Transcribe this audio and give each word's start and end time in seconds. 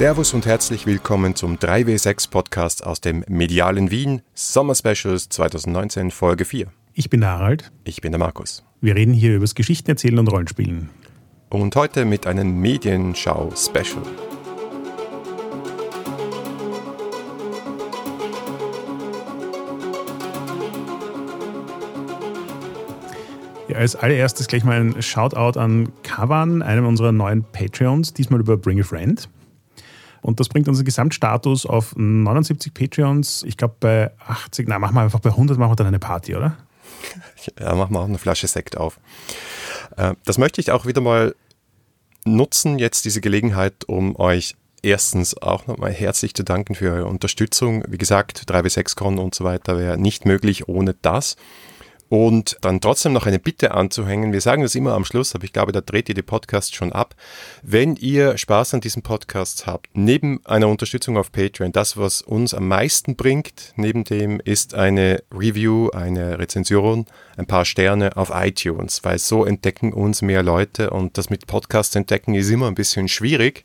Servus 0.00 0.32
und 0.32 0.46
herzlich 0.46 0.86
willkommen 0.86 1.34
zum 1.34 1.58
3W6 1.58 2.30
Podcast 2.30 2.86
aus 2.86 3.02
dem 3.02 3.22
medialen 3.28 3.90
Wien 3.90 4.22
Sommer 4.32 4.74
Specials 4.74 5.28
2019 5.28 6.10
Folge 6.10 6.46
4. 6.46 6.68
Ich 6.94 7.10
bin 7.10 7.20
der 7.20 7.32
Harald. 7.32 7.70
Ich 7.84 8.00
bin 8.00 8.10
der 8.10 8.18
Markus. 8.18 8.64
Wir 8.80 8.96
reden 8.96 9.12
hier 9.12 9.36
über 9.36 9.44
das 9.44 9.54
Geschichten 9.54 9.90
erzählen 9.90 10.18
und 10.18 10.28
Rollenspielen. 10.28 10.88
Und 11.50 11.76
heute 11.76 12.06
mit 12.06 12.26
einem 12.26 12.58
Medienschau-Special. 12.60 14.02
Ja, 23.68 23.76
als 23.76 23.96
allererstes 23.96 24.46
gleich 24.46 24.64
mal 24.64 24.80
ein 24.80 25.02
Shoutout 25.02 25.60
an 25.60 25.92
Kavan, 26.04 26.62
einem 26.62 26.86
unserer 26.86 27.12
neuen 27.12 27.44
Patreons, 27.52 28.14
diesmal 28.14 28.40
über 28.40 28.56
Bring 28.56 28.80
a 28.80 28.82
Friend. 28.82 29.28
Und 30.22 30.40
das 30.40 30.48
bringt 30.48 30.68
unseren 30.68 30.84
Gesamtstatus 30.84 31.66
auf 31.66 31.94
79 31.96 32.74
Patreons. 32.74 33.42
Ich 33.44 33.56
glaube, 33.56 33.74
bei 33.80 34.10
80, 34.26 34.68
na, 34.68 34.78
machen 34.78 34.94
wir 34.94 35.02
einfach 35.02 35.20
bei 35.20 35.30
100, 35.30 35.58
machen 35.58 35.72
wir 35.72 35.76
dann 35.76 35.86
eine 35.86 35.98
Party, 35.98 36.36
oder? 36.36 36.56
Ja, 37.58 37.74
machen 37.74 37.94
wir 37.94 38.00
auch 38.00 38.04
eine 38.04 38.18
Flasche 38.18 38.46
Sekt 38.46 38.76
auf. 38.76 39.00
Äh, 39.96 40.14
das 40.26 40.36
möchte 40.36 40.60
ich 40.60 40.70
auch 40.72 40.84
wieder 40.84 41.00
mal 41.00 41.34
nutzen, 42.26 42.78
jetzt 42.78 43.06
diese 43.06 43.22
Gelegenheit, 43.22 43.84
um 43.86 44.14
euch 44.16 44.56
erstens 44.82 45.36
auch 45.40 45.66
nochmal 45.66 45.92
herzlich 45.92 46.34
zu 46.34 46.42
danken 46.42 46.74
für 46.74 46.92
eure 46.92 47.06
Unterstützung. 47.06 47.84
Wie 47.88 47.98
gesagt, 47.98 48.44
3W6Con 48.50 49.18
und 49.18 49.34
so 49.34 49.44
weiter 49.44 49.78
wäre 49.78 49.98
nicht 49.98 50.26
möglich 50.26 50.68
ohne 50.68 50.94
das. 51.00 51.36
Und 52.10 52.58
dann 52.62 52.80
trotzdem 52.80 53.12
noch 53.12 53.26
eine 53.26 53.38
Bitte 53.38 53.70
anzuhängen. 53.70 54.32
Wir 54.32 54.40
sagen 54.40 54.62
das 54.62 54.74
immer 54.74 54.94
am 54.94 55.04
Schluss, 55.04 55.32
aber 55.36 55.44
ich 55.44 55.52
glaube, 55.52 55.70
da 55.70 55.80
dreht 55.80 56.08
ihr 56.08 56.14
die 56.16 56.22
Podcast 56.22 56.74
schon 56.74 56.92
ab. 56.92 57.14
Wenn 57.62 57.94
ihr 57.94 58.36
Spaß 58.36 58.74
an 58.74 58.80
diesem 58.80 59.02
Podcast 59.02 59.68
habt, 59.68 59.86
neben 59.92 60.44
einer 60.44 60.66
Unterstützung 60.66 61.16
auf 61.16 61.30
Patreon, 61.30 61.70
das, 61.70 61.96
was 61.96 62.20
uns 62.20 62.52
am 62.52 62.66
meisten 62.66 63.14
bringt, 63.14 63.74
neben 63.76 64.02
dem 64.02 64.40
ist 64.40 64.74
eine 64.74 65.22
Review, 65.32 65.90
eine 65.90 66.40
Rezension, 66.40 67.06
ein 67.36 67.46
paar 67.46 67.64
Sterne 67.64 68.16
auf 68.16 68.32
iTunes, 68.34 69.04
weil 69.04 69.20
so 69.20 69.44
entdecken 69.44 69.92
uns 69.92 70.20
mehr 70.20 70.42
Leute 70.42 70.90
und 70.90 71.16
das 71.16 71.30
mit 71.30 71.46
Podcast 71.46 71.94
entdecken 71.94 72.34
ist 72.34 72.50
immer 72.50 72.66
ein 72.66 72.74
bisschen 72.74 73.06
schwierig. 73.06 73.64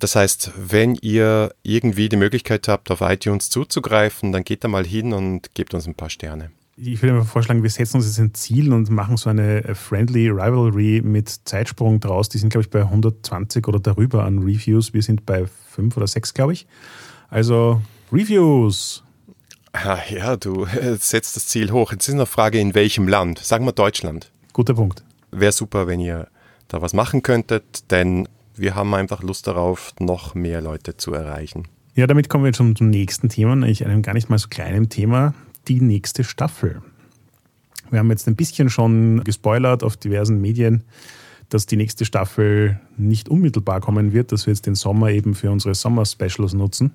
Das 0.00 0.16
heißt, 0.16 0.52
wenn 0.58 0.96
ihr 0.96 1.54
irgendwie 1.62 2.10
die 2.10 2.16
Möglichkeit 2.16 2.68
habt, 2.68 2.90
auf 2.90 3.00
iTunes 3.00 3.48
zuzugreifen, 3.48 4.32
dann 4.32 4.44
geht 4.44 4.64
da 4.64 4.68
mal 4.68 4.84
hin 4.84 5.14
und 5.14 5.54
gebt 5.54 5.72
uns 5.72 5.86
ein 5.86 5.94
paar 5.94 6.10
Sterne 6.10 6.50
ich 6.76 7.02
würde 7.02 7.14
mal 7.14 7.24
vorschlagen, 7.24 7.62
wir 7.62 7.70
setzen 7.70 7.98
uns 7.98 8.06
jetzt 8.06 8.18
ein 8.18 8.34
Ziel 8.34 8.72
und 8.72 8.90
machen 8.90 9.16
so 9.16 9.30
eine 9.30 9.64
äh, 9.64 9.74
Friendly 9.74 10.28
Rivalry 10.28 11.02
mit 11.04 11.28
Zeitsprung 11.44 12.00
draus. 12.00 12.28
Die 12.28 12.38
sind, 12.38 12.50
glaube 12.50 12.62
ich, 12.62 12.70
bei 12.70 12.80
120 12.80 13.66
oder 13.68 13.78
darüber 13.78 14.24
an 14.24 14.40
Reviews. 14.40 14.92
Wir 14.92 15.02
sind 15.02 15.24
bei 15.24 15.46
5 15.46 15.96
oder 15.96 16.06
6, 16.06 16.34
glaube 16.34 16.52
ich. 16.52 16.66
Also 17.30 17.80
Reviews. 18.12 19.02
Ah, 19.72 19.98
ja, 20.08 20.36
du 20.36 20.66
setzt 20.98 21.36
das 21.36 21.46
Ziel 21.48 21.70
hoch. 21.72 21.92
Jetzt 21.92 22.08
ist 22.08 22.14
eine 22.14 22.26
Frage, 22.26 22.58
in 22.58 22.74
welchem 22.74 23.08
Land? 23.08 23.38
Sagen 23.38 23.64
wir 23.64 23.72
Deutschland. 23.72 24.30
Guter 24.52 24.74
Punkt. 24.74 25.02
Wäre 25.30 25.52
super, 25.52 25.86
wenn 25.86 26.00
ihr 26.00 26.28
da 26.68 26.80
was 26.80 26.92
machen 26.92 27.22
könntet, 27.22 27.90
denn 27.90 28.28
wir 28.56 28.74
haben 28.74 28.94
einfach 28.94 29.22
Lust 29.22 29.46
darauf, 29.46 29.92
noch 29.98 30.34
mehr 30.34 30.60
Leute 30.60 30.96
zu 30.96 31.12
erreichen. 31.12 31.66
Ja, 31.96 32.06
damit 32.06 32.28
kommen 32.28 32.44
wir 32.44 32.52
zum, 32.52 32.76
zum 32.76 32.90
nächsten 32.90 33.28
Thema, 33.28 33.52
eigentlich 33.52 33.84
einem 33.84 34.02
gar 34.02 34.14
nicht 34.14 34.30
mal 34.30 34.38
so 34.38 34.48
kleinen 34.48 34.88
Thema 34.88 35.34
die 35.68 35.80
nächste 35.80 36.24
Staffel. 36.24 36.82
Wir 37.90 37.98
haben 37.98 38.10
jetzt 38.10 38.26
ein 38.28 38.36
bisschen 38.36 38.70
schon 38.70 39.22
gespoilert 39.24 39.82
auf 39.82 39.96
diversen 39.96 40.40
Medien, 40.40 40.84
dass 41.48 41.66
die 41.66 41.76
nächste 41.76 42.04
Staffel 42.04 42.80
nicht 42.96 43.28
unmittelbar 43.28 43.80
kommen 43.80 44.12
wird, 44.12 44.32
dass 44.32 44.46
wir 44.46 44.52
jetzt 44.52 44.66
den 44.66 44.74
Sommer 44.74 45.10
eben 45.10 45.34
für 45.34 45.50
unsere 45.50 45.74
Sommer-Specials 45.74 46.54
nutzen. 46.54 46.92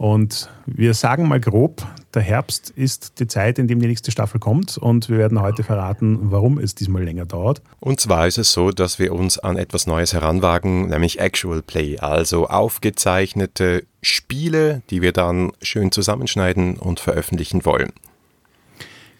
Und 0.00 0.48
wir 0.64 0.94
sagen 0.94 1.28
mal 1.28 1.40
grob, 1.40 1.86
der 2.14 2.22
Herbst 2.22 2.70
ist 2.70 3.20
die 3.20 3.26
Zeit, 3.26 3.58
in 3.58 3.68
dem 3.68 3.80
die 3.80 3.86
nächste 3.86 4.10
Staffel 4.10 4.40
kommt 4.40 4.78
und 4.78 5.10
wir 5.10 5.18
werden 5.18 5.42
heute 5.42 5.62
verraten, 5.62 6.30
warum 6.30 6.56
es 6.56 6.74
diesmal 6.74 7.04
länger 7.04 7.26
dauert. 7.26 7.60
Und 7.80 8.00
zwar 8.00 8.26
ist 8.26 8.38
es 8.38 8.50
so, 8.50 8.70
dass 8.70 8.98
wir 8.98 9.12
uns 9.12 9.38
an 9.38 9.58
etwas 9.58 9.86
Neues 9.86 10.14
heranwagen, 10.14 10.88
nämlich 10.88 11.20
Actual 11.20 11.60
Play, 11.60 11.98
also 11.98 12.48
aufgezeichnete 12.48 13.84
Spiele, 14.00 14.80
die 14.88 15.02
wir 15.02 15.12
dann 15.12 15.52
schön 15.60 15.92
zusammenschneiden 15.92 16.78
und 16.78 16.98
veröffentlichen 16.98 17.66
wollen. 17.66 17.92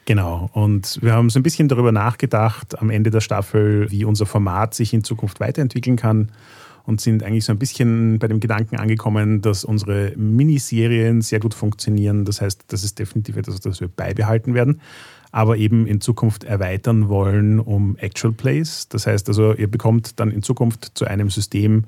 Genau, 0.07 0.49
und 0.55 0.99
wir 1.03 1.13
haben 1.13 1.29
so 1.29 1.39
ein 1.41 1.43
bisschen 1.43 1.69
darüber 1.69 1.93
nachgedacht 1.93 2.79
am 2.79 2.89
Ende 2.89 3.11
der 3.11 3.21
Staffel, 3.21 3.91
wie 3.91 4.07
unser 4.07 4.25
Format 4.25 4.73
sich 4.73 4.95
in 4.95 5.05
Zukunft 5.05 5.41
weiterentwickeln 5.41 5.97
kann 5.97 6.33
und 6.91 7.01
sind 7.01 7.23
eigentlich 7.23 7.45
so 7.45 7.53
ein 7.53 7.59
bisschen 7.59 8.19
bei 8.19 8.27
dem 8.27 8.41
Gedanken 8.41 8.77
angekommen, 8.77 9.41
dass 9.41 9.65
unsere 9.65 10.13
Miniserien 10.17 11.23
sehr 11.23 11.39
gut 11.39 11.55
funktionieren. 11.55 12.25
Das 12.25 12.41
heißt, 12.41 12.65
das 12.69 12.83
ist 12.83 12.99
definitiv 12.99 13.37
etwas, 13.37 13.61
das 13.61 13.81
wir 13.81 13.89
beibehalten 13.89 14.55
werden, 14.55 14.81
aber 15.31 15.57
eben 15.57 15.87
in 15.87 16.01
Zukunft 16.01 16.43
erweitern 16.43 17.09
wollen 17.09 17.61
um 17.61 17.97
Actual 17.97 18.33
Plays. 18.33 18.89
Das 18.89 19.07
heißt 19.07 19.29
also, 19.29 19.55
ihr 19.55 19.71
bekommt 19.71 20.19
dann 20.19 20.33
in 20.33 20.43
Zukunft 20.43 20.91
zu 20.95 21.07
einem 21.07 21.31
System 21.31 21.85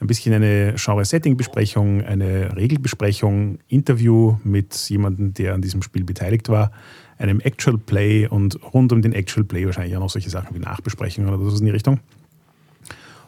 ein 0.00 0.06
bisschen 0.06 0.34
eine 0.34 0.74
Genre-Setting-Besprechung, 0.76 2.02
eine 2.02 2.56
Regelbesprechung, 2.56 3.58
Interview 3.68 4.36
mit 4.42 4.74
jemandem, 4.88 5.34
der 5.34 5.54
an 5.54 5.60
diesem 5.60 5.82
Spiel 5.82 6.04
beteiligt 6.04 6.48
war, 6.48 6.70
einem 7.18 7.40
Actual 7.40 7.78
Play 7.78 8.26
und 8.26 8.58
rund 8.74 8.92
um 8.92 9.02
den 9.02 9.12
Actual 9.12 9.44
Play 9.44 9.66
wahrscheinlich 9.66 9.96
auch 9.96 10.00
noch 10.00 10.10
solche 10.10 10.30
Sachen 10.30 10.54
wie 10.54 10.60
Nachbesprechungen 10.60 11.32
oder 11.32 11.50
so 11.50 11.58
in 11.58 11.66
die 11.66 11.70
Richtung. 11.70 12.00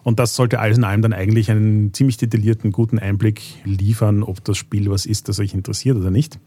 Und 0.09 0.19
das 0.19 0.35
sollte 0.35 0.59
alles 0.59 0.79
in 0.79 0.85
allem 0.85 1.03
dann 1.03 1.13
eigentlich 1.13 1.51
einen 1.51 1.93
ziemlich 1.93 2.17
detaillierten, 2.17 2.73
guten 2.73 2.99
Einblick 2.99 3.43
liefern, 3.67 4.23
ob 4.23 4.43
das 4.43 4.57
Spiel 4.57 4.91
was 4.91 5.05
ist, 5.05 5.29
das 5.29 5.39
euch 5.39 5.53
interessiert 5.53 5.99
oder 5.99 6.11
nicht. 6.11 6.39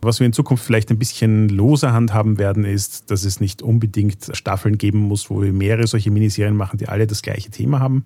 Was 0.00 0.20
wir 0.20 0.28
in 0.28 0.32
Zukunft 0.32 0.64
vielleicht 0.64 0.88
ein 0.92 0.98
bisschen 1.00 1.48
loser 1.48 1.92
handhaben 1.92 2.38
werden, 2.38 2.64
ist, 2.64 3.10
dass 3.10 3.24
es 3.24 3.40
nicht 3.40 3.62
unbedingt 3.62 4.30
Staffeln 4.32 4.78
geben 4.78 5.00
muss, 5.00 5.28
wo 5.28 5.42
wir 5.42 5.52
mehrere 5.52 5.88
solche 5.88 6.12
Miniserien 6.12 6.54
machen, 6.54 6.78
die 6.78 6.88
alle 6.88 7.08
das 7.08 7.22
gleiche 7.22 7.50
Thema 7.50 7.80
haben. 7.80 8.04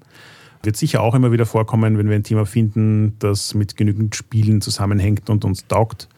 Wird 0.63 0.79
sicher 0.79 1.03
auch 1.03 1.15
immer 1.15 1.33
wieder 1.33 1.45
vorkommen, 1.45 1.99
wenn 1.99 2.09
wir 2.09 2.17
ein 2.17 2.25
Thema 2.25 2.47
finden, 2.47 3.17
das 3.19 3.53
mit 3.53 3.77
genügend 3.77 4.17
Spielen 4.17 4.63
zusammenhängt 4.63 5.29
und 5.29 5.45
uns 5.45 5.67
taugt. 5.67 6.09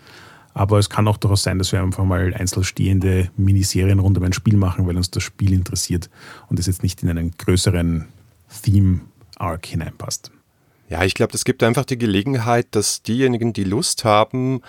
Aber 0.52 0.78
es 0.78 0.88
kann 0.88 1.08
auch 1.08 1.16
durchaus 1.16 1.42
sein, 1.42 1.58
dass 1.58 1.72
wir 1.72 1.82
einfach 1.82 2.04
mal 2.04 2.32
einzelstehende 2.32 3.30
Miniserien 3.36 3.98
rund 3.98 4.16
um 4.16 4.22
ein 4.22 4.32
Spiel 4.32 4.56
machen, 4.56 4.86
weil 4.86 4.96
uns 4.96 5.10
das 5.10 5.24
Spiel 5.24 5.52
interessiert 5.52 6.08
und 6.48 6.60
es 6.60 6.66
jetzt 6.66 6.84
nicht 6.84 7.02
in 7.02 7.08
einen 7.08 7.32
größeren 7.36 8.04
Theme-Arc 8.62 9.66
hineinpasst. 9.66 10.30
Ja, 10.88 11.04
ich 11.04 11.14
glaube, 11.14 11.32
das 11.32 11.44
gibt 11.44 11.62
einfach 11.62 11.84
die 11.84 11.98
Gelegenheit, 11.98 12.68
dass 12.72 13.02
diejenigen, 13.02 13.52
die 13.52 13.64
Lust 13.64 14.04
haben, 14.04 14.60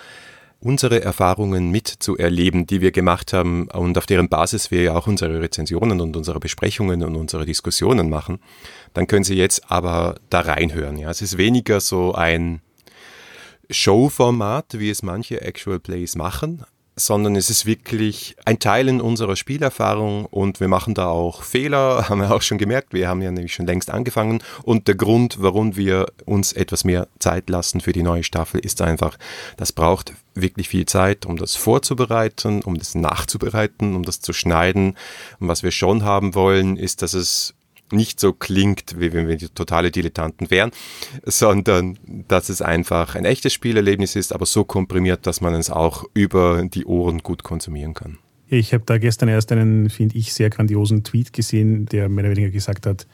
unsere 0.60 1.02
Erfahrungen 1.02 1.70
mitzuerleben, 1.70 2.66
die 2.66 2.80
wir 2.80 2.90
gemacht 2.90 3.32
haben 3.32 3.68
und 3.68 3.98
auf 3.98 4.06
deren 4.06 4.28
Basis 4.28 4.70
wir 4.70 4.82
ja 4.82 4.94
auch 4.94 5.06
unsere 5.06 5.40
Rezensionen 5.40 6.00
und 6.00 6.16
unsere 6.16 6.40
Besprechungen 6.40 7.02
und 7.02 7.14
unsere 7.14 7.44
Diskussionen 7.44 8.08
machen, 8.08 8.40
dann 8.94 9.06
können 9.06 9.24
Sie 9.24 9.36
jetzt 9.36 9.70
aber 9.70 10.16
da 10.30 10.40
reinhören. 10.40 10.98
Ja, 10.98 11.10
es 11.10 11.22
ist 11.22 11.36
weniger 11.36 11.80
so 11.80 12.14
ein 12.14 12.62
Showformat, 13.70 14.78
wie 14.78 14.90
es 14.90 15.02
manche 15.02 15.42
Actual 15.42 15.78
Plays 15.78 16.16
machen, 16.16 16.64
sondern 16.98 17.36
es 17.36 17.50
ist 17.50 17.66
wirklich 17.66 18.36
ein 18.46 18.58
Teil 18.58 18.88
in 18.88 19.02
unserer 19.02 19.36
Spielerfahrung 19.36 20.24
und 20.24 20.60
wir 20.60 20.68
machen 20.68 20.94
da 20.94 21.08
auch 21.08 21.42
Fehler, 21.42 22.08
haben 22.08 22.20
wir 22.20 22.34
auch 22.34 22.40
schon 22.40 22.56
gemerkt. 22.56 22.94
Wir 22.94 23.08
haben 23.08 23.20
ja 23.20 23.30
nämlich 23.30 23.54
schon 23.54 23.66
längst 23.66 23.90
angefangen 23.90 24.42
und 24.62 24.88
der 24.88 24.94
Grund, 24.94 25.36
warum 25.40 25.76
wir 25.76 26.06
uns 26.24 26.54
etwas 26.54 26.84
mehr 26.84 27.08
Zeit 27.18 27.50
lassen 27.50 27.82
für 27.82 27.92
die 27.92 28.02
neue 28.02 28.24
Staffel, 28.24 28.60
ist 28.60 28.80
einfach, 28.80 29.18
das 29.58 29.72
braucht 29.72 30.14
wirklich 30.34 30.68
viel 30.70 30.86
Zeit, 30.86 31.26
um 31.26 31.36
das 31.36 31.54
vorzubereiten, 31.54 32.62
um 32.62 32.78
das 32.78 32.94
nachzubereiten, 32.94 33.94
um 33.94 34.02
das 34.02 34.20
zu 34.20 34.32
schneiden. 34.32 34.96
Und 35.38 35.48
was 35.48 35.62
wir 35.62 35.70
schon 35.70 36.02
haben 36.02 36.34
wollen, 36.34 36.76
ist, 36.76 37.02
dass 37.02 37.12
es 37.12 37.54
nicht 37.92 38.20
so 38.20 38.32
klingt, 38.32 38.98
wie 38.98 39.12
wenn 39.12 39.28
wir 39.28 39.38
totale 39.54 39.90
Dilettanten 39.90 40.50
wären, 40.50 40.70
sondern 41.24 41.98
dass 42.28 42.48
es 42.48 42.62
einfach 42.62 43.14
ein 43.14 43.24
echtes 43.24 43.52
Spielerlebnis 43.52 44.16
ist, 44.16 44.32
aber 44.32 44.46
so 44.46 44.64
komprimiert, 44.64 45.26
dass 45.26 45.40
man 45.40 45.54
es 45.54 45.70
auch 45.70 46.04
über 46.14 46.64
die 46.64 46.84
Ohren 46.84 47.18
gut 47.18 47.42
konsumieren 47.42 47.94
kann. 47.94 48.18
Ich 48.48 48.72
habe 48.72 48.84
da 48.86 48.98
gestern 48.98 49.28
erst 49.28 49.50
einen, 49.50 49.90
finde 49.90 50.16
ich, 50.16 50.32
sehr 50.32 50.50
grandiosen 50.50 51.02
Tweet 51.02 51.32
gesehen, 51.32 51.86
der 51.86 52.08
mehr 52.08 52.24
oder 52.24 52.36
weniger 52.36 52.50
gesagt 52.50 52.86
hat, 52.86 53.06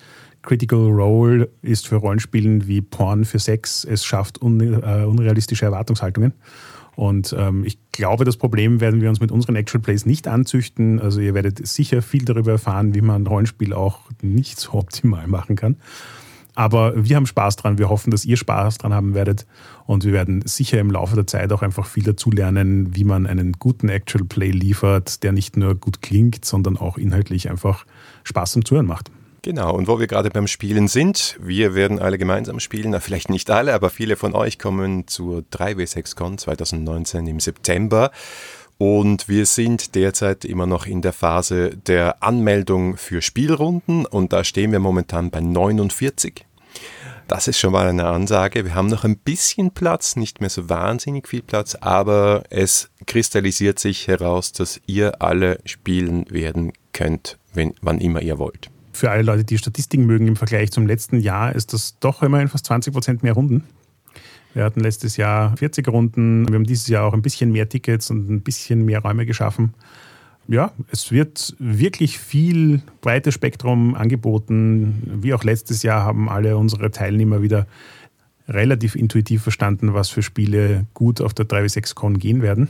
Critical 0.43 0.91
Role 0.91 1.49
ist 1.63 1.87
für 1.87 1.97
Rollenspielen 1.97 2.67
wie 2.67 2.81
Porn 2.81 3.25
für 3.25 3.39
Sex, 3.39 3.85
es 3.85 4.05
schafft 4.05 4.43
un, 4.43 4.61
äh, 4.61 5.05
unrealistische 5.05 5.65
Erwartungshaltungen. 5.65 6.35
Und 6.95 7.35
ähm, 7.39 7.65
ich 7.65 7.79
glaube, 7.93 8.25
das 8.25 8.37
Problem 8.37 8.81
werden 8.81 9.01
wir 9.01 9.09
uns 9.09 9.21
mit 9.21 9.33
unseren 9.33 9.57
Actual 9.57 9.83
Plays 9.83 10.05
nicht 10.05 10.29
anzüchten. 10.29 11.01
Also 11.01 11.21
ihr 11.21 11.35
werdet 11.35 11.67
sicher 11.67 12.03
viel 12.03 12.25
darüber 12.25 12.53
erfahren, 12.53 12.95
wie 12.95 13.01
man 13.01 13.23
ein 13.23 13.27
Rollenspiel 13.27 13.73
auch 13.73 14.01
nicht 14.21 14.61
so 14.61 14.75
optimal 14.75 15.27
machen 15.27 15.57
kann. 15.57 15.77
Aber 16.55 16.93
wir 17.03 17.17
haben 17.17 17.27
Spaß 17.27 17.57
dran. 17.57 17.79
Wir 17.79 17.89
hoffen, 17.89 18.11
dass 18.11 18.27
ihr 18.27 18.37
Spaß 18.37 18.79
dran 18.79 18.93
haben 18.93 19.15
werdet. 19.15 19.47
Und 19.87 20.05
wir 20.05 20.13
werden 20.13 20.43
sicher 20.45 20.79
im 20.81 20.91
Laufe 20.91 21.15
der 21.15 21.27
Zeit 21.27 21.51
auch 21.53 21.63
einfach 21.63 21.87
viel 21.87 22.03
dazu 22.03 22.31
lernen, 22.31 22.95
wie 22.95 23.05
man 23.05 23.27
einen 23.27 23.53
guten 23.53 23.89
Actual 23.89 24.25
Play 24.25 24.51
liefert, 24.51 25.23
der 25.23 25.33
nicht 25.33 25.57
nur 25.57 25.75
gut 25.75 26.03
klingt, 26.03 26.45
sondern 26.45 26.77
auch 26.77 26.99
inhaltlich 26.99 27.51
einfach 27.51 27.87
Spaß 28.25 28.53
zum 28.53 28.65
Zuhören 28.67 28.87
macht. 28.87 29.11
Genau, 29.45 29.75
und 29.75 29.89
wo 29.89 29.99
wir 29.99 30.07
gerade 30.07 30.31
beim 30.31 30.47
Spielen 30.47 30.87
sind, 30.87 31.37
wir 31.41 31.75
werden 31.75 31.99
alle 31.99 32.17
gemeinsam 32.17 32.61
spielen, 32.61 32.99
vielleicht 33.01 33.29
nicht 33.29 33.51
alle, 33.51 33.75
aber 33.75 33.91
viele 33.91 34.15
von 34.15 34.37
euch 34.37 34.57
kommen 34.57 35.09
zur 35.09 35.41
3W6Con 35.41 36.39
2019 36.39 37.27
im 37.27 37.41
September. 37.41 38.13
Und 38.79 39.29
wir 39.29 39.47
sind 39.47 39.97
derzeit 39.97 40.45
immer 40.45 40.67
noch 40.67 40.87
in 40.87 41.03
der 41.03 41.13
Phase 41.13 41.77
der 41.77 42.23
Anmeldung 42.23 42.97
für 42.97 43.21
Spielrunden 43.21 44.07
und 44.07 44.33
da 44.33 44.45
stehen 44.45 44.71
wir 44.71 44.79
momentan 44.79 45.33
bei 45.33 45.41
49. 45.41 46.47
Das 47.27 47.49
ist 47.49 47.59
schon 47.59 47.73
mal 47.73 47.89
eine 47.89 48.07
Ansage. 48.07 48.65
Wir 48.65 48.77
haben 48.77 48.89
noch 48.89 49.03
ein 49.03 49.17
bisschen 49.17 49.73
Platz, 49.73 50.15
nicht 50.15 50.41
mehr 50.41 50.51
so 50.51 50.69
wahnsinnig 50.69 51.27
viel 51.27 51.43
Platz, 51.43 51.75
aber 51.75 52.45
es 52.49 52.91
kristallisiert 53.07 53.81
sich 53.81 54.07
heraus, 54.07 54.53
dass 54.53 54.81
ihr 54.87 55.21
alle 55.21 55.59
spielen 55.65 56.31
werden 56.31 56.73
könnt, 56.93 57.39
wenn, 57.53 57.75
wann 57.81 57.99
immer 57.99 58.23
ihr 58.23 58.39
wollt 58.39 58.71
für 58.93 59.11
alle 59.11 59.23
Leute, 59.23 59.45
die 59.45 59.59
Statistiken 59.59 60.07
mögen, 60.07 60.29
im 60.29 60.37
Vergleich 60.37 60.71
zum 60.71 60.87
letzten 60.87 61.19
Jahr 61.19 61.55
ist 61.55 61.73
das 61.73 61.99
doch 62.01 62.23
immerhin 62.23 62.49
fast 62.49 62.67
20 62.67 62.93
Prozent 62.93 63.23
mehr 63.23 63.33
Runden. 63.33 63.65
Wir 64.55 64.65
hatten 64.65 64.81
letztes 64.81 65.17
Jahr 65.17 65.57
40 65.57 65.89
Runden. 65.89 66.47
Wir 66.49 66.57
haben 66.57 66.67
dieses 66.67 66.89
Jahr 66.89 67.05
auch 67.05 67.15
ein 67.15 67.23
bisschen 67.23 67.53
mehr 67.53 67.69
Tickets 67.69 68.11
und 68.11 68.31
ein 68.31 68.43
bisschen 68.43 68.85
mehr 68.85 69.01
Räume 69.01 69.25
geschaffen. 69.25 69.75
Ja, 70.49 70.73
es 70.91 71.11
wird 71.13 71.55
wirklich 71.59 72.19
viel 72.19 72.83
breites 73.01 73.35
Spektrum 73.35 73.95
angeboten. 73.95 75.21
Wie 75.23 75.33
auch 75.35 75.45
letztes 75.45 75.83
Jahr 75.83 76.03
haben 76.03 76.29
alle 76.29 76.57
unsere 76.57 76.91
Teilnehmer 76.91 77.43
wieder 77.43 77.67
relativ 78.49 78.97
intuitiv 78.97 79.43
verstanden, 79.43 79.95
was 79.95 80.09
für 80.09 80.23
Spiele 80.23 80.87
gut 80.95 81.21
auf 81.21 81.33
der 81.33 81.47
3W6Con 81.47 82.19
gehen 82.19 82.43
werden. 82.43 82.69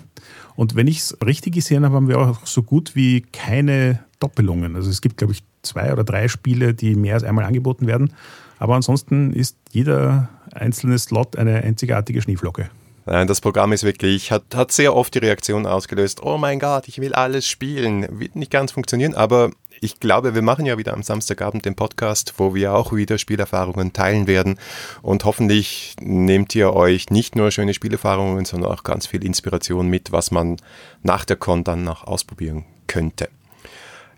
Und 0.55 0.75
wenn 0.75 0.87
ich 0.87 0.99
es 0.99 1.17
richtig 1.25 1.55
gesehen 1.55 1.85
habe, 1.85 1.97
haben 1.97 2.09
wir 2.09 2.19
auch 2.19 2.47
so 2.47 2.63
gut 2.63 2.95
wie 2.95 3.23
keine 3.23 4.01
Doppelungen. 4.21 4.77
Also 4.77 4.91
es 4.91 5.01
gibt, 5.01 5.17
glaube 5.17 5.33
ich, 5.33 5.43
zwei 5.63 5.93
oder 5.93 6.05
drei 6.05 6.29
Spiele, 6.29 6.75
die 6.75 6.95
mehr 6.95 7.15
als 7.15 7.25
einmal 7.25 7.45
angeboten 7.45 7.87
werden. 7.87 8.13
Aber 8.59 8.75
ansonsten 8.77 9.33
ist 9.33 9.57
jeder 9.71 10.29
einzelne 10.53 10.99
Slot 10.99 11.37
eine 11.37 11.63
einzigartige 11.63 12.23
Schneeflocke. 12.23 12.71
Nein, 13.05 13.27
das 13.27 13.41
Programm 13.41 13.73
ist 13.73 13.83
wirklich, 13.83 14.31
hat, 14.31 14.55
hat 14.55 14.71
sehr 14.71 14.95
oft 14.95 15.13
die 15.15 15.19
Reaktion 15.19 15.67
ausgelöst, 15.67 16.23
oh 16.23 16.39
mein 16.39 16.61
Gott, 16.61 16.87
ich 16.87 17.01
will 17.01 17.15
alles 17.15 17.49
spielen. 17.49 18.07
Wird 18.21 18.37
nicht 18.37 18.53
ganz 18.53 18.71
funktionieren, 18.71 19.15
aber 19.15 19.51
ich 19.81 19.99
glaube, 19.99 20.37
wir 20.37 20.43
machen 20.43 20.67
ja 20.67 20.79
wieder 20.79 20.95
am 20.95 21.03
Samstagabend 21.03 21.65
den 21.65 21.75
Podcast, 21.75 22.35
wo 22.37 22.55
wir 22.55 22.75
auch 22.75 22.93
wieder 22.93 23.19
Spielerfahrungen 23.19 23.93
teilen 23.93 24.29
werden. 24.29 24.57
Und 25.03 25.25
hoffentlich 25.25 25.97
nehmt 26.01 26.55
ihr 26.55 26.75
euch 26.75 27.11
nicht 27.11 27.35
nur 27.35 27.51
schöne 27.51 27.75
Spielerfahrungen, 27.75 28.45
sondern 28.45 28.71
auch 28.71 28.85
ganz 28.85 29.09
viel 29.09 29.25
Inspiration 29.25 29.89
mit, 29.89 30.13
was 30.13 30.31
man 30.31 30.59
nach 31.03 31.25
der 31.25 31.37
Con 31.37 31.65
dann 31.65 31.83
noch 31.83 32.05
ausprobieren 32.05 32.65
könnte. 32.87 33.29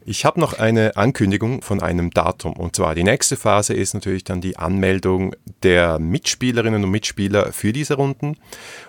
Ich 0.07 0.27
habe 0.27 0.39
noch 0.39 0.53
eine 0.59 0.99
Ankündigung 0.99 1.63
von 1.63 1.81
einem 1.81 2.11
Datum. 2.11 2.53
Und 2.53 2.77
zwar 2.77 2.95
die 2.95 3.05
nächste 3.05 3.37
Phase 3.37 3.73
ist 3.73 3.95
natürlich 3.95 4.23
dann 4.23 4.43
die 4.43 4.59
Anmeldung 4.59 5.35
der 5.63 5.99
Mitspielerinnen 5.99 6.85
und 6.85 6.91
Mitspieler 6.91 7.53
für 7.53 7.73
diese 7.73 7.95
Runden. 7.95 8.37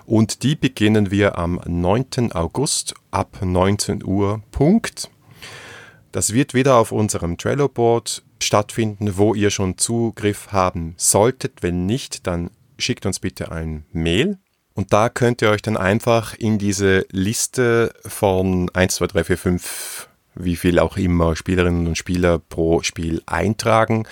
Und 0.04 0.42
die 0.42 0.56
beginnen 0.56 1.10
wir 1.10 1.38
am 1.38 1.58
9. 1.66 2.32
August 2.32 2.94
ab 3.10 3.38
19 3.40 4.04
Uhr. 4.04 4.42
Punkt. 4.50 5.10
Das 6.12 6.34
wird 6.34 6.52
wieder 6.52 6.76
auf 6.76 6.92
unserem 6.92 7.38
Trello-Board 7.38 8.22
stattfinden, 8.42 9.16
wo 9.16 9.32
ihr 9.32 9.48
schon 9.48 9.78
Zugriff 9.78 10.52
haben 10.52 10.92
solltet. 10.98 11.62
Wenn 11.62 11.86
nicht, 11.86 12.26
dann 12.26 12.50
schickt 12.76 13.06
uns 13.06 13.20
bitte 13.20 13.50
ein 13.50 13.86
Mail. 13.90 14.36
Und 14.74 14.92
da 14.92 15.08
könnt 15.08 15.40
ihr 15.40 15.48
euch 15.48 15.62
dann 15.62 15.78
einfach 15.78 16.34
in 16.34 16.58
diese 16.58 17.06
Liste 17.10 17.94
von 18.04 18.68
1, 18.74 18.96
2, 18.96 19.06
3, 19.06 19.24
4, 19.24 19.38
5 19.38 20.08
wie 20.36 20.56
viel 20.56 20.78
auch 20.78 20.96
immer 20.96 21.36
Spielerinnen 21.36 21.86
und 21.86 21.98
Spieler 21.98 22.38
pro 22.38 22.82
Spiel 22.82 23.22
eintragen. 23.26 24.06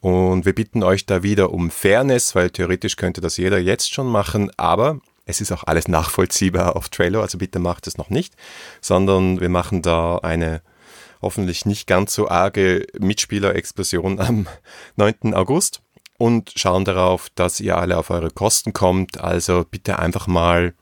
Und 0.00 0.44
wir 0.44 0.54
bitten 0.54 0.82
euch 0.82 1.06
da 1.06 1.22
wieder 1.22 1.52
um 1.52 1.70
Fairness, 1.70 2.34
weil 2.34 2.50
theoretisch 2.50 2.96
könnte 2.96 3.20
das 3.20 3.36
jeder 3.36 3.58
jetzt 3.58 3.92
schon 3.92 4.06
machen, 4.06 4.50
aber 4.56 5.00
es 5.26 5.40
ist 5.40 5.52
auch 5.52 5.64
alles 5.64 5.88
nachvollziehbar 5.88 6.76
auf 6.76 6.88
Trello, 6.88 7.22
also 7.22 7.38
bitte 7.38 7.58
macht 7.58 7.86
es 7.86 7.96
noch 7.96 8.10
nicht, 8.10 8.34
sondern 8.80 9.40
wir 9.40 9.48
machen 9.48 9.80
da 9.80 10.18
eine 10.18 10.60
hoffentlich 11.22 11.64
nicht 11.64 11.86
ganz 11.86 12.14
so 12.14 12.28
arge 12.28 12.86
Mitspielerexplosion 12.98 14.20
am 14.20 14.46
9. 14.96 15.34
August 15.34 15.80
und 16.18 16.52
schauen 16.54 16.84
darauf, 16.84 17.28
dass 17.34 17.60
ihr 17.60 17.78
alle 17.78 17.96
auf 17.98 18.10
eure 18.10 18.30
Kosten 18.30 18.72
kommt. 18.72 19.18
Also 19.20 19.64
bitte 19.68 19.98
einfach 19.98 20.26
mal 20.26 20.74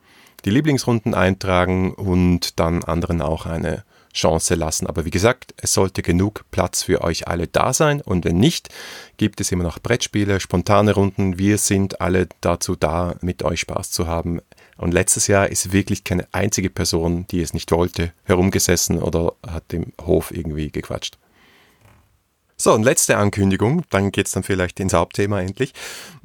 die 0.45 0.51
Lieblingsrunden 0.51 1.15
eintragen 1.15 1.95
und 1.95 2.59
dann 2.59 2.83
anderen 2.85 3.23
auch 3.23 3.47
eine 3.47 3.85
Chance 4.13 4.55
lassen. 4.55 4.87
Aber 4.87 5.05
wie 5.05 5.11
gesagt, 5.11 5.55
es 5.57 5.73
sollte 5.73 6.03
genug 6.03 6.45
Platz 6.51 6.83
für 6.83 7.03
euch 7.03 7.29
alle 7.29 7.47
da 7.47 7.73
sein 7.73 8.01
und 8.01 8.25
wenn 8.25 8.37
nicht, 8.37 8.69
gibt 9.17 9.41
es 9.41 9.53
immer 9.53 9.65
noch 9.65 9.79
Brettspiele, 9.79 10.41
spontane 10.41 10.95
Runden. 10.95 11.39
Wir 11.39 11.59
sind 11.59 12.01
alle 12.01 12.29
dazu 12.41 12.77
da, 12.77 13.17
mit 13.21 13.43
euch 13.43 13.61
Spaß 13.61 13.91
zu 13.91 14.07
haben. 14.07 14.41
Und 14.77 14.93
letztes 14.93 15.27
Jahr 15.27 15.49
ist 15.49 15.73
wirklich 15.73 16.05
keine 16.05 16.27
einzige 16.33 16.71
Person, 16.71 17.27
die 17.31 17.41
es 17.41 17.55
nicht 17.55 17.71
wollte, 17.73 18.13
herumgesessen 18.25 19.01
oder 19.01 19.35
hat 19.47 19.73
im 19.73 19.93
Hof 20.01 20.31
irgendwie 20.31 20.71
gequatscht. 20.71 21.19
So, 22.57 22.73
und 22.73 22.85
letzte 22.85 23.17
Ankündigung, 23.17 23.83
dann 23.91 24.13
geht 24.13 24.27
es 24.27 24.33
dann 24.33 24.45
vielleicht 24.45 24.79
ins 24.79 24.93
Hauptthema 24.93 25.41
endlich. 25.41 25.73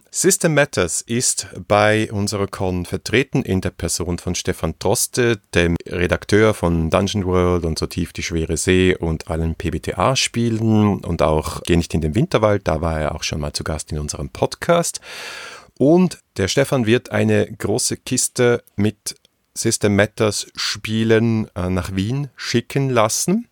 System 0.10 0.54
Matters 0.54 1.02
ist 1.02 1.48
bei 1.68 2.12
unserer 2.12 2.48
Con 2.48 2.86
vertreten 2.86 3.44
in 3.44 3.62
der 3.62 3.72
Person 3.72 4.18
von 4.18 4.36
Stefan 4.36 4.80
Troste, 4.80 5.40
dem 5.54 5.76
Redakteur 5.86 6.54
von 6.54 6.90
Dungeon 6.90 7.26
World 7.26 7.66
und 7.66 7.78
So 7.78 7.88
tief 7.88 8.14
die 8.14 8.24
schwere 8.24 8.58
See 8.58 8.96
und 8.96 9.30
allen 9.30 9.56
PBTA-Spielen 9.56 11.00
und 11.00 11.22
auch 11.22 11.62
Geh 11.64 11.76
nicht 11.76 11.94
in 11.94 12.02
den 12.02 12.16
Winterwald, 12.16 12.68
da 12.68 12.82
war 12.82 13.00
er 13.00 13.16
auch 13.16 13.24
schon 13.24 13.42
mal 13.42 13.54
zu 13.54 13.64
Gast 13.64 13.92
in 13.92 14.00
unserem 14.00 14.30
Podcast. 14.30 15.02
Und 15.78 16.20
der 16.38 16.48
Stefan 16.48 16.86
wird 16.86 17.12
eine 17.12 17.52
große 17.52 17.98
Kiste 17.98 18.64
mit 18.76 19.16
System 19.54 19.96
Matters 19.96 20.48
Spielen 20.56 21.50
äh, 21.56 21.70
nach 21.70 21.96
Wien 21.96 22.30
schicken 22.36 22.90
lassen. 22.90 23.48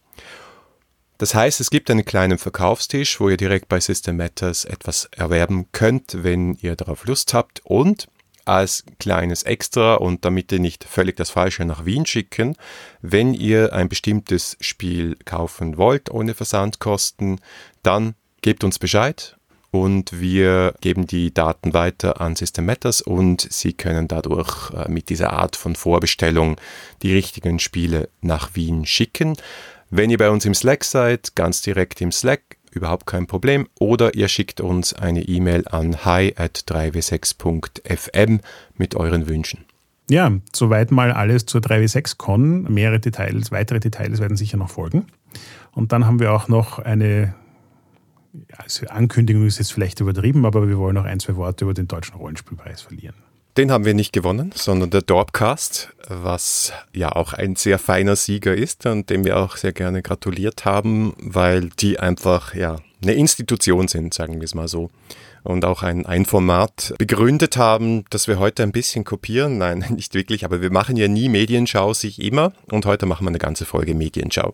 Das 1.18 1.34
heißt, 1.34 1.62
es 1.62 1.70
gibt 1.70 1.90
einen 1.90 2.04
kleinen 2.04 2.38
Verkaufstisch, 2.38 3.20
wo 3.20 3.30
ihr 3.30 3.38
direkt 3.38 3.70
bei 3.70 3.80
System 3.80 4.18
Matters 4.18 4.66
etwas 4.66 5.06
erwerben 5.16 5.68
könnt, 5.72 6.24
wenn 6.24 6.56
ihr 6.56 6.76
darauf 6.76 7.06
Lust 7.06 7.34
habt. 7.34 7.62
Und 7.64 8.08
als 8.46 8.84
kleines 9.00 9.44
Extra 9.44 9.96
und 9.96 10.24
damit 10.24 10.52
ihr 10.52 10.60
nicht 10.60 10.84
völlig 10.84 11.16
das 11.16 11.32
Falsche 11.32 11.66
nach 11.66 11.86
Wien 11.86 12.06
schicken, 12.06 12.56
wenn 13.02 13.34
ihr 13.34 13.74
ein 13.74 13.90
bestimmtes 13.90 14.56
Spiel 14.60 15.18
kaufen 15.26 15.78
wollt 15.78 16.12
ohne 16.12 16.34
Versandkosten, 16.34 17.42
dann 17.82 18.14
gebt 18.42 18.64
uns 18.64 18.78
Bescheid 18.78 19.36
und 19.72 20.20
wir 20.20 20.74
geben 20.80 21.08
die 21.08 21.34
Daten 21.34 21.74
weiter 21.74 22.22
an 22.22 22.36
System 22.36 22.66
Matters 22.66 23.02
und 23.02 23.48
sie 23.52 23.74
können 23.74 24.08
dadurch 24.08 24.72
äh, 24.72 24.90
mit 24.90 25.10
dieser 25.10 25.34
Art 25.34 25.56
von 25.56 25.76
Vorbestellung 25.76 26.58
die 27.02 27.14
richtigen 27.14 27.60
Spiele 27.60 28.10
nach 28.22 28.52
Wien 28.54 28.86
schicken. 28.86 29.36
Wenn 29.98 30.10
ihr 30.10 30.18
bei 30.18 30.30
uns 30.30 30.44
im 30.44 30.54
Slack 30.54 30.84
seid, 30.84 31.38
ganz 31.38 31.62
direkt 31.62 32.02
im 32.02 32.12
Slack, 32.12 32.58
überhaupt 32.74 33.06
kein 33.06 33.28
Problem. 33.28 33.70
Oder 33.80 34.14
ihr 34.14 34.28
schickt 34.28 34.60
uns 34.60 34.94
eine 34.94 35.22
E-Mail 35.22 35.66
an 35.70 36.04
hi 36.04 36.34
at 36.36 36.66
3w6.fm 36.68 38.42
mit 38.76 38.96
euren 38.96 39.30
Wünschen. 39.30 39.64
Ja, 40.10 40.34
soweit 40.52 40.92
mal 40.92 41.14
alles 41.14 41.46
zur 41.46 41.62
3W6Con. 41.62 42.70
Mehrere 42.70 43.00
Details, 43.00 43.54
weitere 43.54 43.80
Details 43.80 44.20
werden 44.20 44.36
sicher 44.36 44.58
noch 44.58 44.70
folgen. 44.70 45.06
Und 45.72 45.94
dann 45.94 46.06
haben 46.06 46.20
wir 46.20 46.34
auch 46.34 46.50
noch 46.50 46.80
eine 46.80 47.34
also 48.58 48.88
Ankündigung 48.88 49.46
ist 49.46 49.60
jetzt 49.60 49.72
vielleicht 49.72 50.02
übertrieben, 50.02 50.46
aber 50.46 50.68
wir 50.68 50.78
wollen 50.78 50.96
noch 50.96 51.06
ein, 51.06 51.22
zwei 51.22 51.38
Worte 51.38 51.64
über 51.64 51.74
den 51.74 51.88
Deutschen 51.88 52.18
Rollenspielpreis 52.18 52.82
verlieren. 52.82 53.16
Den 53.58 53.72
haben 53.72 53.86
wir 53.86 53.94
nicht 53.94 54.12
gewonnen, 54.12 54.52
sondern 54.54 54.90
der 54.90 55.02
Dorpcast, 55.02 55.94
was 56.10 56.74
ja 56.94 57.14
auch 57.14 57.32
ein 57.32 57.56
sehr 57.56 57.80
feiner 57.80 58.18
Sieger 58.18 58.54
ist 58.54 58.86
und 58.86 59.10
dem 59.10 59.24
wir 59.24 59.38
auch 59.38 59.56
sehr 59.56 59.72
gerne 59.72 60.02
gratuliert 60.02 60.66
haben, 60.66 61.14
weil 61.20 61.70
die 61.80 61.98
einfach 61.98 62.54
ja 62.54 62.76
eine 63.02 63.14
Institution 63.14 63.88
sind, 63.88 64.14
sagen 64.14 64.36
wir 64.42 64.44
es 64.44 64.56
mal 64.56 64.68
so. 64.68 64.90
Und 65.44 65.64
auch 65.64 65.84
ein, 65.84 66.06
ein 66.06 66.26
Format 66.26 66.96
begründet 66.98 67.56
haben, 67.56 68.04
das 68.10 68.28
wir 68.28 68.40
heute 68.40 68.64
ein 68.64 68.74
bisschen 68.74 69.06
kopieren. 69.06 69.58
Nein, 69.58 69.86
nicht 69.96 70.16
wirklich, 70.16 70.44
aber 70.44 70.60
wir 70.60 70.72
machen 70.72 70.98
ja 70.98 71.08
nie 71.08 71.30
Medienschau 71.30 71.94
sich 71.94 72.22
immer 72.22 72.52
und 72.72 72.86
heute 72.86 73.06
machen 73.06 73.24
wir 73.24 73.30
eine 73.30 73.38
ganze 73.38 73.64
Folge 73.64 73.96
Medienschau. 73.96 74.54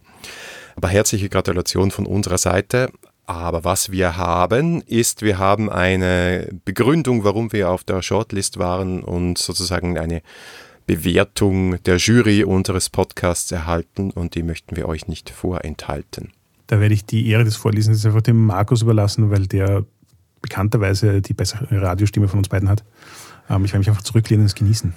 Aber 0.76 0.90
herzliche 0.90 1.30
Gratulation 1.30 1.90
von 1.90 2.06
unserer 2.06 2.38
Seite. 2.38 2.92
Aber 3.32 3.64
was 3.64 3.92
wir 3.92 4.18
haben, 4.18 4.82
ist, 4.82 5.22
wir 5.22 5.40
haben 5.40 5.70
eine 5.70 6.50
Begründung, 6.66 7.24
warum 7.24 7.54
wir 7.54 7.70
auf 7.70 7.86
der 7.86 8.02
Shortlist 8.02 8.60
waren 8.60 9.02
und 9.02 9.38
sozusagen 9.38 9.98
eine 9.98 10.22
Bewertung 10.86 11.82
der 11.84 11.96
Jury 11.96 12.44
unseres 12.44 12.90
Podcasts 12.90 13.50
erhalten 13.50 14.12
und 14.12 14.36
die 14.36 14.44
möchten 14.44 14.76
wir 14.76 14.86
euch 14.90 15.08
nicht 15.08 15.30
vorenthalten. 15.30 16.34
Da 16.68 16.82
werde 16.82 16.94
ich 16.94 17.06
die 17.06 17.30
Ehre 17.30 17.46
des 17.46 17.56
Vorlesens 17.56 18.06
einfach 18.06 18.22
dem 18.22 18.46
Markus 18.46 18.82
überlassen, 18.82 19.32
weil 19.32 19.48
der 19.48 19.86
bekannterweise 20.42 21.22
die 21.22 21.34
bessere 21.34 21.82
Radiostimme 21.82 22.28
von 22.28 22.40
uns 22.40 22.50
beiden 22.50 22.68
hat. 22.68 22.84
Ähm, 23.50 23.64
ich 23.64 23.72
werde 23.72 23.80
mich 23.80 23.90
einfach 23.90 24.04
zurücklehnen 24.04 24.44
und 24.44 24.48
es 24.48 24.56
genießen. 24.56 24.94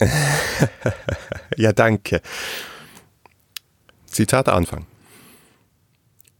ja, 1.56 1.72
danke. 1.72 2.22
Zitat 4.06 4.48
Anfang. 4.48 4.86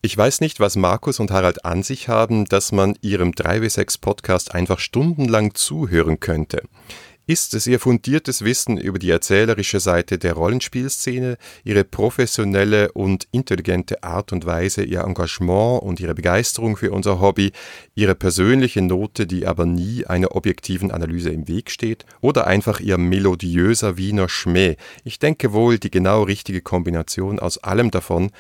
Ich 0.05 0.19
weiß 0.19 0.41
nicht, 0.41 0.59
was 0.59 0.75
Markus 0.75 1.21
und 1.21 1.31
Harald 1.31 1.65
an 1.65 1.85
sich 1.85 2.09
haben, 2.09 2.47
dass 2.47 2.73
man 2.73 2.99
ihrem 3.03 3.31
3W6 3.31 4.01
Podcast 4.01 4.53
einfach 4.53 4.81
stundenlang 4.81 5.55
zuhören 5.55 6.19
könnte. 6.19 6.65
Ist 7.29 7.55
es 7.55 7.69
ihr 7.69 7.79
fundiertes 7.79 8.43
Wissen 8.43 8.79
über 8.79 8.99
die 8.99 9.11
erzählerische 9.11 9.79
Seite 9.79 10.19
der 10.19 10.33
Rollenspielszene, 10.33 11.39
ihre 11.63 11.85
professionelle 11.85 12.91
und 12.91 13.29
intelligente 13.31 14.03
Art 14.03 14.33
und 14.33 14.45
Weise, 14.45 14.83
ihr 14.83 15.03
Engagement 15.03 15.85
und 15.85 16.01
ihre 16.01 16.17
Begeisterung 16.17 16.77
für 16.77 16.91
unser 16.91 17.21
Hobby, 17.21 17.53
ihre 17.95 18.17
persönliche 18.17 18.83
Note, 18.83 19.29
die 19.29 19.47
aber 19.47 19.67
nie 19.67 20.05
einer 20.05 20.35
objektiven 20.35 20.91
Analyse 20.91 21.31
im 21.31 21.47
Weg 21.47 21.71
steht, 21.71 22.07
oder 22.21 22.49
einfach 22.49 22.81
ihr 22.81 22.99
melodiöser 22.99 23.97
Wiener 23.99 24.29
Schmäh? 24.29 24.75
Ich 25.05 25.21
denke 25.21 25.53
wohl 25.53 25.79
die 25.79 25.93
genau 25.93 26.25
richtige 26.25 26.61
Kombination 26.61 27.39
aus 27.39 27.59
allem 27.59 27.93
davon, 27.93 28.33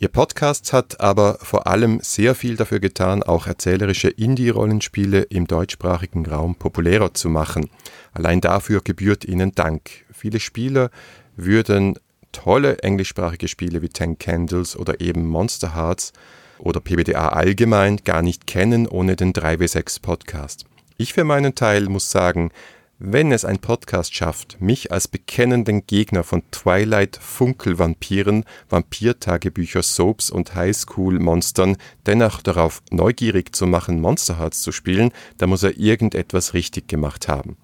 Ihr 0.00 0.06
Podcast 0.08 0.72
hat 0.72 1.00
aber 1.00 1.38
vor 1.42 1.66
allem 1.66 1.98
sehr 2.00 2.36
viel 2.36 2.54
dafür 2.54 2.78
getan, 2.78 3.24
auch 3.24 3.48
erzählerische 3.48 4.08
Indie-Rollenspiele 4.08 5.22
im 5.22 5.48
deutschsprachigen 5.48 6.24
Raum 6.24 6.54
populärer 6.54 7.14
zu 7.14 7.28
machen. 7.28 7.68
Allein 8.12 8.40
dafür 8.40 8.80
gebührt 8.80 9.24
Ihnen 9.24 9.56
Dank. 9.56 9.90
Viele 10.12 10.38
Spieler 10.38 10.92
würden 11.34 11.98
tolle 12.30 12.78
englischsprachige 12.78 13.48
Spiele 13.48 13.82
wie 13.82 13.88
Ten 13.88 14.20
Candles 14.20 14.76
oder 14.76 15.00
eben 15.00 15.26
Monster 15.26 15.74
Hearts 15.74 16.12
oder 16.60 16.78
PBDA 16.78 17.30
allgemein 17.30 17.96
gar 18.04 18.22
nicht 18.22 18.46
kennen 18.46 18.86
ohne 18.86 19.16
den 19.16 19.32
3W6 19.32 20.00
Podcast. 20.00 20.64
Ich 20.96 21.12
für 21.12 21.24
meinen 21.24 21.56
Teil 21.56 21.88
muss 21.88 22.08
sagen, 22.12 22.52
wenn 22.98 23.30
es 23.30 23.44
ein 23.44 23.58
Podcast 23.58 24.14
schafft, 24.14 24.60
mich 24.60 24.90
als 24.90 25.06
bekennenden 25.06 25.86
Gegner 25.86 26.24
von 26.24 26.42
Twilight, 26.50 27.16
Funkelvampiren, 27.16 28.44
Vampirtagebücher, 28.68 29.82
Soaps 29.84 30.30
und 30.30 30.56
Highschool-Monstern 30.56 31.76
dennoch 32.06 32.42
darauf 32.42 32.82
neugierig 32.90 33.54
zu 33.54 33.66
machen, 33.66 34.00
Monster 34.00 34.38
Hearts 34.38 34.62
zu 34.62 34.72
spielen, 34.72 35.12
dann 35.38 35.48
muss 35.48 35.62
er 35.62 35.78
irgendetwas 35.78 36.54
richtig 36.54 36.88
gemacht 36.88 37.28
haben. 37.28 37.56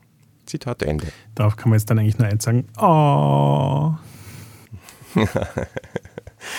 Zitat 0.46 0.82
Ende. 0.82 1.08
Darauf 1.34 1.56
kann 1.56 1.70
man 1.70 1.78
jetzt 1.78 1.90
dann 1.90 1.98
eigentlich 1.98 2.18
nur 2.18 2.28
eins 2.28 2.44
sagen. 2.44 2.68
Oh. 2.78 3.94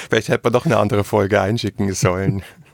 Vielleicht 0.09 0.29
hätte 0.29 0.41
man 0.43 0.53
doch 0.53 0.65
eine 0.65 0.77
andere 0.77 1.03
Folge 1.03 1.39
einschicken 1.39 1.93
sollen. 1.93 2.43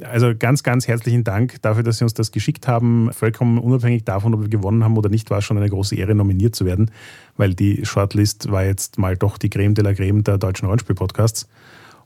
Also 0.00 0.32
ganz, 0.36 0.62
ganz 0.62 0.88
herzlichen 0.88 1.24
Dank 1.24 1.60
dafür, 1.62 1.82
dass 1.82 1.98
Sie 1.98 2.04
uns 2.04 2.14
das 2.14 2.32
geschickt 2.32 2.66
haben. 2.68 3.12
Vollkommen 3.12 3.58
unabhängig 3.58 4.04
davon, 4.04 4.34
ob 4.34 4.42
wir 4.42 4.48
gewonnen 4.48 4.84
haben 4.84 4.96
oder 4.96 5.08
nicht, 5.08 5.30
war 5.30 5.38
es 5.38 5.44
schon 5.44 5.58
eine 5.58 5.68
große 5.68 5.96
Ehre, 5.96 6.14
nominiert 6.14 6.54
zu 6.54 6.64
werden, 6.64 6.90
weil 7.36 7.54
die 7.54 7.84
Shortlist 7.84 8.50
war 8.50 8.64
jetzt 8.64 8.98
mal 8.98 9.16
doch 9.16 9.38
die 9.38 9.50
Creme 9.50 9.74
de 9.74 9.84
la 9.84 9.94
Creme 9.94 10.24
der 10.24 10.38
deutschen 10.38 10.66
Rollenspiel-Podcasts. 10.66 11.46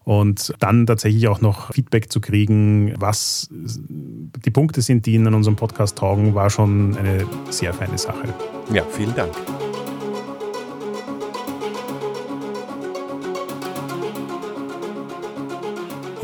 Und 0.04 0.54
dann 0.60 0.86
tatsächlich 0.86 1.26
auch 1.26 1.40
noch 1.40 1.72
Feedback 1.72 2.12
zu 2.12 2.20
kriegen, 2.20 2.94
was 2.96 3.48
die 3.50 4.50
Punkte 4.52 4.80
sind, 4.80 5.04
die 5.04 5.14
Ihnen 5.14 5.26
an 5.26 5.34
unserem 5.34 5.56
Podcast 5.56 5.98
taugen, 5.98 6.36
war 6.36 6.48
schon 6.48 6.96
eine 6.96 7.26
sehr 7.50 7.74
feine 7.74 7.98
Sache. 7.98 8.32
Ja, 8.72 8.84
vielen 8.84 9.16
Dank. 9.16 9.32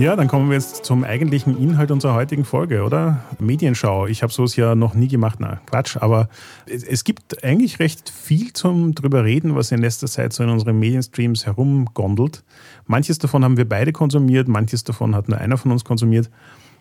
Ja, 0.03 0.17
dann 0.17 0.27
kommen 0.27 0.49
wir 0.49 0.57
jetzt 0.57 0.85
zum 0.85 1.05
eigentlichen 1.05 1.57
Inhalt 1.57 1.93
unserer 1.93 2.15
heutigen 2.15 2.45
Folge, 2.45 2.83
oder? 2.83 3.23
Medienschau. 3.39 4.09
Ich 4.09 4.25
habe 4.25 4.33
sowas 4.33 4.57
ja 4.57 4.75
noch 4.75 4.95
nie 4.95 5.07
gemacht. 5.07 5.39
Na, 5.39 5.61
Quatsch. 5.67 5.97
Aber 5.97 6.29
es, 6.67 7.05
gibt 7.05 7.45
eigentlich 7.45 7.79
recht 7.79 8.11
viel 8.11 8.53
zum 8.53 8.97
drüber 8.97 9.23
reden, 9.23 9.55
was 9.55 9.71
in 9.71 9.81
letzter 9.81 10.09
Zeit 10.09 10.33
so 10.33 10.43
in 10.43 10.51
unseren 10.51 10.77
Medienstreams 10.81 11.47
herumgondelt. 11.47 12.43
Manches 12.89 13.21
davon 13.21 13.45
haben 13.45 13.57
wir 13.57 13.69
beide 13.69 13.93
konsumiert, 13.93 14.49
manches 14.49 14.83
davon 14.83 15.15
hat 15.15 15.29
nur 15.29 15.39
einer 15.39 15.57
von 15.57 15.71
uns 15.71 15.85
konsumiert. 15.85 16.31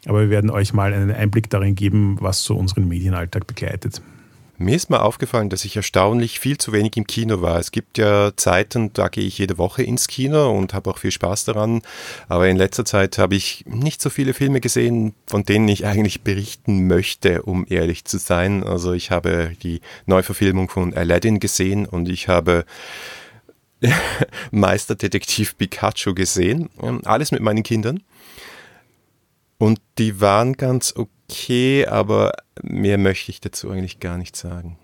Aber 0.07 0.21
wir 0.21 0.31
werden 0.31 0.49
euch 0.49 0.73
mal 0.73 0.91
einen 0.91 1.11
Einblick 1.11 1.47
darin 1.51 1.75
geben, 1.75 2.17
was 2.19 2.41
so 2.41 2.55
unseren 2.55 2.87
Medienalltag 2.87 3.45
begleitet. 3.45 4.01
Mir 4.61 4.75
ist 4.75 4.91
mal 4.91 4.99
aufgefallen, 4.99 5.49
dass 5.49 5.65
ich 5.65 5.75
erstaunlich 5.75 6.39
viel 6.39 6.59
zu 6.59 6.71
wenig 6.71 6.95
im 6.95 7.07
Kino 7.07 7.41
war. 7.41 7.57
Es 7.57 7.71
gibt 7.71 7.97
ja 7.97 8.31
Zeiten, 8.35 8.93
da 8.93 9.07
gehe 9.07 9.23
ich 9.23 9.39
jede 9.39 9.57
Woche 9.57 9.81
ins 9.81 10.07
Kino 10.07 10.55
und 10.55 10.75
habe 10.75 10.91
auch 10.91 10.99
viel 10.99 11.09
Spaß 11.09 11.45
daran. 11.45 11.81
Aber 12.29 12.47
in 12.47 12.57
letzter 12.57 12.85
Zeit 12.85 13.17
habe 13.17 13.33
ich 13.33 13.65
nicht 13.65 14.03
so 14.03 14.11
viele 14.11 14.35
Filme 14.35 14.61
gesehen, 14.61 15.15
von 15.25 15.43
denen 15.45 15.67
ich 15.67 15.87
eigentlich 15.87 16.21
berichten 16.21 16.85
möchte, 16.85 17.41
um 17.41 17.65
ehrlich 17.69 18.05
zu 18.05 18.19
sein. 18.19 18.63
Also 18.63 18.93
ich 18.93 19.09
habe 19.09 19.55
die 19.63 19.81
Neuverfilmung 20.05 20.69
von 20.69 20.93
Aladdin 20.93 21.39
gesehen 21.39 21.87
und 21.87 22.07
ich 22.07 22.27
habe 22.27 22.65
Meisterdetektiv 24.51 25.57
Pikachu 25.57 26.13
gesehen. 26.13 26.69
Alles 27.03 27.31
mit 27.31 27.41
meinen 27.41 27.63
Kindern. 27.63 28.03
Und 29.57 29.79
die 29.97 30.21
waren 30.21 30.53
ganz 30.53 30.93
okay 30.95 31.09
okay, 31.31 31.85
aber 31.87 32.33
mehr 32.61 32.97
möchte 32.97 33.31
ich 33.31 33.41
dazu 33.41 33.69
eigentlich 33.69 33.99
gar 33.99 34.17
nicht 34.17 34.35
sagen. 34.35 34.77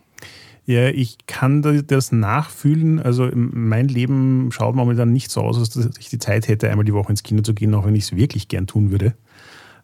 Ja, 0.65 0.89
ich 0.89 1.17
kann 1.27 1.61
das 1.87 2.11
nachfühlen. 2.11 2.99
Also 2.99 3.29
mein 3.33 3.87
Leben 3.87 4.49
schaut 4.51 4.75
momentan 4.75 5.13
nicht 5.13 5.31
so 5.31 5.41
aus, 5.41 5.57
dass 5.69 5.89
ich 5.97 6.09
die 6.09 6.19
Zeit 6.19 6.49
hätte, 6.49 6.69
einmal 6.69 6.83
die 6.83 6.93
Woche 6.93 7.11
ins 7.11 7.23
Kino 7.23 7.41
zu 7.41 7.53
gehen, 7.53 7.73
auch 7.73 7.85
wenn 7.85 7.95
ich 7.95 8.03
es 8.03 8.15
wirklich 8.15 8.49
gern 8.49 8.67
tun 8.67 8.91
würde 8.91 9.15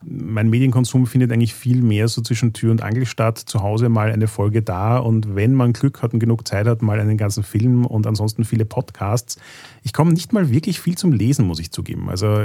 mein 0.05 0.49
Medienkonsum 0.49 1.07
findet 1.07 1.31
eigentlich 1.31 1.53
viel 1.53 1.81
mehr 1.81 2.07
so 2.07 2.21
zwischen 2.21 2.53
Tür 2.53 2.71
und 2.71 2.81
Angel 2.81 3.05
statt. 3.05 3.37
Zu 3.37 3.61
Hause 3.61 3.89
mal 3.89 4.11
eine 4.11 4.27
Folge 4.27 4.61
da 4.61 4.97
und 4.97 5.35
wenn 5.35 5.53
man 5.53 5.73
Glück 5.73 6.01
hat 6.01 6.13
und 6.13 6.19
genug 6.19 6.47
Zeit 6.47 6.67
hat, 6.67 6.81
mal 6.81 6.99
einen 6.99 7.17
ganzen 7.17 7.43
Film 7.43 7.85
und 7.85 8.07
ansonsten 8.07 8.43
viele 8.43 8.65
Podcasts. 8.65 9.37
Ich 9.83 9.93
komme 9.93 10.13
nicht 10.13 10.33
mal 10.33 10.49
wirklich 10.49 10.79
viel 10.79 10.97
zum 10.97 11.11
Lesen, 11.11 11.45
muss 11.45 11.59
ich 11.59 11.71
zugeben. 11.71 12.09
Also 12.09 12.41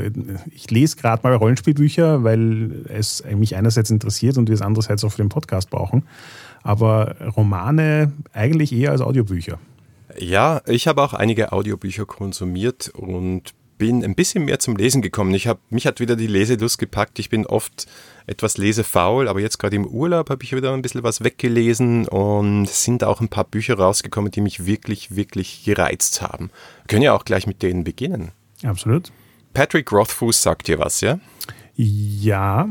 ich 0.50 0.71
lese 0.71 0.97
gerade 0.97 1.23
mal 1.23 1.35
Rollenspielbücher, 1.35 2.25
weil 2.25 2.85
es 2.88 3.25
mich 3.37 3.57
einerseits 3.57 3.91
interessiert 3.91 4.38
und 4.38 4.49
wir 4.49 4.55
es 4.55 4.62
andererseits 4.62 5.05
auch 5.05 5.11
für 5.11 5.23
den 5.23 5.29
Podcast 5.29 5.71
brauchen. 5.71 6.05
Aber 6.62 7.17
Romane 7.37 8.12
eigentlich 8.33 8.73
eher 8.73 8.91
als 8.91 9.00
Audiobücher. 9.00 9.59
Ja, 10.19 10.62
ich 10.67 10.88
habe 10.88 11.03
auch 11.03 11.12
einige 11.12 11.53
Audiobücher 11.53 12.07
konsumiert 12.07 12.91
und 12.95 13.55
bin 13.78 14.04
ein 14.04 14.14
bisschen 14.14 14.44
mehr 14.44 14.58
zum 14.58 14.76
Lesen 14.76 15.00
gekommen. 15.02 15.32
Ich 15.35 15.47
hab, 15.47 15.61
mich 15.70 15.87
hat 15.87 16.00
wieder 16.00 16.16
die 16.16 16.26
Leselust 16.26 16.78
gepackt. 16.78 17.18
Ich 17.18 17.30
bin 17.30 17.47
oft 17.47 17.87
etwas 18.26 18.58
lesefaul, 18.58 19.28
aber 19.28 19.40
jetzt 19.40 19.58
gerade 19.58 19.76
im 19.76 19.87
Urlaub 19.87 20.28
habe 20.28 20.44
ich 20.44 20.54
wieder 20.54 20.75
ein 20.75 20.82
bisschen 20.82 21.02
was 21.02 21.25
weggelesen 21.25 22.06
und 22.08 22.68
sind 22.68 23.04
auch 23.04 23.20
ein 23.20 23.28
paar 23.28 23.44
Bücher 23.44 23.78
rausgekommen, 23.78 24.30
die 24.30 24.40
mich 24.40 24.66
wirklich, 24.66 25.16
wirklich 25.16 25.64
gereizt 25.64 26.20
haben. 26.20 26.50
Wir 26.82 26.88
können 26.88 27.02
ja 27.02 27.14
auch 27.14 27.25
gleich 27.25 27.47
mit 27.47 27.62
denen 27.62 27.85
beginnen. 27.85 28.32
Absolut. 28.64 29.12
Patrick 29.54 29.90
Rothfuss 29.92 30.42
sagt 30.42 30.68
dir 30.68 30.78
was, 30.78 31.00
ja? 31.00 31.18
Ja. 31.75 32.68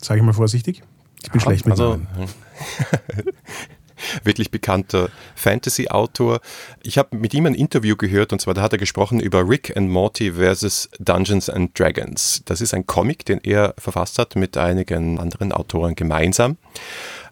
Sage 0.00 0.20
ich 0.20 0.26
mal 0.26 0.32
vorsichtig. 0.32 0.82
Ich 1.22 1.30
bin 1.30 1.40
ja, 1.40 1.46
schlecht 1.46 1.66
mit 1.66 1.72
also, 1.72 2.00
wirklich 4.22 4.50
bekannter 4.50 5.10
Fantasy-Autor. 5.34 6.40
Ich 6.82 6.98
habe 6.98 7.16
mit 7.16 7.34
ihm 7.34 7.46
ein 7.46 7.54
Interview 7.54 7.96
gehört 7.96 8.32
und 8.32 8.40
zwar 8.40 8.54
da 8.54 8.62
hat 8.62 8.72
er 8.72 8.78
gesprochen 8.78 9.20
über 9.20 9.48
Rick 9.48 9.76
and 9.76 9.90
Morty 9.90 10.32
versus 10.32 10.88
Dungeons 10.98 11.48
and 11.48 11.78
Dragons. 11.78 12.42
Das 12.44 12.60
ist 12.60 12.74
ein 12.74 12.86
Comic, 12.86 13.24
den 13.24 13.40
er 13.42 13.74
verfasst 13.78 14.18
hat 14.18 14.36
mit 14.36 14.56
einigen 14.56 15.18
anderen 15.18 15.52
Autoren 15.52 15.94
gemeinsam. 15.94 16.56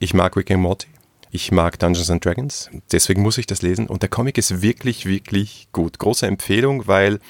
Ich 0.01 0.15
mag 0.15 0.37
Rick 0.37 0.51
and 0.51 0.61
Morty. 0.61 0.89
Ich 1.35 1.51
mag 1.51 1.79
Dungeons 1.79 2.11
and 2.11 2.23
Dragons, 2.23 2.69
deswegen 2.93 3.23
muss 3.23 3.39
ich 3.39 3.47
das 3.47 3.63
lesen. 3.63 3.87
Und 3.87 4.03
der 4.03 4.11
Comic 4.11 4.37
ist 4.37 4.61
wirklich, 4.61 5.07
wirklich 5.07 5.67
gut. 5.73 5.99
Große 5.99 6.27
Empfehlung, 6.27 6.87
weil 6.87 7.21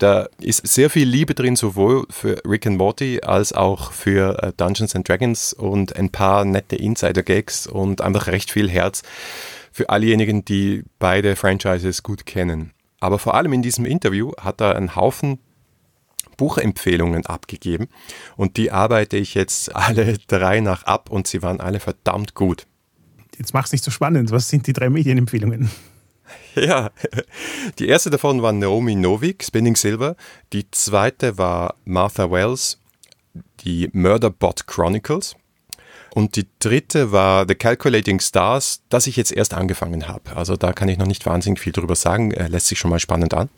da 0.00 0.28
ist 0.40 0.66
sehr 0.66 0.90
viel 0.90 1.06
Liebe 1.06 1.34
drin, 1.34 1.56
sowohl 1.56 2.06
für 2.10 2.40
Rick 2.48 2.66
and 2.66 2.78
Morty 2.78 3.20
als 3.22 3.52
auch 3.52 3.92
für 3.92 4.42
äh, 4.42 4.52
Dungeons 4.56 4.96
and 4.96 5.08
Dragons 5.08 5.52
und 5.52 5.94
ein 5.96 6.10
paar 6.10 6.44
nette 6.44 6.76
Insider-Gags 6.76 7.66
und 7.66 8.00
einfach 8.00 8.26
recht 8.26 8.50
viel 8.50 8.68
Herz 8.68 9.02
für 9.70 9.90
allejenigen, 9.90 10.44
die 10.44 10.84
beide 10.98 11.36
Franchises 11.36 12.02
gut 12.02 12.26
kennen. 12.26 12.72
Aber 12.98 13.18
vor 13.18 13.34
allem 13.34 13.52
in 13.52 13.62
diesem 13.62 13.84
Interview 13.84 14.32
hat 14.40 14.60
er 14.60 14.76
einen 14.76 14.96
Haufen 14.96 15.38
Buchempfehlungen 16.36 17.26
abgegeben 17.26 17.88
und 18.36 18.56
die 18.56 18.70
arbeite 18.70 19.18
ich 19.18 19.34
jetzt 19.34 19.74
alle 19.76 20.16
drei 20.26 20.60
nach 20.60 20.84
ab 20.84 21.10
und 21.10 21.26
sie 21.26 21.42
waren 21.42 21.60
alle 21.60 21.80
verdammt 21.80 22.34
gut. 22.34 22.66
Jetzt 23.36 23.52
mach's 23.52 23.72
nicht 23.72 23.84
so 23.84 23.90
spannend. 23.90 24.30
Was 24.30 24.48
sind 24.48 24.66
die 24.66 24.72
drei 24.72 24.88
Medienempfehlungen? 24.88 25.70
Ja, 26.56 26.90
die 27.78 27.88
erste 27.88 28.10
davon 28.10 28.42
war 28.42 28.52
Naomi 28.52 28.96
Novik, 28.96 29.44
Spinning 29.44 29.76
Silver. 29.76 30.16
Die 30.52 30.68
zweite 30.70 31.38
war 31.38 31.76
Martha 31.84 32.30
Wells, 32.30 32.78
die 33.60 33.88
Murderbot 33.92 34.66
Chronicles. 34.66 35.36
Und 36.12 36.34
die 36.34 36.48
dritte 36.58 37.12
war 37.12 37.46
The 37.46 37.54
Calculating 37.54 38.18
Stars, 38.18 38.82
das 38.88 39.06
ich 39.06 39.16
jetzt 39.16 39.32
erst 39.32 39.54
angefangen 39.54 40.08
habe. 40.08 40.34
Also 40.34 40.56
da 40.56 40.72
kann 40.72 40.88
ich 40.88 40.98
noch 40.98 41.06
nicht 41.06 41.24
wahnsinnig 41.24 41.60
viel 41.60 41.72
drüber 41.72 41.94
sagen, 41.94 42.32
er 42.32 42.48
lässt 42.48 42.66
sich 42.66 42.78
schon 42.78 42.90
mal 42.90 42.98
spannend 42.98 43.32
an. 43.32 43.48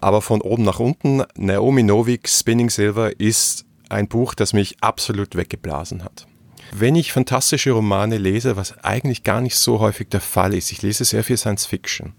Aber 0.00 0.20
von 0.20 0.40
oben 0.40 0.64
nach 0.64 0.80
unten, 0.80 1.22
Naomi 1.36 1.82
Novik, 1.82 2.28
Spinning 2.28 2.70
Silver 2.70 3.18
ist 3.20 3.64
ein 3.88 4.08
Buch, 4.08 4.34
das 4.34 4.52
mich 4.52 4.76
absolut 4.80 5.36
weggeblasen 5.36 6.04
hat. 6.04 6.26
Wenn 6.70 6.96
ich 6.96 7.12
fantastische 7.12 7.72
Romane 7.72 8.18
lese, 8.18 8.56
was 8.56 8.78
eigentlich 8.84 9.22
gar 9.22 9.40
nicht 9.40 9.56
so 9.56 9.80
häufig 9.80 10.08
der 10.08 10.20
Fall 10.20 10.54
ist, 10.54 10.70
ich 10.70 10.82
lese 10.82 11.04
sehr 11.04 11.24
viel 11.24 11.36
Science 11.36 11.66
Fiction. 11.66 12.12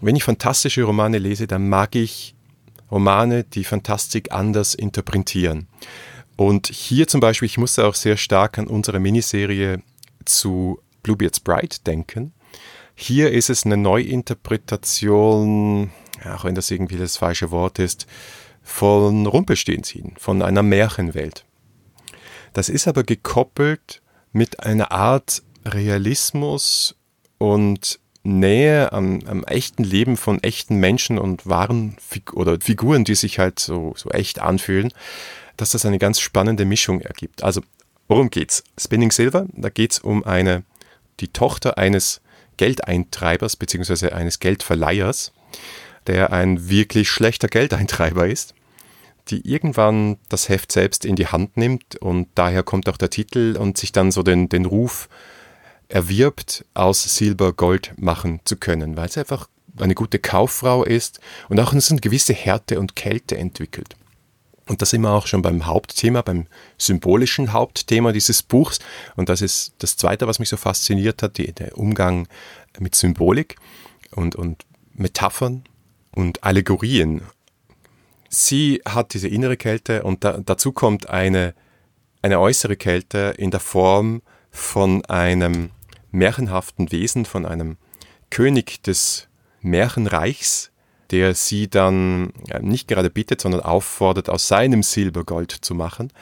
Wenn 0.00 0.16
ich 0.16 0.24
fantastische 0.24 0.84
Romane 0.84 1.18
lese, 1.18 1.46
dann 1.46 1.68
mag 1.68 1.94
ich 1.94 2.34
Romane, 2.90 3.44
die 3.44 3.64
Fantastik 3.64 4.32
anders 4.32 4.74
interpretieren. 4.74 5.66
Und 6.36 6.68
hier 6.68 7.08
zum 7.08 7.20
Beispiel, 7.20 7.46
ich 7.46 7.58
musste 7.58 7.86
auch 7.86 7.94
sehr 7.94 8.16
stark 8.16 8.58
an 8.58 8.66
unsere 8.66 8.98
Miniserie 9.00 9.82
zu 10.24 10.80
Bluebeard's 11.02 11.40
Bride 11.40 11.76
denken. 11.86 12.32
Hier 12.94 13.32
ist 13.32 13.50
es 13.50 13.66
eine 13.66 13.76
Neuinterpretation, 13.76 15.90
auch 16.24 16.44
wenn 16.44 16.54
das 16.54 16.70
irgendwie 16.70 16.96
das 16.96 17.16
falsche 17.16 17.50
Wort 17.50 17.80
ist, 17.80 18.06
von 18.62 19.26
Rumpelstilzchen, 19.26 20.14
von 20.16 20.42
einer 20.42 20.62
Märchenwelt. 20.62 21.44
Das 22.54 22.70
ist 22.70 22.88
aber 22.88 23.02
gekoppelt 23.02 24.00
mit 24.32 24.60
einer 24.60 24.92
Art 24.92 25.42
Realismus 25.66 26.94
und 27.36 27.98
Nähe 28.22 28.92
am, 28.92 29.20
am, 29.26 29.44
echten 29.44 29.84
Leben 29.84 30.16
von 30.16 30.42
echten 30.42 30.76
Menschen 30.76 31.18
und 31.18 31.46
wahren 31.46 31.96
Fig 32.00 32.32
oder 32.32 32.58
Figuren, 32.58 33.04
die 33.04 33.16
sich 33.16 33.38
halt 33.38 33.58
so, 33.58 33.92
so 33.96 34.08
echt 34.10 34.38
anfühlen, 34.38 34.92
dass 35.58 35.72
das 35.72 35.84
eine 35.84 35.98
ganz 35.98 36.20
spannende 36.20 36.64
Mischung 36.64 37.02
ergibt. 37.02 37.44
Also, 37.44 37.60
worum 38.08 38.30
geht's? 38.30 38.64
Spinning 38.78 39.10
Silver, 39.10 39.46
da 39.52 39.68
geht's 39.68 39.98
um 39.98 40.24
eine, 40.24 40.62
die 41.20 41.28
Tochter 41.28 41.76
eines 41.76 42.22
Geldeintreibers 42.56 43.56
bzw. 43.56 44.10
eines 44.12 44.38
Geldverleihers, 44.38 45.32
der 46.06 46.32
ein 46.32 46.70
wirklich 46.70 47.10
schlechter 47.10 47.48
Geldeintreiber 47.48 48.26
ist, 48.26 48.54
die 49.28 49.48
irgendwann 49.50 50.18
das 50.28 50.48
Heft 50.48 50.72
selbst 50.72 51.04
in 51.04 51.16
die 51.16 51.26
Hand 51.26 51.56
nimmt 51.56 51.96
und 51.96 52.28
daher 52.34 52.62
kommt 52.62 52.88
auch 52.88 52.96
der 52.96 53.10
Titel 53.10 53.56
und 53.58 53.78
sich 53.78 53.92
dann 53.92 54.10
so 54.10 54.22
den, 54.22 54.48
den 54.48 54.66
Ruf 54.66 55.08
erwirbt, 55.88 56.64
aus 56.74 57.16
Silber 57.16 57.52
Gold 57.52 57.92
machen 57.96 58.40
zu 58.44 58.56
können, 58.56 58.96
weil 58.96 59.10
sie 59.10 59.20
einfach 59.20 59.48
eine 59.78 59.94
gute 59.94 60.18
Kauffrau 60.18 60.84
ist 60.84 61.20
und 61.48 61.58
auch 61.58 61.72
eine 61.72 62.00
gewisse 62.00 62.32
Härte 62.32 62.78
und 62.78 62.96
Kälte 62.96 63.36
entwickelt. 63.36 63.96
Und 64.66 64.80
das 64.80 64.90
sind 64.90 65.02
wir 65.02 65.10
auch 65.10 65.26
schon 65.26 65.42
beim 65.42 65.66
Hauptthema, 65.66 66.22
beim 66.22 66.46
symbolischen 66.78 67.52
Hauptthema 67.52 68.12
dieses 68.12 68.42
Buchs. 68.42 68.78
Und 69.14 69.28
das 69.28 69.42
ist 69.42 69.74
das 69.78 69.96
Zweite, 69.96 70.26
was 70.26 70.38
mich 70.38 70.48
so 70.48 70.56
fasziniert 70.56 71.22
hat, 71.22 71.36
die, 71.36 71.52
der 71.52 71.76
Umgang 71.76 72.28
mit 72.78 72.94
Symbolik 72.94 73.56
und, 74.12 74.36
und 74.36 74.64
Metaphern 74.94 75.64
und 76.12 76.42
Allegorien. 76.44 77.22
Sie 78.34 78.82
hat 78.84 79.14
diese 79.14 79.28
innere 79.28 79.56
Kälte 79.56 80.02
und 80.02 80.24
da, 80.24 80.38
dazu 80.44 80.72
kommt 80.72 81.08
eine, 81.08 81.54
eine 82.20 82.40
äußere 82.40 82.76
Kälte 82.76 83.34
in 83.38 83.52
der 83.52 83.60
Form 83.60 84.22
von 84.50 85.04
einem 85.04 85.70
märchenhaften 86.10 86.90
Wesen, 86.90 87.26
von 87.26 87.46
einem 87.46 87.76
König 88.30 88.82
des 88.82 89.28
Märchenreichs, 89.60 90.72
der 91.12 91.36
sie 91.36 91.68
dann 91.70 92.32
nicht 92.60 92.88
gerade 92.88 93.08
bittet, 93.08 93.40
sondern 93.40 93.60
auffordert, 93.60 94.28
aus 94.28 94.48
seinem 94.48 94.82
Silber 94.82 95.22
Gold 95.22 95.52
zu 95.52 95.76
machen. 95.76 96.12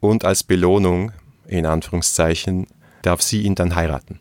Und 0.00 0.24
als 0.24 0.42
Belohnung, 0.42 1.12
in 1.46 1.64
Anführungszeichen, 1.64 2.66
darf 3.02 3.22
sie 3.22 3.42
ihn 3.42 3.54
dann 3.54 3.76
heiraten. 3.76 4.18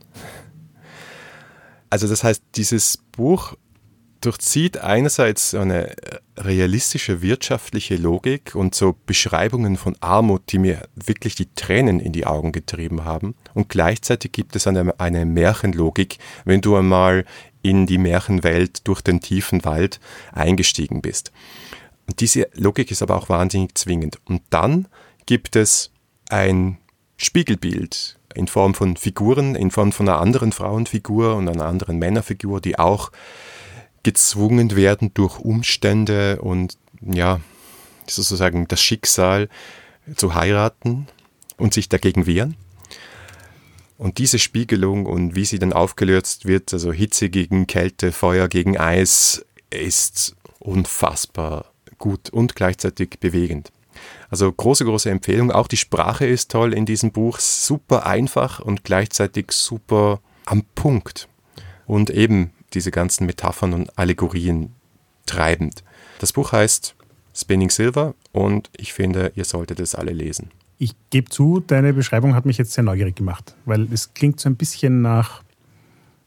Also 1.90 2.08
das 2.08 2.24
heißt, 2.24 2.44
dieses 2.56 2.98
Buch 2.98 3.56
durchzieht 4.26 4.80
einerseits 4.80 5.54
eine 5.54 5.96
realistische 6.38 7.22
wirtschaftliche 7.22 7.96
Logik 7.96 8.56
und 8.56 8.74
so 8.74 8.96
Beschreibungen 9.06 9.78
von 9.78 9.96
Armut, 10.00 10.52
die 10.52 10.58
mir 10.58 10.88
wirklich 10.96 11.36
die 11.36 11.54
Tränen 11.54 12.00
in 12.00 12.12
die 12.12 12.26
Augen 12.26 12.52
getrieben 12.52 13.06
haben. 13.06 13.36
Und 13.54 13.70
gleichzeitig 13.70 14.32
gibt 14.32 14.56
es 14.56 14.68
eine, 14.68 15.00
eine 15.00 15.26
Märchenlogik, 15.26 16.18
wenn 16.44 16.62
du 16.62 16.76
einmal 16.76 17.26
in 17.62 17.86
die 17.86 17.98
Märchenwelt 17.98 18.88
durch 18.88 19.02
den 19.02 19.22
tiefen 19.22 19.64
Wald 19.64 20.00
eingestiegen 20.32 21.02
bist. 21.02 21.32
Und 22.08 22.20
diese 22.20 22.48
Logik 22.54 22.92
ist 22.92 23.02
aber 23.02 23.16
auch 23.18 23.30
wahnsinnig 23.30 23.76
zwingend. 23.76 24.20
Und 24.26 24.42
dann 24.50 24.88
gibt 25.26 25.56
es 25.56 25.92
ein 26.30 26.78
Spiegelbild 27.18 28.18
in 28.34 28.48
Form 28.48 28.74
von 28.74 28.98
Figuren, 28.98 29.56
in 29.56 29.72
Form 29.72 29.92
von 29.92 30.10
einer 30.10 30.20
anderen 30.20 30.52
Frauenfigur 30.52 31.36
und 31.36 31.48
einer 31.48 31.66
anderen 31.66 31.98
Männerfigur, 31.98 32.60
die 32.60 32.78
auch 32.78 33.12
gezwungen 34.06 34.76
werden 34.76 35.16
durch 35.16 35.40
Umstände 35.40 36.40
und 36.40 36.78
ja, 37.02 37.42
sozusagen 38.08 38.68
das 38.68 38.80
Schicksal 38.80 39.50
zu 40.16 40.36
heiraten 40.36 41.08
und 41.58 41.74
sich 41.74 41.90
dagegen 41.90 42.28
wehren. 42.28 42.56
Und 43.98 44.20
diese 44.20 44.38
Spiegelung 44.38 45.08
und 45.08 45.36
wie 45.36 45.46
sie 45.46 45.58
dann 45.58 45.74
aufgelöst 45.74 46.46
wird, 46.46 46.72
also 46.72 46.94
Hitze 46.94 47.30
gegen 47.30 47.66
Kälte, 47.66 48.12
Feuer 48.12 48.48
gegen 48.48 48.78
Eis, 48.78 49.44
ist 49.72 50.36
unfassbar 50.60 51.72
gut 51.98 52.30
und 52.30 52.56
gleichzeitig 52.56 53.20
bewegend. 53.20 53.72
Also 54.30 54.52
große, 54.52 54.86
große 54.86 55.10
Empfehlung. 55.10 55.52
Auch 55.52 55.68
die 55.68 55.78
Sprache 55.78 56.28
ist 56.28 56.52
toll 56.52 56.76
in 56.76 56.86
diesem 56.86 57.12
Buch, 57.12 57.40
super 57.40 58.06
einfach 58.06 58.60
und 58.60 58.84
gleichzeitig 58.84 59.52
super 59.52 60.20
am 60.46 60.64
Punkt. 60.76 61.28
Und 61.88 62.12
eben 62.12 62.52
diese 62.76 62.92
ganzen 62.92 63.26
Metaphern 63.26 63.74
und 63.74 63.98
Allegorien 63.98 64.74
treibend. 65.26 65.84
Das 66.20 66.34
Buch 66.34 66.52
heißt 66.52 66.96
Spinning 67.34 67.70
Silver 67.70 68.14
und 68.32 68.70
ich 68.78 68.94
finde, 68.94 69.32
ihr 69.36 69.46
solltet 69.46 69.80
es 69.80 69.96
alle 69.96 70.14
lesen. 70.14 70.52
Ich 70.78 70.94
gebe 71.10 71.30
zu, 71.30 71.64
deine 71.66 71.94
Beschreibung 71.94 72.36
hat 72.36 72.46
mich 72.46 72.58
jetzt 72.58 72.74
sehr 72.74 72.84
neugierig 72.84 73.16
gemacht, 73.16 73.56
weil 73.66 73.88
es 73.92 74.14
klingt 74.14 74.40
so 74.40 74.50
ein 74.50 74.56
bisschen 74.56 75.02
nach, 75.02 75.44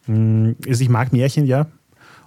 hm, 0.07 0.57
also 0.67 0.83
ich 0.83 0.89
mag 0.89 1.13
Märchen 1.13 1.47
ja 1.47 1.67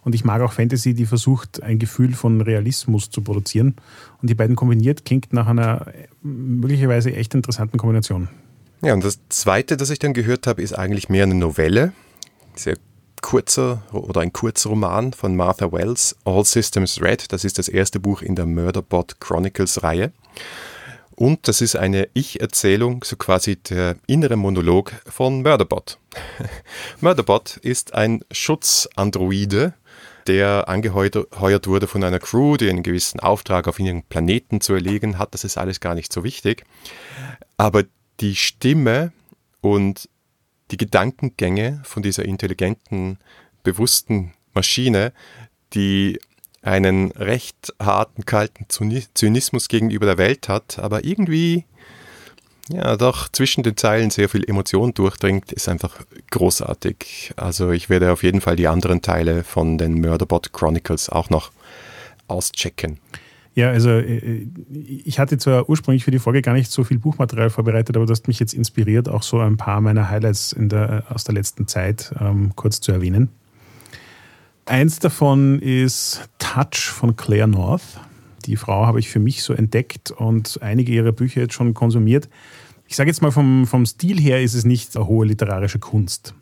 und 0.04 0.16
ich 0.16 0.24
mag 0.24 0.42
auch 0.42 0.54
Fantasy, 0.54 0.94
die 0.94 1.06
versucht, 1.06 1.62
ein 1.62 1.80
Gefühl 1.80 2.14
von 2.14 2.42
Realismus 2.42 3.10
zu 3.10 3.22
produzieren. 3.22 3.76
Und 4.22 4.30
die 4.30 4.36
beiden 4.36 4.56
kombiniert 4.56 5.06
klingt 5.06 5.32
nach 5.34 5.48
einer 5.48 5.94
möglicherweise 6.24 7.14
echt 7.14 7.36
interessanten 7.36 7.78
Kombination. 7.78 8.28
Ja, 8.82 8.94
und 8.94 9.04
das 9.04 9.20
Zweite, 9.30 9.78
das 9.78 9.92
ich 9.92 10.00
dann 10.00 10.14
gehört 10.14 10.48
habe, 10.48 10.62
ist 10.62 10.74
eigentlich 10.74 11.08
mehr 11.08 11.24
eine 11.24 11.36
Novelle, 11.36 11.94
sehr 12.56 12.78
kurzer 13.22 13.84
oder 13.92 14.22
ein 14.22 14.34
Kurzroman 14.34 15.14
von 15.14 15.36
Martha 15.36 15.72
Wells, 15.72 16.16
All 16.26 16.44
Systems 16.44 17.02
Red. 17.02 17.32
Das 17.32 17.44
ist 17.44 17.58
das 17.58 17.68
erste 17.68 18.00
Buch 18.00 18.22
in 18.22 18.36
der 18.36 18.46
Murderbot 18.46 19.20
Chronicles 19.20 19.84
Reihe. 19.84 20.12
Und 21.16 21.48
das 21.48 21.62
ist 21.62 21.76
eine 21.76 22.10
Ich-Erzählung, 22.14 23.04
so 23.04 23.16
quasi 23.16 23.56
der 23.56 23.96
innere 24.08 24.38
Monolog 24.38 24.92
von 25.06 25.44
Murderbot. 25.44 26.00
Murderbot 27.02 27.58
ist 27.58 27.94
ein 27.94 28.24
Schutzandroide, 28.32 29.74
der 30.28 30.68
angeheuert 30.68 31.68
wurde 31.68 31.88
von 31.88 32.04
einer 32.04 32.20
Crew, 32.20 32.58
die 32.58 32.70
einen 32.70 32.84
gewissen 32.84 33.20
Auftrag 33.20 33.68
auf 33.68 33.80
ihren 33.80 34.04
Planeten 34.04 34.62
zu 34.62 34.74
erlegen 34.74 35.18
hat. 35.18 35.34
Das 35.34 35.44
ist 35.44 35.58
alles 35.58 35.80
gar 35.80 35.96
nicht 35.96 36.12
so 36.12 36.24
wichtig. 36.24 36.64
Aber 37.58 37.84
die 38.20 38.36
Stimme 38.36 39.12
und 39.62 40.10
die 40.72 40.78
Gedankengänge 40.78 41.82
von 41.84 42.02
dieser 42.02 42.26
intelligenten, 42.26 43.20
bewussten 43.64 44.34
Maschine, 44.54 45.14
die 45.74 46.20
einen 46.62 47.12
recht 47.12 47.74
harten, 47.80 48.26
kalten 48.26 48.68
Zynismus 48.70 49.68
gegenüber 49.68 50.06
der 50.06 50.18
Welt 50.18 50.48
hat, 50.48 50.80
aber 50.80 51.04
irgendwie 51.04 51.66
ja 52.70 52.96
doch 52.96 53.30
zwischen 53.30 53.64
den 53.64 53.76
Zeilen 53.76 54.12
sehr 54.12 54.30
viel 54.30 54.48
Emotion 54.48 54.94
durchdringt, 54.94 55.52
ist 55.52 55.68
einfach 55.68 56.00
großartig. 56.30 57.34
Also 57.36 57.72
ich 57.72 57.90
werde 57.90 58.12
auf 58.12 58.24
jeden 58.24 58.42
Fall 58.42 58.56
die 58.56 58.68
anderen 58.68 59.02
Teile 59.02 59.44
von 59.44 59.78
den 59.78 60.00
Murderbot 60.00 60.54
Chronicles 60.54 61.10
auch 61.10 61.30
noch 61.30 61.52
auschecken. 62.28 63.00
Ja, 63.54 63.70
also 63.70 63.90
äh, 63.90 64.48
ich 64.72 65.20
hatte 65.20 65.38
zwar 65.38 65.68
ursprünglich 65.70 66.06
für 66.06 66.12
die 66.12 66.20
Folge 66.20 66.42
gar 66.42 66.54
nicht 66.54 66.72
so 66.72 66.84
viel 66.84 67.00
Buchmaterial 67.00 67.50
vorbereitet, 67.50 67.96
aber 67.96 68.06
du 68.06 68.12
hast 68.12 68.28
mich 68.28 68.40
jetzt 68.40 68.54
inspiriert, 68.54 69.10
auch 69.10 69.24
so 69.24 69.40
ein 69.40 69.58
paar 69.58 69.82
meiner 69.82 70.10
Highlights 70.10 70.56
der, 70.58 71.04
aus 71.10 71.26
der 71.26 71.36
letzten 71.36 71.68
Zeit 71.68 72.14
ähm, 72.20 72.54
kurz 72.56 72.80
zu 72.80 72.92
erwähnen. 72.92 73.30
Eins 74.66 75.00
davon 75.00 75.60
ist 75.60 76.30
Touch 76.40 76.90
von 76.90 77.16
Claire 77.16 77.48
North. 77.48 78.00
Die 78.46 78.56
Frau 78.56 78.86
habe 78.86 79.00
ich 79.00 79.10
für 79.10 79.20
mich 79.20 79.44
so 79.44 79.54
entdeckt 79.54 80.12
und 80.12 80.60
einige 80.62 80.94
ihrer 80.94 81.12
Bücher 81.12 81.42
jetzt 81.42 81.54
schon 81.54 81.74
konsumiert. 81.74 82.30
Ich 82.88 82.96
sage 82.96 83.10
jetzt 83.10 83.22
mal, 83.22 83.32
vom, 83.32 83.68
vom 83.68 83.86
Stil 83.86 84.20
her 84.20 84.42
ist 84.42 84.54
es 84.54 84.66
nicht 84.66 84.96
eine 84.96 85.08
hohe 85.08 85.26
literarische 85.26 85.80
Kunst. 85.80 86.36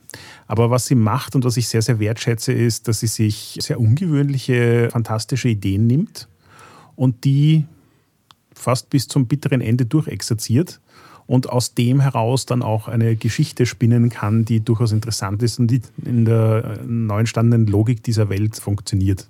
Aber 0.48 0.70
was 0.70 0.88
sie 0.88 0.96
macht 0.96 1.36
und 1.36 1.44
was 1.44 1.58
ich 1.58 1.68
sehr, 1.68 1.82
sehr 1.82 2.00
wertschätze, 2.00 2.54
ist, 2.54 2.88
dass 2.88 3.00
sie 3.00 3.08
sich 3.08 3.58
sehr 3.62 3.80
ungewöhnliche, 3.80 4.90
fantastische 4.92 5.50
Ideen 5.50 5.88
nimmt 5.88 6.28
und 7.00 7.24
die 7.24 7.66
fast 8.54 8.90
bis 8.90 9.08
zum 9.08 9.26
bitteren 9.26 9.62
Ende 9.62 9.86
durchexerziert 9.86 10.82
und 11.28 11.50
aus 11.50 11.74
dem 11.74 12.02
heraus 12.02 12.46
dann 12.46 12.62
auch 12.62 12.90
eine 12.90 13.16
Geschichte 13.16 13.66
spinnen 13.66 14.10
kann, 14.10 14.44
die 14.44 14.60
durchaus 14.60 14.92
interessant 14.92 15.42
ist 15.42 15.60
und 15.60 15.72
die 15.72 15.82
in 16.04 16.26
der 16.26 16.82
neu 16.86 17.20
entstandenen 17.20 17.68
Logik 17.68 18.04
dieser 18.04 18.28
Welt 18.28 18.58
funktioniert. 18.58 19.30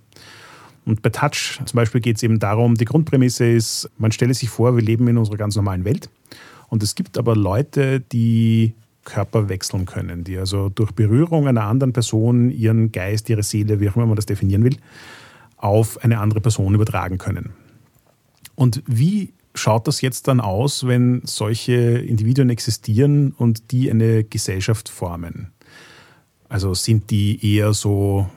Und 0.83 1.03
bei 1.03 1.11
Touch 1.11 1.59
zum 1.63 1.75
Beispiel 1.75 2.01
geht 2.01 2.15
es 2.15 2.23
eben 2.23 2.39
darum, 2.39 2.73
die 2.73 2.85
Grundprämisse 2.85 3.45
ist, 3.45 3.87
man 3.99 4.11
stelle 4.11 4.33
sich 4.33 4.49
vor, 4.49 4.75
wir 4.75 4.81
leben 4.81 5.07
in 5.07 5.19
unserer 5.19 5.37
ganz 5.37 5.55
normalen 5.55 5.85
Welt 5.85 6.09
und 6.69 6.81
es 6.81 6.95
gibt 6.95 7.19
aber 7.19 7.35
Leute, 7.35 7.99
die 7.99 8.73
Körper 9.03 9.47
wechseln 9.47 9.85
können, 9.85 10.23
die 10.23 10.39
also 10.39 10.69
durch 10.69 10.91
Berührung 10.93 11.47
einer 11.47 11.65
anderen 11.65 11.93
Person 11.93 12.49
ihren 12.49 12.91
Geist, 12.91 13.29
ihre 13.29 13.43
Seele, 13.43 13.79
wie 13.79 13.89
auch 13.89 13.95
immer 13.95 14.07
man 14.07 14.15
das 14.15 14.25
definieren 14.25 14.63
will, 14.63 14.77
auf 15.59 16.03
eine 16.03 16.19
andere 16.19 16.41
Person 16.41 16.73
übertragen 16.73 17.17
können. 17.17 17.53
Und 18.55 18.81
wie 18.87 19.33
schaut 19.53 19.87
das 19.87 20.01
jetzt 20.01 20.27
dann 20.27 20.39
aus, 20.39 20.87
wenn 20.87 21.21
solche 21.25 21.73
Individuen 21.73 22.49
existieren 22.49 23.31
und 23.31 23.71
die 23.71 23.91
eine 23.91 24.23
Gesellschaft 24.23 24.89
formen? 24.89 25.51
Also 26.47 26.73
sind 26.73 27.11
die 27.11 27.55
eher 27.55 27.73
so, 27.73 28.27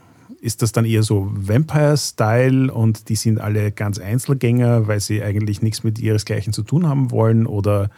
ist 0.40 0.62
das 0.62 0.72
dann 0.72 0.84
eher 0.84 1.02
so 1.02 1.30
Vampire-Style 1.32 2.72
und 2.72 3.08
die 3.08 3.16
sind 3.16 3.40
alle 3.40 3.72
ganz 3.72 3.98
Einzelgänger, 3.98 4.86
weil 4.86 5.00
sie 5.00 5.22
eigentlich 5.22 5.62
nichts 5.62 5.82
mit 5.82 5.98
ihresgleichen 5.98 6.52
zu 6.52 6.62
tun 6.62 6.88
haben 6.88 7.10
wollen? 7.10 7.46
Oder 7.46 7.90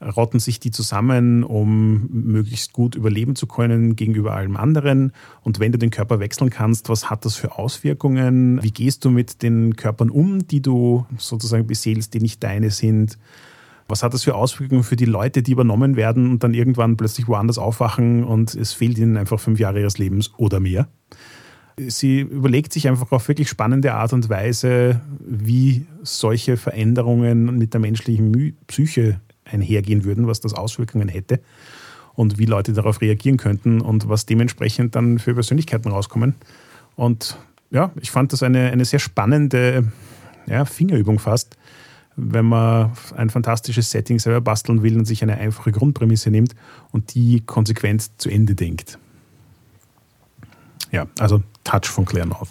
rotten 0.00 0.40
sich 0.40 0.60
die 0.60 0.70
zusammen, 0.70 1.42
um 1.42 2.08
möglichst 2.10 2.72
gut 2.72 2.94
überleben 2.94 3.34
zu 3.34 3.46
können 3.46 3.96
gegenüber 3.96 4.34
allem 4.34 4.56
anderen. 4.56 5.12
Und 5.42 5.58
wenn 5.58 5.72
du 5.72 5.78
den 5.78 5.90
Körper 5.90 6.20
wechseln 6.20 6.50
kannst, 6.50 6.88
was 6.88 7.08
hat 7.08 7.24
das 7.24 7.36
für 7.36 7.58
Auswirkungen? 7.58 8.62
Wie 8.62 8.72
gehst 8.72 9.04
du 9.04 9.10
mit 9.10 9.42
den 9.42 9.76
Körpern 9.76 10.10
um, 10.10 10.46
die 10.46 10.60
du 10.60 11.06
sozusagen 11.16 11.66
beseelst, 11.66 12.12
die 12.14 12.20
nicht 12.20 12.42
deine 12.42 12.70
sind? 12.70 13.18
Was 13.88 14.02
hat 14.02 14.12
das 14.14 14.24
für 14.24 14.34
Auswirkungen 14.34 14.82
für 14.82 14.96
die 14.96 15.04
Leute, 15.04 15.42
die 15.42 15.52
übernommen 15.52 15.96
werden 15.96 16.30
und 16.30 16.42
dann 16.42 16.54
irgendwann 16.54 16.96
plötzlich 16.96 17.28
woanders 17.28 17.56
aufwachen 17.56 18.24
und 18.24 18.54
es 18.54 18.72
fehlt 18.72 18.98
ihnen 18.98 19.16
einfach 19.16 19.38
fünf 19.38 19.60
Jahre 19.60 19.80
ihres 19.80 19.98
Lebens 19.98 20.32
oder 20.36 20.60
mehr? 20.60 20.88
Sie 21.78 22.20
überlegt 22.20 22.72
sich 22.72 22.88
einfach 22.88 23.12
auf 23.12 23.28
wirklich 23.28 23.48
spannende 23.48 23.94
Art 23.94 24.12
und 24.12 24.28
Weise, 24.28 25.02
wie 25.20 25.86
solche 26.02 26.56
Veränderungen 26.56 27.58
mit 27.58 27.74
der 27.74 27.80
menschlichen 27.80 28.56
Psyche 28.66 29.20
einhergehen 29.50 30.04
würden, 30.04 30.26
was 30.26 30.40
das 30.40 30.54
Auswirkungen 30.54 31.08
hätte 31.08 31.40
und 32.14 32.38
wie 32.38 32.46
Leute 32.46 32.72
darauf 32.72 33.00
reagieren 33.00 33.36
könnten 33.36 33.80
und 33.80 34.08
was 34.08 34.26
dementsprechend 34.26 34.94
dann 34.94 35.18
für 35.18 35.34
Persönlichkeiten 35.34 35.90
rauskommen. 35.90 36.34
Und 36.96 37.38
ja, 37.70 37.92
ich 38.00 38.10
fand 38.10 38.32
das 38.32 38.42
eine, 38.42 38.70
eine 38.70 38.84
sehr 38.84 38.98
spannende 38.98 39.92
ja, 40.46 40.64
Fingerübung 40.64 41.18
fast, 41.18 41.56
wenn 42.16 42.46
man 42.46 42.92
ein 43.14 43.28
fantastisches 43.28 43.90
Setting 43.90 44.18
selber 44.18 44.40
basteln 44.40 44.82
will 44.82 44.96
und 44.96 45.04
sich 45.04 45.22
eine 45.22 45.36
einfache 45.36 45.72
Grundprämisse 45.72 46.30
nimmt 46.30 46.54
und 46.90 47.14
die 47.14 47.42
konsequent 47.44 48.10
zu 48.20 48.30
Ende 48.30 48.54
denkt. 48.54 48.98
Ja, 50.90 51.06
also 51.18 51.42
Touch 51.64 51.86
von 51.86 52.06
Claire 52.06 52.26
North. 52.26 52.48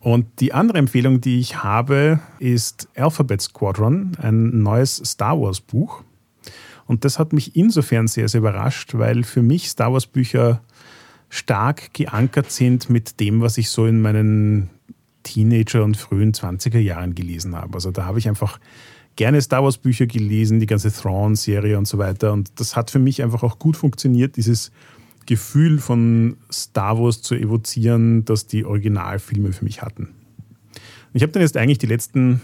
Und 0.00 0.26
die 0.40 0.54
andere 0.54 0.78
Empfehlung, 0.78 1.20
die 1.20 1.38
ich 1.38 1.62
habe, 1.62 2.20
ist 2.38 2.88
Alphabet 2.96 3.42
Squadron, 3.42 4.12
ein 4.20 4.62
neues 4.62 4.96
Star 4.96 5.38
Wars 5.38 5.60
Buch. 5.60 6.02
Und 6.86 7.04
das 7.04 7.18
hat 7.18 7.32
mich 7.32 7.54
insofern 7.54 8.08
sehr, 8.08 8.28
sehr 8.28 8.40
überrascht, 8.40 8.94
weil 8.94 9.22
für 9.22 9.42
mich 9.42 9.68
Star 9.68 9.92
Wars 9.92 10.06
Bücher 10.06 10.62
stark 11.28 11.92
geankert 11.94 12.50
sind 12.50 12.90
mit 12.90 13.20
dem, 13.20 13.42
was 13.42 13.58
ich 13.58 13.70
so 13.70 13.86
in 13.86 14.00
meinen 14.00 14.70
Teenager- 15.22 15.84
und 15.84 15.96
frühen 15.96 16.32
20er 16.32 16.78
Jahren 16.78 17.14
gelesen 17.14 17.54
habe. 17.54 17.74
Also 17.74 17.90
da 17.90 18.06
habe 18.06 18.18
ich 18.18 18.26
einfach 18.26 18.58
gerne 19.16 19.40
Star 19.42 19.62
Wars 19.62 19.76
Bücher 19.76 20.06
gelesen, 20.06 20.60
die 20.60 20.66
ganze 20.66 20.90
Thrawn-Serie 20.90 21.76
und 21.76 21.86
so 21.86 21.98
weiter. 21.98 22.32
Und 22.32 22.58
das 22.58 22.74
hat 22.74 22.90
für 22.90 22.98
mich 22.98 23.22
einfach 23.22 23.42
auch 23.42 23.58
gut 23.58 23.76
funktioniert, 23.76 24.36
dieses 24.36 24.72
Gefühl 25.30 25.78
von 25.78 26.38
Star 26.50 26.98
Wars 26.98 27.22
zu 27.22 27.36
evozieren, 27.36 28.24
das 28.24 28.48
die 28.48 28.64
Originalfilme 28.64 29.52
für 29.52 29.64
mich 29.64 29.80
hatten. 29.80 30.08
Ich 31.12 31.22
habe 31.22 31.30
dann 31.30 31.42
jetzt 31.42 31.56
eigentlich 31.56 31.78
die 31.78 31.86
letzten 31.86 32.40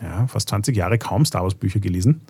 ja, 0.00 0.28
fast 0.28 0.48
20 0.48 0.76
Jahre 0.76 0.96
kaum 0.96 1.24
Star 1.24 1.42
Wars 1.42 1.56
Bücher 1.56 1.80
gelesen. 1.80 2.20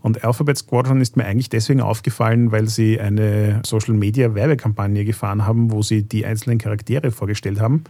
Und 0.00 0.24
Alphabet 0.24 0.58
Squadron 0.58 1.00
ist 1.00 1.16
mir 1.16 1.24
eigentlich 1.24 1.50
deswegen 1.50 1.80
aufgefallen, 1.80 2.50
weil 2.50 2.66
sie 2.66 2.98
eine 2.98 3.62
Social 3.64 3.94
Media 3.94 4.34
Werbekampagne 4.34 5.04
gefahren 5.04 5.46
haben, 5.46 5.70
wo 5.70 5.82
sie 5.82 6.02
die 6.02 6.26
einzelnen 6.26 6.58
Charaktere 6.58 7.12
vorgestellt 7.12 7.60
haben, 7.60 7.84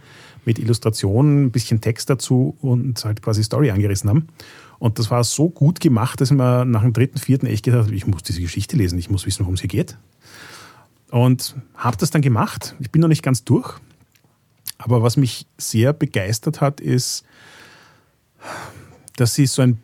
mit 0.45 0.59
Illustrationen, 0.59 1.45
ein 1.45 1.51
bisschen 1.51 1.81
Text 1.81 2.11
dazu 2.11 2.55
und 2.61 3.03
halt 3.03 3.23
quasi 3.23 3.43
Story 3.43 3.71
angerissen 3.71 4.07
haben. 4.07 4.27
Und 4.77 4.99
das 4.99 5.09
war 5.09 5.23
so 5.23 5.49
gut 5.49 5.79
gemacht, 5.79 6.21
dass 6.21 6.29
ich 6.29 6.37
mir 6.37 6.63
nach 6.63 6.83
dem 6.83 6.93
dritten, 6.93 7.17
vierten 7.17 7.47
echt 7.47 7.65
gedacht 7.65 7.85
habe, 7.85 7.95
ich 7.95 8.05
muss 8.05 8.21
diese 8.21 8.41
Geschichte 8.41 8.77
lesen, 8.77 8.99
ich 8.99 9.09
muss 9.09 9.25
wissen, 9.25 9.41
worum 9.41 9.55
es 9.55 9.61
hier 9.61 9.67
geht. 9.67 9.97
Und 11.11 11.55
habe 11.75 11.97
das 11.97 12.11
dann 12.11 12.21
gemacht. 12.21 12.75
Ich 12.79 12.91
bin 12.91 13.01
noch 13.01 13.07
nicht 13.07 13.23
ganz 13.23 13.43
durch. 13.43 13.79
Aber 14.77 15.03
was 15.03 15.17
mich 15.17 15.45
sehr 15.57 15.93
begeistert 15.93 16.61
hat, 16.61 16.79
ist, 16.79 17.23
dass 19.17 19.35
sie 19.35 19.45
so 19.45 19.61
ein. 19.61 19.79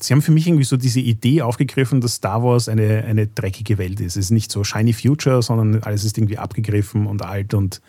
Sie 0.00 0.12
haben 0.12 0.22
für 0.22 0.30
mich 0.30 0.46
irgendwie 0.46 0.64
so 0.64 0.76
diese 0.76 1.00
Idee 1.00 1.42
aufgegriffen, 1.42 2.00
dass 2.00 2.14
Star 2.14 2.42
Wars 2.42 2.68
eine, 2.68 3.04
eine 3.04 3.26
dreckige 3.26 3.78
Welt 3.78 4.00
ist. 4.00 4.16
Es 4.16 4.26
ist 4.26 4.30
nicht 4.30 4.52
so 4.52 4.62
shiny 4.62 4.92
future, 4.92 5.42
sondern 5.42 5.82
alles 5.82 6.04
ist 6.04 6.16
irgendwie 6.18 6.38
abgegriffen 6.38 7.06
und 7.06 7.22
alt 7.22 7.52
und 7.52 7.80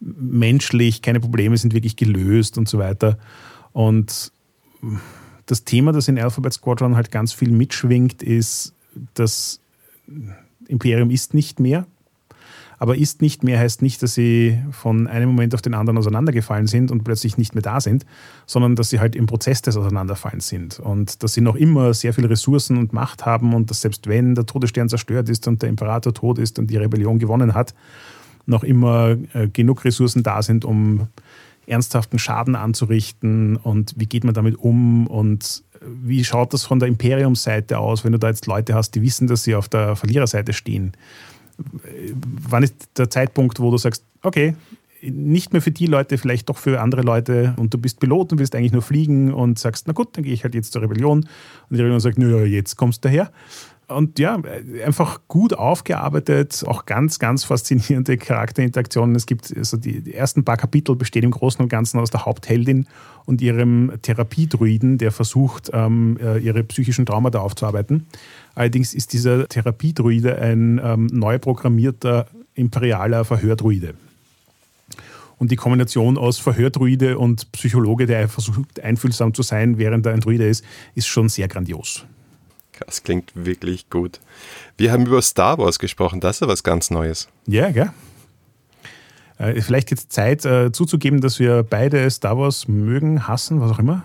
menschlich, 0.00 1.02
keine 1.02 1.18
Probleme 1.18 1.56
sind 1.56 1.74
wirklich 1.74 1.96
gelöst 1.96 2.58
und 2.58 2.68
so 2.68 2.78
weiter. 2.78 3.18
Und 3.72 4.30
das 5.46 5.64
Thema, 5.64 5.90
das 5.90 6.06
in 6.06 6.18
Alphabet 6.18 6.52
Squadron 6.52 6.94
halt 6.94 7.10
ganz 7.10 7.32
viel 7.32 7.50
mitschwingt, 7.50 8.22
ist, 8.22 8.72
dass 9.14 9.60
Imperium 10.68 11.10
ist 11.10 11.34
nicht 11.34 11.60
mehr. 11.60 11.86
Aber 12.78 12.96
ist 12.96 13.22
nicht 13.22 13.44
mehr 13.44 13.58
heißt 13.58 13.82
nicht, 13.82 14.02
dass 14.02 14.14
sie 14.14 14.58
von 14.72 15.06
einem 15.06 15.30
Moment 15.30 15.54
auf 15.54 15.62
den 15.62 15.74
anderen 15.74 15.96
auseinandergefallen 15.96 16.66
sind 16.66 16.90
und 16.90 17.04
plötzlich 17.04 17.38
nicht 17.38 17.54
mehr 17.54 17.62
da 17.62 17.80
sind, 17.80 18.04
sondern 18.46 18.74
dass 18.74 18.90
sie 18.90 19.00
halt 19.00 19.14
im 19.14 19.26
Prozess 19.26 19.62
des 19.62 19.76
Auseinanderfallens 19.76 20.48
sind 20.48 20.80
und 20.80 21.22
dass 21.22 21.34
sie 21.34 21.40
noch 21.40 21.54
immer 21.54 21.94
sehr 21.94 22.12
viele 22.12 22.28
Ressourcen 22.28 22.76
und 22.76 22.92
Macht 22.92 23.24
haben 23.24 23.54
und 23.54 23.70
dass 23.70 23.80
selbst 23.80 24.08
wenn 24.08 24.34
der 24.34 24.46
Todesstern 24.46 24.88
zerstört 24.88 25.28
ist 25.28 25.46
und 25.46 25.62
der 25.62 25.68
Imperator 25.68 26.12
tot 26.12 26.38
ist 26.38 26.58
und 26.58 26.66
die 26.68 26.76
Rebellion 26.76 27.18
gewonnen 27.18 27.54
hat, 27.54 27.74
noch 28.46 28.64
immer 28.64 29.16
äh, 29.32 29.48
genug 29.48 29.84
Ressourcen 29.84 30.22
da 30.22 30.42
sind, 30.42 30.64
um 30.64 31.08
ernsthaften 31.66 32.18
Schaden 32.18 32.56
anzurichten 32.56 33.56
und 33.56 33.94
wie 33.96 34.06
geht 34.06 34.24
man 34.24 34.34
damit 34.34 34.56
um 34.56 35.06
und 35.06 35.62
wie 35.86 36.24
schaut 36.24 36.52
das 36.52 36.64
von 36.64 36.78
der 36.78 36.88
Imperiumsseite 36.88 37.78
aus, 37.78 38.04
wenn 38.04 38.12
du 38.12 38.18
da 38.18 38.28
jetzt 38.28 38.46
Leute 38.46 38.74
hast, 38.74 38.92
die 38.94 39.02
wissen, 39.02 39.26
dass 39.26 39.44
sie 39.44 39.54
auf 39.54 39.68
der 39.68 39.96
Verliererseite 39.96 40.52
stehen? 40.52 40.92
Wann 42.48 42.62
ist 42.62 42.74
der 42.96 43.10
Zeitpunkt, 43.10 43.60
wo 43.60 43.70
du 43.70 43.78
sagst, 43.78 44.04
okay, 44.22 44.54
nicht 45.02 45.52
mehr 45.52 45.62
für 45.62 45.70
die 45.70 45.86
Leute, 45.86 46.18
vielleicht 46.18 46.48
doch 46.48 46.56
für 46.56 46.80
andere 46.80 47.02
Leute 47.02 47.54
und 47.58 47.74
du 47.74 47.78
bist 47.78 48.00
Pilot 48.00 48.32
und 48.32 48.38
willst 48.38 48.54
eigentlich 48.54 48.72
nur 48.72 48.82
fliegen 48.82 49.32
und 49.32 49.58
sagst, 49.58 49.86
na 49.86 49.92
gut, 49.92 50.16
dann 50.16 50.24
gehe 50.24 50.32
ich 50.32 50.44
halt 50.44 50.54
jetzt 50.54 50.72
zur 50.72 50.82
Rebellion 50.82 51.18
und 51.20 51.28
die 51.70 51.76
Rebellion 51.76 52.00
sagt, 52.00 52.18
naja, 52.18 52.44
jetzt 52.44 52.76
kommst 52.76 53.04
du 53.04 53.08
daher 53.08 53.30
und 53.94 54.18
ja, 54.18 54.40
einfach 54.84 55.20
gut 55.28 55.54
aufgearbeitet, 55.54 56.64
auch 56.66 56.86
ganz, 56.86 57.18
ganz 57.18 57.44
faszinierende 57.44 58.16
Charakterinteraktionen. 58.16 59.14
Es 59.14 59.26
gibt 59.26 59.56
also 59.56 59.76
die, 59.76 60.02
die, 60.02 60.14
ersten 60.14 60.44
paar 60.44 60.56
Kapitel 60.56 60.96
bestehen 60.96 61.24
im 61.24 61.30
Großen 61.30 61.62
und 61.62 61.68
Ganzen 61.68 61.98
aus 62.00 62.10
der 62.10 62.24
Hauptheldin 62.24 62.86
und 63.24 63.40
ihrem 63.40 63.92
Therapiedruiden, 64.02 64.98
der 64.98 65.12
versucht, 65.12 65.70
ähm, 65.72 66.18
äh, 66.22 66.38
ihre 66.38 66.62
psychischen 66.64 67.06
Traumata 67.06 67.38
aufzuarbeiten. 67.38 68.06
Allerdings 68.54 68.94
ist 68.94 69.12
dieser 69.12 69.48
Therapiedruide 69.48 70.38
ein 70.38 70.80
ähm, 70.82 71.06
neu 71.06 71.38
programmierter 71.38 72.26
imperialer 72.54 73.24
Verhördruide. 73.24 73.94
Und 75.38 75.50
die 75.50 75.56
Kombination 75.56 76.16
aus 76.16 76.38
Verhördruide 76.38 77.18
und 77.18 77.50
Psychologe, 77.52 78.06
der 78.06 78.28
versucht, 78.28 78.80
einfühlsam 78.80 79.34
zu 79.34 79.42
sein, 79.42 79.78
während 79.78 80.06
er 80.06 80.12
ein 80.12 80.20
Druide 80.20 80.46
ist, 80.46 80.64
ist 80.94 81.06
schon 81.06 81.28
sehr 81.28 81.48
grandios. 81.48 82.06
Das 82.86 83.02
klingt 83.02 83.32
wirklich 83.34 83.90
gut. 83.90 84.20
Wir 84.76 84.92
haben 84.92 85.06
über 85.06 85.22
Star 85.22 85.58
Wars 85.58 85.78
gesprochen, 85.78 86.20
das 86.20 86.36
ist 86.36 86.40
ja 86.40 86.48
was 86.48 86.62
ganz 86.62 86.90
Neues. 86.90 87.28
Ja, 87.46 87.70
gell? 87.70 87.92
Äh, 89.38 89.60
vielleicht 89.60 89.90
jetzt 89.90 90.12
Zeit 90.12 90.44
äh, 90.44 90.72
zuzugeben, 90.72 91.20
dass 91.20 91.38
wir 91.38 91.62
beide 91.62 92.08
Star 92.10 92.38
Wars 92.38 92.68
mögen, 92.68 93.26
hassen, 93.26 93.60
was 93.60 93.72
auch 93.72 93.78
immer. 93.78 94.04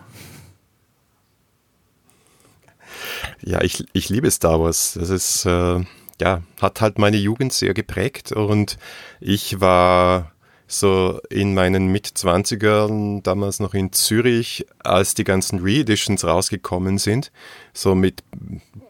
Ja, 3.42 3.62
ich, 3.62 3.86
ich 3.94 4.10
liebe 4.10 4.30
Star 4.32 4.60
Wars. 4.60 4.98
Das 5.00 5.10
ist, 5.10 5.46
äh, 5.46 5.84
ja, 6.22 6.42
hat 6.62 6.82
halt 6.82 6.98
meine 6.98 7.18
Jugend 7.18 7.54
sehr 7.54 7.74
geprägt 7.74 8.32
und 8.32 8.78
ich 9.20 9.62
war 9.62 10.32
so 10.70 11.20
in 11.30 11.56
meinen 11.56 11.88
Mitzwanzigern, 11.88 13.24
damals 13.24 13.60
noch 13.60 13.74
in 13.74 13.92
Zürich, 13.92 14.66
als 14.80 15.16
die 15.16 15.24
ganzen 15.24 15.60
Reeditions 15.60 16.24
rausgekommen 16.24 17.00
sind, 17.00 17.32
so 17.74 17.96
mit 17.96 18.24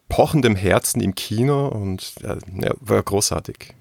pochendem 0.09 0.55
Herzen 0.55 0.99
im 0.99 1.15
Kino 1.15 1.69
und 1.69 2.15
ja, 2.21 2.73
war 2.81 3.01
großartig. 3.01 3.73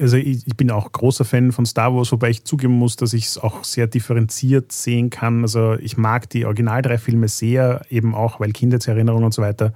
Also 0.00 0.16
ich, 0.16 0.46
ich 0.46 0.56
bin 0.56 0.70
auch 0.70 0.90
großer 0.92 1.24
Fan 1.24 1.52
von 1.52 1.66
Star 1.66 1.94
Wars, 1.94 2.10
wobei 2.12 2.30
ich 2.30 2.44
zugeben 2.44 2.74
muss, 2.74 2.96
dass 2.96 3.12
ich 3.12 3.26
es 3.26 3.38
auch 3.38 3.64
sehr 3.64 3.86
differenziert 3.86 4.72
sehen 4.72 5.10
kann. 5.10 5.42
Also 5.42 5.74
ich 5.74 5.96
mag 5.96 6.28
die 6.30 6.46
Original 6.46 6.82
drei 6.82 6.98
Filme 6.98 7.28
sehr, 7.28 7.82
eben 7.90 8.14
auch 8.14 8.40
weil 8.40 8.52
Kindheitserinnerungen 8.52 9.24
und 9.24 9.34
so 9.34 9.42
weiter. 9.42 9.74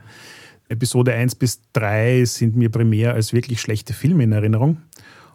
Episode 0.69 1.13
1 1.13 1.37
bis 1.37 1.61
3 1.75 2.25
sind 2.25 2.57
mir 2.57 2.71
primär 2.71 3.15
als 3.15 3.33
wirklich 3.33 3.61
schlechte 3.61 3.93
Filme 3.93 4.25
in 4.25 4.33
Erinnerung. 4.33 4.79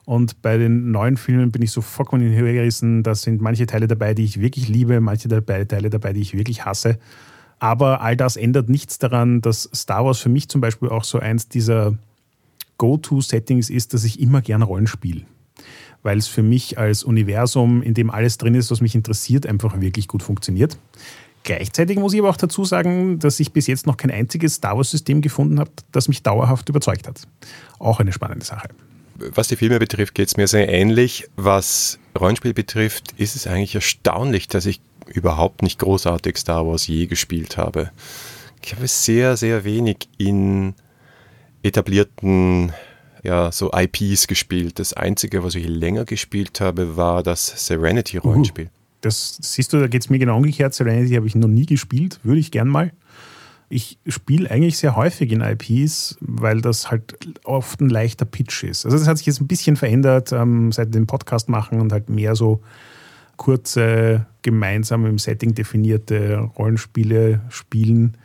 Und 0.06 0.42
bei 0.42 0.58
den 0.58 0.92
neuen 0.92 1.16
Filmen 1.18 1.52
bin 1.52 1.62
ich 1.62 1.72
so 1.72 1.82
vollkommen 1.82 2.24
hinhergerissen. 2.24 3.04
Da 3.04 3.16
sind 3.16 3.42
manche 3.42 3.66
Teile 3.66 3.88
dabei, 3.88 4.14
die 4.14 4.24
ich 4.24 4.42
wirklich 4.42 4.68
liebe, 4.68 5.00
manche 5.00 5.30
Teile 5.30 5.90
dabei, 5.90 6.14
die 6.14 6.22
ich 6.22 6.36
wirklich 6.36 6.66
hasse. 6.66 6.98
Aber 7.60 8.02
all 8.02 8.18
das 8.18 8.36
ändert 8.36 8.70
nichts 8.70 8.98
daran, 8.98 9.42
dass 9.42 9.70
Star 9.74 10.04
Wars 10.04 10.20
für 10.20 10.30
mich 10.30 10.50
zum 10.50 10.62
Beispiel 10.62 10.90
auch 10.90 11.04
so 11.04 11.20
eins 11.20 11.48
dieser 11.48 11.94
Go-To-Settings 12.78 13.70
ist, 13.70 13.94
dass 13.94 14.04
ich 14.04 14.20
immer 14.20 14.42
gerne 14.42 14.66
Rollen 14.66 14.88
spiele. 14.88 15.22
weil 16.04 16.18
es 16.18 16.28
für 16.28 16.44
mich 16.44 16.78
als 16.78 17.04
Universum, 17.04 17.82
in 17.82 17.94
dem 17.94 18.10
alles 18.10 18.38
drin 18.38 18.56
ist, 18.56 18.72
was 18.72 18.82
mich 18.82 18.96
interessiert, 18.96 19.46
einfach 19.46 19.80
wirklich 19.80 20.08
gut 20.08 20.24
funktioniert. 20.24 20.78
Gleichzeitig 21.44 21.98
muss 21.98 22.14
ich 22.14 22.20
aber 22.20 22.30
auch 22.30 22.38
dazu 22.38 22.66
sagen, 22.66 23.20
dass 23.20 23.40
ich 23.40 23.52
bis 23.52 23.68
jetzt 23.68 23.88
noch 23.88 23.98
kein 23.98 24.12
einziges 24.12 24.56
Star 24.56 24.78
Wars-System 24.78 25.22
gefunden 25.22 25.60
habe, 25.60 25.72
das 25.92 26.08
mich 26.08 26.22
dauerhaft 26.22 26.70
überzeugt 26.70 27.08
hat. 27.08 27.28
Auch 27.80 28.00
eine 28.00 28.12
spannende 28.12 28.46
Sache. 28.46 28.70
Was 29.34 29.48
die 29.48 29.56
Filme 29.56 29.80
betrifft, 29.80 30.16
geht 30.16 30.28
es 30.28 30.38
mir 30.38 30.48
sehr 30.48 30.70
ähnlich. 30.70 31.28
Was 31.36 32.00
Rollenspiel 32.20 32.54
betrifft, 32.54 33.14
ist 33.18 33.36
es 33.36 33.48
eigentlich 33.48 33.76
erstaunlich, 33.76 34.48
dass 34.48 34.66
ich 34.66 34.82
überhaupt 35.08 35.62
nicht 35.62 35.80
großartig 35.80 36.38
Star 36.38 36.66
Wars 36.66 36.88
je 36.88 37.08
gespielt 37.08 37.58
habe. 37.58 37.92
Ich 38.64 38.74
habe 38.76 38.88
sehr, 38.88 39.38
sehr 39.38 39.64
wenig 39.64 40.08
in 40.18 40.76
etablierten 41.64 42.74
ja, 43.24 43.52
so 43.52 43.72
IPs 43.74 44.28
gespielt. 44.28 44.80
Das 44.80 44.94
Einzige, 44.94 45.44
was 45.44 45.56
ich 45.56 45.68
länger 45.68 46.06
gespielt 46.06 46.60
habe, 46.60 46.98
war 46.98 47.24
das 47.24 47.68
Serenity-Rollenspiel. 47.68 48.66
Uh, 48.66 48.70
das 49.02 49.38
siehst 49.42 49.74
du, 49.74 49.80
da 49.80 49.88
geht 49.88 50.04
es 50.04 50.10
mir 50.10 50.20
genau 50.20 50.38
umgekehrt. 50.38 50.74
Serenity 50.74 51.16
habe 51.16 51.28
ich 51.28 51.36
noch 51.36 51.48
nie 51.48 51.66
gespielt, 51.66 52.20
würde 52.24 52.40
ich 52.40 52.52
gern 52.52 52.68
mal. 52.68 52.92
Ich 53.72 53.98
spiele 54.06 54.52
eigentlich 54.52 54.78
sehr 54.78 54.98
häufig 54.98 55.32
in 55.32 55.40
IPs, 55.40 56.18
weil 56.20 56.60
das 56.60 56.92
halt 56.92 57.18
oft 57.46 57.80
ein 57.80 57.90
leichter 57.90 58.26
Pitch 58.26 58.64
ist. 58.64 58.86
Also 58.86 58.98
das 58.98 59.08
hat 59.08 59.18
sich 59.18 59.28
jetzt 59.28 59.40
ein 59.40 59.48
bisschen 59.48 59.78
verändert, 59.78 60.34
ähm, 60.34 60.72
seit 60.74 60.94
dem 60.94 61.08
Podcast 61.08 61.48
machen 61.48 61.80
und 61.80 61.94
halt 61.94 62.10
mehr 62.10 62.36
so 62.36 62.62
kurze, 63.38 64.26
gemeinsam 64.42 65.06
im 65.06 65.18
Setting 65.18 65.56
definierte 65.56 66.38
Rollenspiele 66.58 67.42
spielen. 67.50 68.18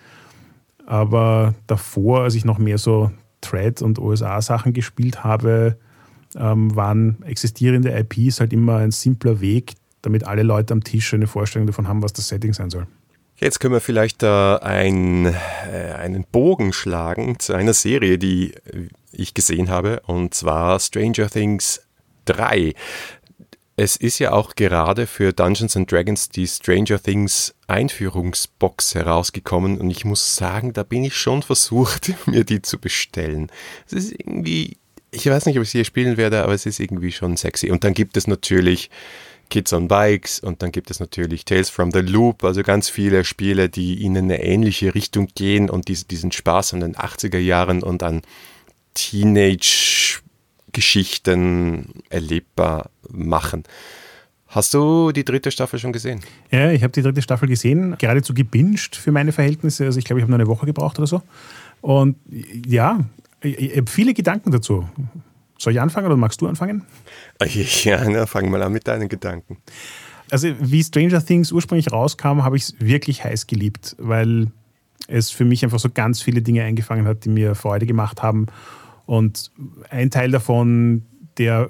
Aber 0.85 1.55
davor, 1.69 2.23
als 2.23 2.35
ich 2.35 2.45
noch 2.45 2.59
mehr 2.59 2.79
so 2.79 3.13
Thread 3.41 3.83
und 3.83 3.99
OSA-Sachen 3.99 4.73
gespielt 4.73 5.23
habe, 5.25 5.77
ähm, 6.37 6.75
waren 6.75 7.23
existierende 7.23 7.97
IPs 7.97 8.41
halt 8.41 8.53
immer 8.53 8.77
ein 8.77 8.91
simpler 8.91 9.41
Weg, 9.41 9.75
damit 10.03 10.25
alle 10.25 10.43
Leute 10.43 10.75
am 10.75 10.83
Tisch 10.83 11.15
eine 11.15 11.27
Vorstellung 11.27 11.67
davon 11.67 11.89
haben, 11.89 12.03
was 12.03 12.13
das 12.13 12.29
Setting 12.29 12.53
sein 12.53 12.71
soll. 12.71 12.87
Jetzt 13.39 13.61
können 13.61 13.75
wir 13.75 13.81
vielleicht 13.81 14.23
da 14.23 14.57
ein, 14.57 15.27
äh, 15.27 15.93
einen 15.99 16.25
Bogen 16.25 16.73
schlagen 16.73 17.39
zu 17.39 17.53
einer 17.53 17.75
Serie, 17.75 18.17
die 18.17 18.55
ich 19.13 19.35
gesehen 19.35 19.69
habe, 19.69 20.01
und 20.07 20.33
zwar 20.33 20.81
Stranger 20.81 21.29
Things 21.29 21.83
3. 22.25 22.73
Es 23.79 23.97
ist 23.97 24.19
ja 24.21 24.33
auch 24.33 24.55
gerade 24.55 25.07
für 25.07 25.35
Dungeons 25.35 25.77
and 25.77 25.93
Dragons 25.93 26.31
die 26.31 26.47
Stranger 26.47 27.03
Things 27.03 27.55
Einführungsbox 27.67 28.95
herausgekommen 28.95 29.79
und 29.79 29.91
ich 29.91 30.07
muss 30.07 30.37
sagen, 30.37 30.73
da 30.73 30.83
bin 30.83 31.05
ich 31.05 31.15
schon 31.15 31.43
versucht, 31.43 32.13
mir 32.27 32.45
die 32.45 32.63
zu 32.63 32.79
bestellen. 32.79 33.51
Es 33.87 33.93
ist 33.93 34.13
irgendwie, 34.13 34.79
ich 35.11 35.27
weiß 35.27 35.45
nicht, 35.45 35.59
ob 35.59 35.65
ich 35.65 35.71
sie 35.71 35.79
hier 35.79 35.85
spielen 35.85 36.17
werde, 36.17 36.43
aber 36.43 36.55
es 36.55 36.65
ist 36.65 36.81
irgendwie 36.81 37.13
schon 37.13 37.37
sexy. 37.37 37.71
Und 37.71 37.85
dann 37.85 37.93
gibt 37.93 38.17
es 38.17 38.27
natürlich 38.27 38.89
Kids 39.49 39.73
on 39.73 39.89
Bikes 39.89 40.41
und 40.41 40.63
dann 40.63 40.73
gibt 40.73 40.91
es 40.91 41.01
natürlich 41.01 41.45
Tales 41.45 41.71
from 41.71 41.91
the 41.93 42.01
Loop, 42.01 42.45
also 42.45 42.63
ganz 42.63 42.89
viele 42.89 43.25
Spiele, 43.25 43.69
die 43.69 44.05
in 44.05 44.17
eine 44.17 44.43
ähnliche 44.43 44.95
Richtung 44.95 45.29
gehen 45.35 45.71
und 45.71 45.89
diesen 45.89 46.33
Spaß 46.33 46.75
an 46.75 46.81
den 46.81 46.97
80er 46.97 47.39
Jahren 47.39 47.83
und 47.83 48.03
an 48.03 48.23
Teenage 48.95 50.21
Geschichten 50.73 52.03
erlebbar 52.11 52.91
machen. 53.09 53.65
Hast 54.49 54.75
du 54.75 55.13
die 55.13 55.25
dritte 55.25 55.51
Staffel 55.51 55.79
schon 55.79 55.93
gesehen? 55.93 56.21
Ja, 56.51 56.71
ich 56.71 56.83
habe 56.83 56.93
die 56.93 57.03
dritte 57.03 57.21
Staffel 57.21 57.49
gesehen, 57.49 57.97
geradezu 57.99 58.33
gebinged 58.33 58.97
für 58.97 59.13
meine 59.13 59.33
Verhältnisse. 59.33 59.85
Also 59.85 59.99
ich 59.99 60.05
glaube, 60.05 60.21
ich 60.21 60.23
habe 60.23 60.31
nur 60.31 60.39
eine 60.39 60.49
Woche 60.49 60.67
gebraucht 60.67 60.99
oder 60.99 61.07
so. 61.07 61.23
Und 61.81 62.17
ja, 62.67 63.01
ich 63.43 63.77
habe 63.77 63.91
viele 63.91 64.15
Gedanken 64.15 64.51
dazu. 64.51 64.89
Soll 65.59 65.73
ich 65.73 65.81
anfangen 65.81 66.07
oder 66.07 66.17
magst 66.17 66.41
du 66.41 66.47
anfangen? 66.47 66.85
Ja, 67.85 68.09
na, 68.09 68.27
fang 68.27 68.51
mal 68.51 68.63
an 68.63 68.73
mit 68.73 68.89
deinen 68.89 69.09
Gedanken. 69.09 69.59
Also 70.31 70.49
wie 70.59 70.83
Stranger 70.83 71.25
Things 71.25 71.53
ursprünglich 71.53 71.93
rauskam, 71.93 72.43
habe 72.43 72.57
ich 72.57 72.65
es 72.65 72.75
wirklich 72.81 73.23
heiß 73.23 73.47
geliebt, 73.47 73.95
weil 73.99 74.51
es 75.09 75.31
für 75.31 75.45
mich 75.45 75.63
einfach 75.65 75.79
so 75.79 75.89
ganz 75.91 76.23
viele 76.23 76.43
Dinge 76.43 76.65
eingefangen 76.65 77.07
hat, 77.07 77.25
die 77.25 77.29
mir 77.29 77.55
Freude 77.55 77.87
gemacht 77.87 78.23
haben. 78.23 78.47
Und 79.05 79.53
ein 79.89 80.11
Teil 80.11 80.31
davon, 80.33 81.03
der 81.39 81.69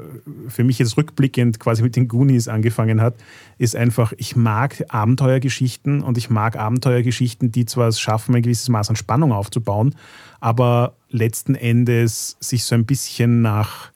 für 0.48 0.64
mich 0.64 0.78
jetzt 0.78 0.96
rückblickend 0.96 1.60
quasi 1.60 1.82
mit 1.82 1.96
den 1.96 2.08
Goonies 2.08 2.48
angefangen 2.48 3.00
hat, 3.00 3.16
ist 3.58 3.76
einfach, 3.76 4.12
ich 4.16 4.36
mag 4.36 4.84
Abenteuergeschichten 4.88 6.02
und 6.02 6.16
ich 6.16 6.30
mag 6.30 6.56
Abenteuergeschichten, 6.56 7.52
die 7.52 7.66
zwar 7.66 7.88
es 7.88 8.00
schaffen, 8.00 8.34
ein 8.34 8.42
gewisses 8.42 8.68
Maß 8.68 8.90
an 8.90 8.96
Spannung 8.96 9.32
aufzubauen, 9.32 9.94
aber 10.40 10.94
letzten 11.10 11.54
Endes 11.54 12.36
sich 12.40 12.64
so 12.64 12.74
ein 12.74 12.86
bisschen 12.86 13.42
nach 13.42 13.90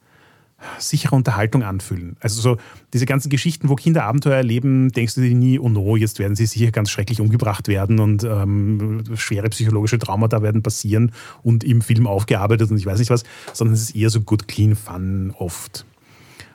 sichere 0.77 1.15
Unterhaltung 1.15 1.63
anfühlen. 1.63 2.17
Also 2.19 2.41
so 2.41 2.57
diese 2.93 3.05
ganzen 3.05 3.29
Geschichten, 3.29 3.69
wo 3.69 3.75
Kinder 3.75 4.03
Abenteuer 4.03 4.37
erleben, 4.37 4.91
denkst 4.91 5.15
du 5.15 5.21
dir 5.21 5.33
nie, 5.33 5.59
oh 5.59 5.69
no, 5.69 5.95
jetzt 5.95 6.19
werden 6.19 6.35
sie 6.35 6.45
sicher 6.45 6.71
ganz 6.71 6.89
schrecklich 6.89 7.19
umgebracht 7.19 7.67
werden 7.67 7.99
und 7.99 8.23
ähm, 8.23 9.03
schwere 9.15 9.49
psychologische 9.49 9.99
Traumata 9.99 10.41
werden 10.41 10.61
passieren 10.61 11.11
und 11.43 11.63
im 11.63 11.81
Film 11.81 12.07
aufgearbeitet 12.07 12.71
und 12.71 12.77
ich 12.77 12.85
weiß 12.85 12.99
nicht 12.99 13.09
was, 13.09 13.23
sondern 13.53 13.73
es 13.73 13.81
ist 13.81 13.95
eher 13.95 14.09
so 14.09 14.21
good, 14.21 14.47
clean 14.47 14.75
fun 14.75 15.33
oft. 15.37 15.85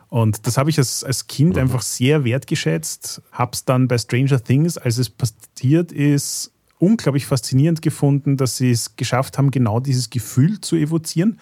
Und 0.09 0.47
das 0.47 0.57
habe 0.57 0.71
ich 0.71 0.79
als, 0.79 1.03
als 1.03 1.27
Kind 1.27 1.55
mhm. 1.55 1.63
einfach 1.63 1.83
sehr 1.83 2.25
wertgeschätzt, 2.25 3.23
habe 3.33 3.51
es 3.55 3.65
dann 3.65 3.89
bei 3.89 3.99
Stranger 3.99 4.43
Things, 4.43 4.79
als 4.79 4.99
es 4.99 5.11
passiert 5.11 5.91
ist, 5.91 6.53
unglaublich 6.79 7.27
faszinierend 7.27 7.83
gefunden, 7.83 8.37
dass 8.37 8.57
sie 8.57 8.71
es 8.71 8.97
geschafft 8.97 9.39
haben, 9.39 9.51
genau 9.51 9.81
dieses 9.81 10.11
Gefühl 10.11 10.61
zu 10.61 10.77
evozieren 10.77 11.39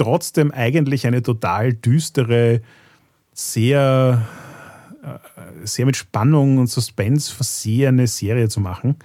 trotzdem 0.00 0.50
eigentlich 0.50 1.06
eine 1.06 1.22
total 1.22 1.74
düstere, 1.74 2.62
sehr, 3.34 4.26
äh, 5.02 5.66
sehr 5.66 5.84
mit 5.84 5.96
Spannung 5.96 6.56
und 6.56 6.68
Suspense 6.68 7.32
versehene 7.32 8.06
Serie 8.06 8.48
zu 8.48 8.60
machen. 8.60 8.96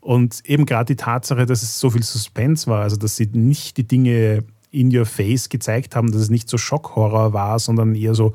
Und 0.00 0.42
eben 0.44 0.64
gerade 0.64 0.94
die 0.94 0.96
Tatsache, 0.96 1.46
dass 1.46 1.62
es 1.62 1.80
so 1.80 1.90
viel 1.90 2.04
Suspense 2.04 2.68
war, 2.68 2.82
also 2.82 2.96
dass 2.96 3.16
sie 3.16 3.26
nicht 3.32 3.78
die 3.78 3.88
Dinge 3.88 4.44
in 4.70 4.96
your 4.96 5.06
face 5.06 5.48
gezeigt 5.48 5.96
haben, 5.96 6.12
dass 6.12 6.20
es 6.20 6.30
nicht 6.30 6.48
so 6.48 6.56
Schockhorror 6.56 7.32
war, 7.32 7.58
sondern 7.58 7.96
eher 7.96 8.14
so, 8.14 8.34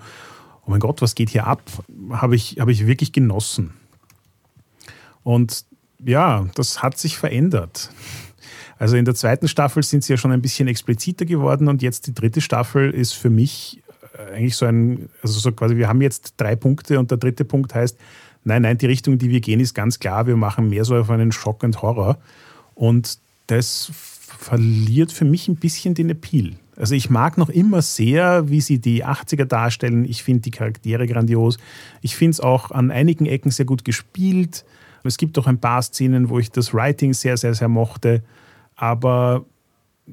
oh 0.65 0.71
mein 0.71 0.81
Gott, 0.81 1.01
was 1.01 1.15
geht 1.15 1.29
hier 1.29 1.47
ab, 1.47 1.61
habe 2.11 2.35
ich, 2.35 2.57
hab 2.59 2.67
ich 2.67 2.85
wirklich 2.85 3.13
genossen. 3.13 3.71
Und 5.23 5.63
ja, 6.03 6.47
das 6.55 6.81
hat 6.81 6.97
sich 6.97 7.17
verändert. 7.17 7.89
Also 8.77 8.95
in 8.95 9.05
der 9.05 9.15
zweiten 9.15 9.47
Staffel 9.47 9.83
sind 9.83 10.03
sie 10.03 10.13
ja 10.13 10.17
schon 10.17 10.31
ein 10.31 10.41
bisschen 10.41 10.67
expliziter 10.67 11.25
geworden 11.25 11.67
und 11.67 11.81
jetzt 11.81 12.07
die 12.07 12.13
dritte 12.13 12.39
Staffel 12.39 12.91
ist 12.91 13.13
für 13.13 13.29
mich 13.29 13.81
äh, 14.17 14.35
eigentlich 14.35 14.55
so 14.55 14.65
ein, 14.65 15.09
also 15.21 15.39
so 15.39 15.51
quasi, 15.51 15.75
wir 15.75 15.89
haben 15.89 16.01
jetzt 16.01 16.35
drei 16.37 16.55
Punkte 16.55 16.97
und 16.97 17.11
der 17.11 17.17
dritte 17.17 17.43
Punkt 17.43 17.75
heißt, 17.75 17.97
nein, 18.45 18.61
nein, 18.61 18.77
die 18.77 18.85
Richtung, 18.85 19.17
die 19.17 19.29
wir 19.29 19.41
gehen, 19.41 19.59
ist 19.59 19.73
ganz 19.73 19.99
klar, 19.99 20.27
wir 20.27 20.37
machen 20.37 20.69
mehr 20.69 20.85
so 20.85 20.95
auf 20.95 21.09
einen 21.09 21.33
Schock 21.33 21.63
und 21.63 21.81
Horror. 21.81 22.17
Und 22.73 23.19
das 23.47 23.91
verliert 23.93 25.11
für 25.11 25.25
mich 25.25 25.49
ein 25.49 25.57
bisschen 25.57 25.93
den 25.93 26.09
Appeal. 26.09 26.53
Also 26.77 26.95
ich 26.95 27.09
mag 27.09 27.37
noch 27.37 27.49
immer 27.49 27.81
sehr, 27.81 28.49
wie 28.49 28.61
sie 28.61 28.79
die 28.79 29.03
80er 29.03 29.43
darstellen. 29.43 30.05
Ich 30.05 30.23
finde 30.23 30.43
die 30.43 30.51
Charaktere 30.51 31.07
grandios. 31.07 31.57
Ich 32.01 32.15
finde 32.15 32.31
es 32.31 32.39
auch 32.39 32.71
an 32.71 32.89
einigen 32.89 33.25
Ecken 33.25 33.51
sehr 33.51 33.65
gut 33.65 33.83
gespielt. 33.83 34.63
Es 35.03 35.17
gibt 35.17 35.37
auch 35.37 35.47
ein 35.47 35.59
paar 35.59 35.81
Szenen, 35.81 36.29
wo 36.29 36.39
ich 36.39 36.51
das 36.51 36.73
Writing 36.73 37.13
sehr, 37.13 37.37
sehr, 37.37 37.53
sehr 37.53 37.67
mochte. 37.67 38.23
Aber 38.75 39.45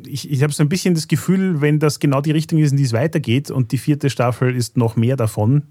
ich, 0.05 0.31
ich 0.31 0.43
habe 0.43 0.53
so 0.53 0.63
ein 0.63 0.69
bisschen 0.69 0.95
das 0.95 1.09
Gefühl, 1.09 1.61
wenn 1.61 1.79
das 1.79 2.01
genau 2.01 2.21
die 2.21 2.33
Richtung 2.33 2.59
ist, 2.59 2.73
in 2.73 2.77
die 2.77 2.85
es 2.85 2.93
weitergeht 2.93 3.51
und 3.51 3.73
die 3.73 3.79
vierte 3.79 4.11
Staffel 4.11 4.55
ist 4.55 4.77
noch 4.77 4.97
mehr 4.97 5.17
davon, 5.17 5.63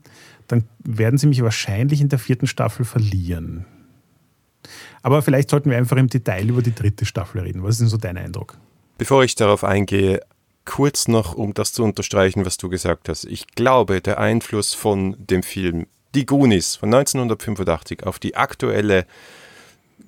dann 0.47 0.63
werden 0.83 1.17
sie 1.17 1.27
mich 1.27 1.41
wahrscheinlich 1.43 2.01
in 2.01 2.09
der 2.09 2.19
vierten 2.19 2.47
Staffel 2.47 2.85
verlieren. 2.85 3.65
Aber 5.01 5.21
vielleicht 5.21 5.49
sollten 5.49 5.69
wir 5.69 5.77
einfach 5.77 5.97
im 5.97 6.07
Detail 6.07 6.49
über 6.49 6.61
die 6.61 6.73
dritte 6.73 7.05
Staffel 7.05 7.41
reden. 7.41 7.63
Was 7.63 7.75
ist 7.75 7.81
denn 7.81 7.87
so 7.87 7.97
dein 7.97 8.17
Eindruck? 8.17 8.57
Bevor 8.97 9.23
ich 9.23 9.35
darauf 9.35 9.63
eingehe, 9.63 10.21
kurz 10.65 11.07
noch, 11.07 11.35
um 11.35 11.53
das 11.53 11.73
zu 11.73 11.83
unterstreichen, 11.83 12.45
was 12.45 12.57
du 12.57 12.69
gesagt 12.69 13.07
hast. 13.09 13.25
Ich 13.25 13.47
glaube, 13.47 14.01
der 14.01 14.19
Einfluss 14.19 14.73
von 14.73 15.15
dem 15.19 15.43
Film 15.43 15.85
Die 16.15 16.25
Goonies 16.25 16.77
von 16.77 16.93
1985 16.93 18.05
auf 18.05 18.19
die 18.19 18.37
aktuelle 18.37 19.05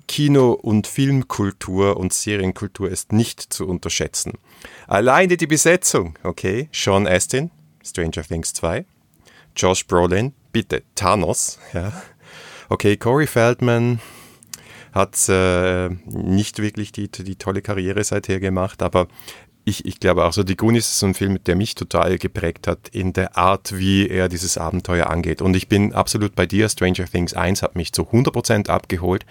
Kino- 0.06 0.54
und 0.54 0.86
Filmkultur 0.86 1.98
und 1.98 2.14
Serienkultur 2.14 2.90
ist 2.90 3.12
nicht 3.12 3.42
zu 3.42 3.68
unterschätzen. 3.68 4.32
Alleine 4.86 5.36
die 5.36 5.46
Besetzung, 5.46 6.18
okay, 6.22 6.70
Sean 6.72 7.06
Astin, 7.06 7.50
Stranger 7.84 8.22
Things 8.22 8.54
2, 8.54 8.86
Josh 9.54 9.86
Brolin, 9.86 10.32
bitte, 10.50 10.82
Thanos, 10.94 11.58
ja. 11.74 11.92
Okay, 12.70 12.96
Corey 12.96 13.26
Feldman 13.26 14.00
hat 14.92 15.28
äh, 15.28 15.90
nicht 16.06 16.58
wirklich 16.58 16.90
die, 16.90 17.08
die 17.08 17.36
tolle 17.36 17.60
Karriere 17.60 18.02
seither 18.02 18.40
gemacht, 18.40 18.82
aber 18.82 19.08
ich, 19.64 19.84
ich 19.84 20.00
glaube 20.00 20.24
auch 20.24 20.32
so, 20.32 20.42
die 20.42 20.56
Goonies 20.56 20.86
ist 20.88 20.98
so 20.98 21.06
ein 21.06 21.14
Film, 21.14 21.42
der 21.44 21.54
mich 21.54 21.74
total 21.74 22.16
geprägt 22.18 22.66
hat 22.66 22.88
in 22.88 23.12
der 23.12 23.36
Art, 23.36 23.76
wie 23.76 24.08
er 24.08 24.28
dieses 24.28 24.56
Abenteuer 24.56 25.08
angeht. 25.08 25.42
Und 25.42 25.54
ich 25.54 25.68
bin 25.68 25.92
absolut 25.92 26.34
bei 26.34 26.46
dir. 26.46 26.68
Stranger 26.68 27.04
Things 27.04 27.34
1 27.34 27.62
hat 27.62 27.76
mich 27.76 27.92
zu 27.92 28.02
100% 28.02 28.68
abgeholt. 28.70 29.26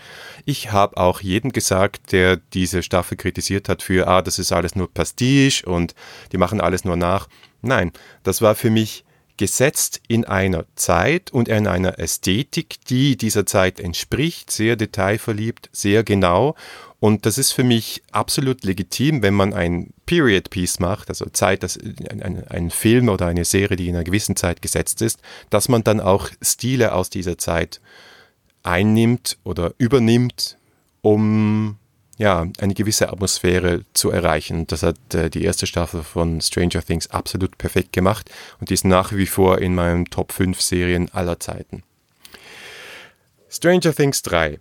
Ich 0.46 0.72
habe 0.72 0.98
auch 0.98 1.22
jedem 1.22 1.52
gesagt, 1.52 2.12
der 2.12 2.38
diese 2.38 2.84
Staffel 2.84 3.18
kritisiert 3.18 3.68
hat 3.68 3.82
für, 3.82 4.08
ah, 4.08 4.22
das 4.22 4.38
ist 4.38 4.52
alles 4.52 4.76
nur 4.76 4.94
Pastiche 4.94 5.66
und 5.66 5.96
die 6.32 6.38
machen 6.38 6.62
alles 6.62 6.86
nur 6.86 6.98
nach. 6.98 7.28
Nein, 7.62 7.92
das 8.24 8.42
war 8.42 8.54
für 8.54 8.70
mich 8.70 9.04
gesetzt 9.38 10.02
in 10.08 10.26
einer 10.26 10.66
Zeit 10.76 11.32
und 11.32 11.48
in 11.48 11.68
einer 11.68 12.00
Ästhetik, 12.00 12.78
die 12.90 13.16
dieser 13.16 13.46
Zeit 13.46 13.80
entspricht, 13.80 14.52
sehr 14.52 14.76
detailverliebt, 14.76 15.70
sehr 15.72 16.04
genau. 16.04 16.56
Und 17.00 17.28
das 17.28 17.38
ist 17.38 17.52
für 17.52 17.64
mich 17.64 18.02
absolut 18.12 18.64
legitim, 18.64 19.22
wenn 19.22 19.36
man 19.36 19.54
ein 19.54 19.94
Period 20.08 20.50
Piece 20.50 20.80
macht, 20.80 21.10
also 21.10 21.26
Zeit, 21.30 21.62
das, 21.62 21.78
ein, 21.78 22.24
ein, 22.24 22.48
ein 22.48 22.72
Film 22.72 23.10
oder 23.10 23.28
eine 23.28 23.46
Serie, 23.46 23.78
die 23.78 23.88
in 23.88 23.96
einer 23.96 24.04
gewissen 24.04 24.36
Zeit 24.36 24.64
gesetzt 24.64 25.04
ist, 25.04 25.20
dass 25.52 25.70
man 25.70 25.84
dann 25.84 26.00
auch 26.00 26.30
Stile 26.42 26.94
aus 26.94 27.12
dieser 27.12 27.38
Zeit 27.38 27.82
einnimmt 28.64 29.38
oder 29.44 29.74
übernimmt, 29.78 30.58
um 31.02 31.78
ja, 32.18 32.48
eine 32.60 32.74
gewisse 32.74 33.10
Atmosphäre 33.10 33.86
zu 33.94 34.10
erreichen. 34.10 34.66
Das 34.68 34.84
hat 34.84 35.14
äh, 35.14 35.30
die 35.30 35.44
erste 35.44 35.68
Staffel 35.68 36.04
von 36.04 36.42
Stranger 36.42 36.84
Things 36.84 37.10
absolut 37.12 37.58
perfekt 37.58 37.94
gemacht 37.94 38.32
und 38.60 38.70
die 38.70 38.74
ist 38.74 38.86
nach 38.86 39.14
wie 39.14 39.28
vor 39.28 39.60
in 39.60 39.76
meinen 39.76 40.06
Top 40.06 40.32
5 40.32 40.60
Serien 40.60 41.10
aller 41.14 41.40
Zeiten. 41.40 41.84
Stranger 43.50 43.94
Things 43.94 44.22
3. 44.24 44.60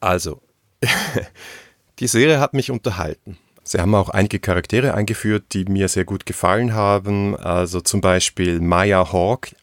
Also, 0.00 0.40
die 1.98 2.08
Serie 2.08 2.40
hat 2.40 2.54
mich 2.54 2.70
unterhalten. 2.70 3.38
Sie 3.62 3.78
haben 3.78 3.94
auch 3.94 4.08
einige 4.08 4.38
Charaktere 4.38 4.94
eingeführt, 4.94 5.52
die 5.52 5.66
mir 5.66 5.88
sehr 5.88 6.06
gut 6.06 6.24
gefallen 6.24 6.72
haben. 6.72 7.36
Also 7.36 7.82
zum 7.82 8.00
Beispiel 8.00 8.60
Maya 8.60 9.12
Hawke, 9.12 9.54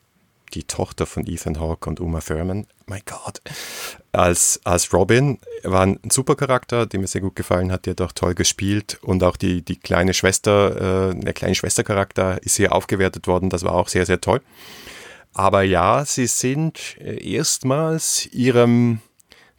die 0.54 0.64
Tochter 0.64 1.08
von 1.08 1.26
Ethan 1.26 1.60
Hawke 1.60 1.90
und 1.90 2.00
Uma 2.00 2.20
Thurman. 2.20 2.68
Mein 2.88 3.02
Gott. 3.06 3.42
Als, 4.12 4.62
als 4.64 4.94
Robin 4.94 5.40
war 5.64 5.82
ein 5.82 6.00
super 6.12 6.36
Charakter, 6.36 6.86
der 6.86 7.00
mir 7.00 7.08
sehr 7.08 7.22
gut 7.22 7.36
gefallen 7.36 7.72
hat. 7.72 7.86
Die 7.86 7.90
hat 7.90 8.02
auch 8.02 8.12
toll 8.12 8.36
gespielt. 8.36 9.00
Und 9.02 9.24
auch 9.24 9.38
die, 9.38 9.64
die 9.64 9.78
kleine 9.78 10.14
Schwester, 10.14 11.10
äh, 11.10 11.16
der 11.16 11.34
kleine 11.34 11.56
Schwestercharakter 11.56 12.42
ist 12.44 12.58
hier 12.58 12.74
aufgewertet 12.74 13.28
worden. 13.28 13.50
Das 13.50 13.64
war 13.64 13.74
auch 13.74 13.88
sehr, 13.88 14.06
sehr 14.06 14.22
toll. 14.22 14.42
Aber 15.34 15.64
ja, 15.64 16.06
sie 16.06 16.28
sind 16.28 16.98
äh, 17.00 17.34
erstmals 17.34 18.28
ihrem 18.28 19.02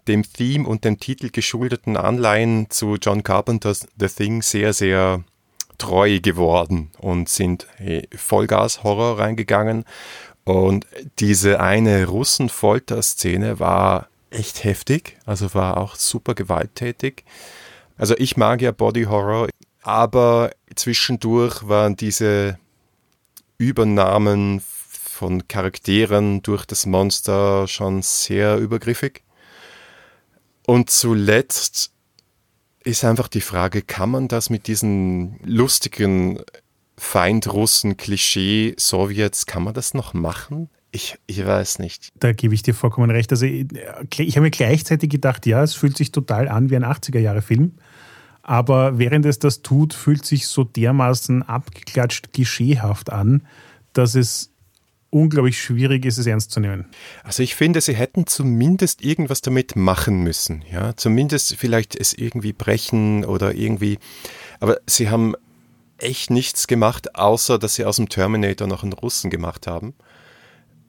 dem 0.07 0.23
Theme 0.23 0.69
und 0.69 0.85
dem 0.85 1.01
Titel 1.01 1.31
geschuldeten 1.31 1.97
Anleihen 1.97 2.71
zu 2.71 2.95
John 2.95 3.25
Carpenters 3.25 3.89
The 3.99 4.07
Thing 4.07 4.41
sehr, 4.41 4.73
sehr 4.73 5.25
treu 5.79 6.21
geworden 6.21 6.91
und 6.99 7.29
sind 7.29 7.67
Vollgas-Horror 8.15 9.19
reingegangen 9.19 9.85
und 10.47 10.87
diese 11.19 11.59
eine 11.59 12.07
Russen-Folter-Szene 12.07 13.59
war 13.59 14.09
echt 14.31 14.63
heftig, 14.63 15.19
also 15.27 15.53
war 15.55 15.77
auch 15.77 15.97
super 15.97 16.37
gewalttätig. 16.37 17.25
Also 17.99 18.15
ich 18.17 18.37
mag 18.37 18.63
ja 18.63 18.71
Body 18.71 19.05
Horror, 19.05 19.49
aber 19.83 20.53
zwischendurch 20.77 21.67
waren 21.67 21.97
diese 21.97 22.61
Übernahmen 23.59 24.63
von 24.89 25.49
Charakteren 25.49 26.43
durch 26.43 26.65
das 26.65 26.87
Monster 26.87 27.67
schon 27.67 28.03
sehr 28.03 28.59
übergriffig. 28.59 29.25
Und 30.65 30.91
zuletzt 30.91 31.91
ist 32.85 33.05
einfach 33.05 33.27
die 33.27 33.41
Frage, 33.41 33.83
kann 33.83 34.11
man 34.11 34.29
das 34.29 34.49
mit 34.49 34.69
diesen 34.69 35.41
lustigen 35.45 36.39
Feindrussen, 36.99 37.97
Klischee, 37.97 38.75
Sowjets, 38.79 39.47
kann 39.47 39.63
man 39.63 39.75
das 39.75 39.95
noch 39.95 40.15
machen? 40.15 40.69
Ich, 40.93 41.17
ich 41.27 41.45
weiß 41.45 41.79
nicht. 41.79 42.11
Da 42.19 42.33
gebe 42.33 42.55
ich 42.55 42.63
dir 42.63 42.75
vollkommen 42.75 43.11
recht. 43.11 43.31
Also 43.31 43.45
ich, 43.45 43.67
ich 44.19 44.37
habe 44.37 44.45
mir 44.45 44.51
gleichzeitig 44.51 45.11
gedacht, 45.11 45.45
ja, 45.45 45.63
es 45.63 45.75
fühlt 45.75 45.97
sich 45.97 46.11
total 46.11 46.49
an 46.49 46.71
wie 46.71 46.77
ein 46.77 46.85
80er-Jahre-Film. 46.85 47.73
Aber 48.43 48.99
während 48.99 49.27
es 49.27 49.39
das 49.39 49.63
tut, 49.63 49.93
fühlt 49.93 50.25
sich 50.25 50.47
so 50.47 50.65
dermaßen 50.65 51.43
abgeklatscht 51.43 52.33
klischeehaft 52.33 53.11
an, 53.11 53.43
dass 53.93 54.15
es 54.15 54.53
unglaublich 55.11 55.61
schwierig 55.61 56.05
ist, 56.05 56.19
es 56.19 56.27
ernst 56.27 56.51
zu 56.51 56.61
nehmen. 56.61 56.87
Also 57.25 57.43
ich 57.43 57.55
finde, 57.55 57.81
sie 57.81 57.95
hätten 57.95 58.27
zumindest 58.27 59.03
irgendwas 59.03 59.41
damit 59.41 59.77
machen 59.77 60.23
müssen. 60.23 60.63
Ja, 60.71 60.95
zumindest 60.97 61.57
vielleicht 61.57 61.97
es 61.97 62.13
irgendwie 62.13 62.53
brechen 62.53 63.25
oder 63.25 63.55
irgendwie. 63.55 63.99
Aber 64.61 64.79
sie 64.87 65.11
haben 65.11 65.35
echt 65.99 66.31
nichts 66.31 66.67
gemacht, 66.67 67.15
außer 67.15 67.59
dass 67.59 67.75
sie 67.75 67.85
aus 67.85 67.97
dem 67.97 68.09
Terminator 68.09 68.67
noch 68.67 68.83
einen 68.83 68.93
Russen 68.93 69.31
gemacht 69.31 69.67
haben. 69.67 69.95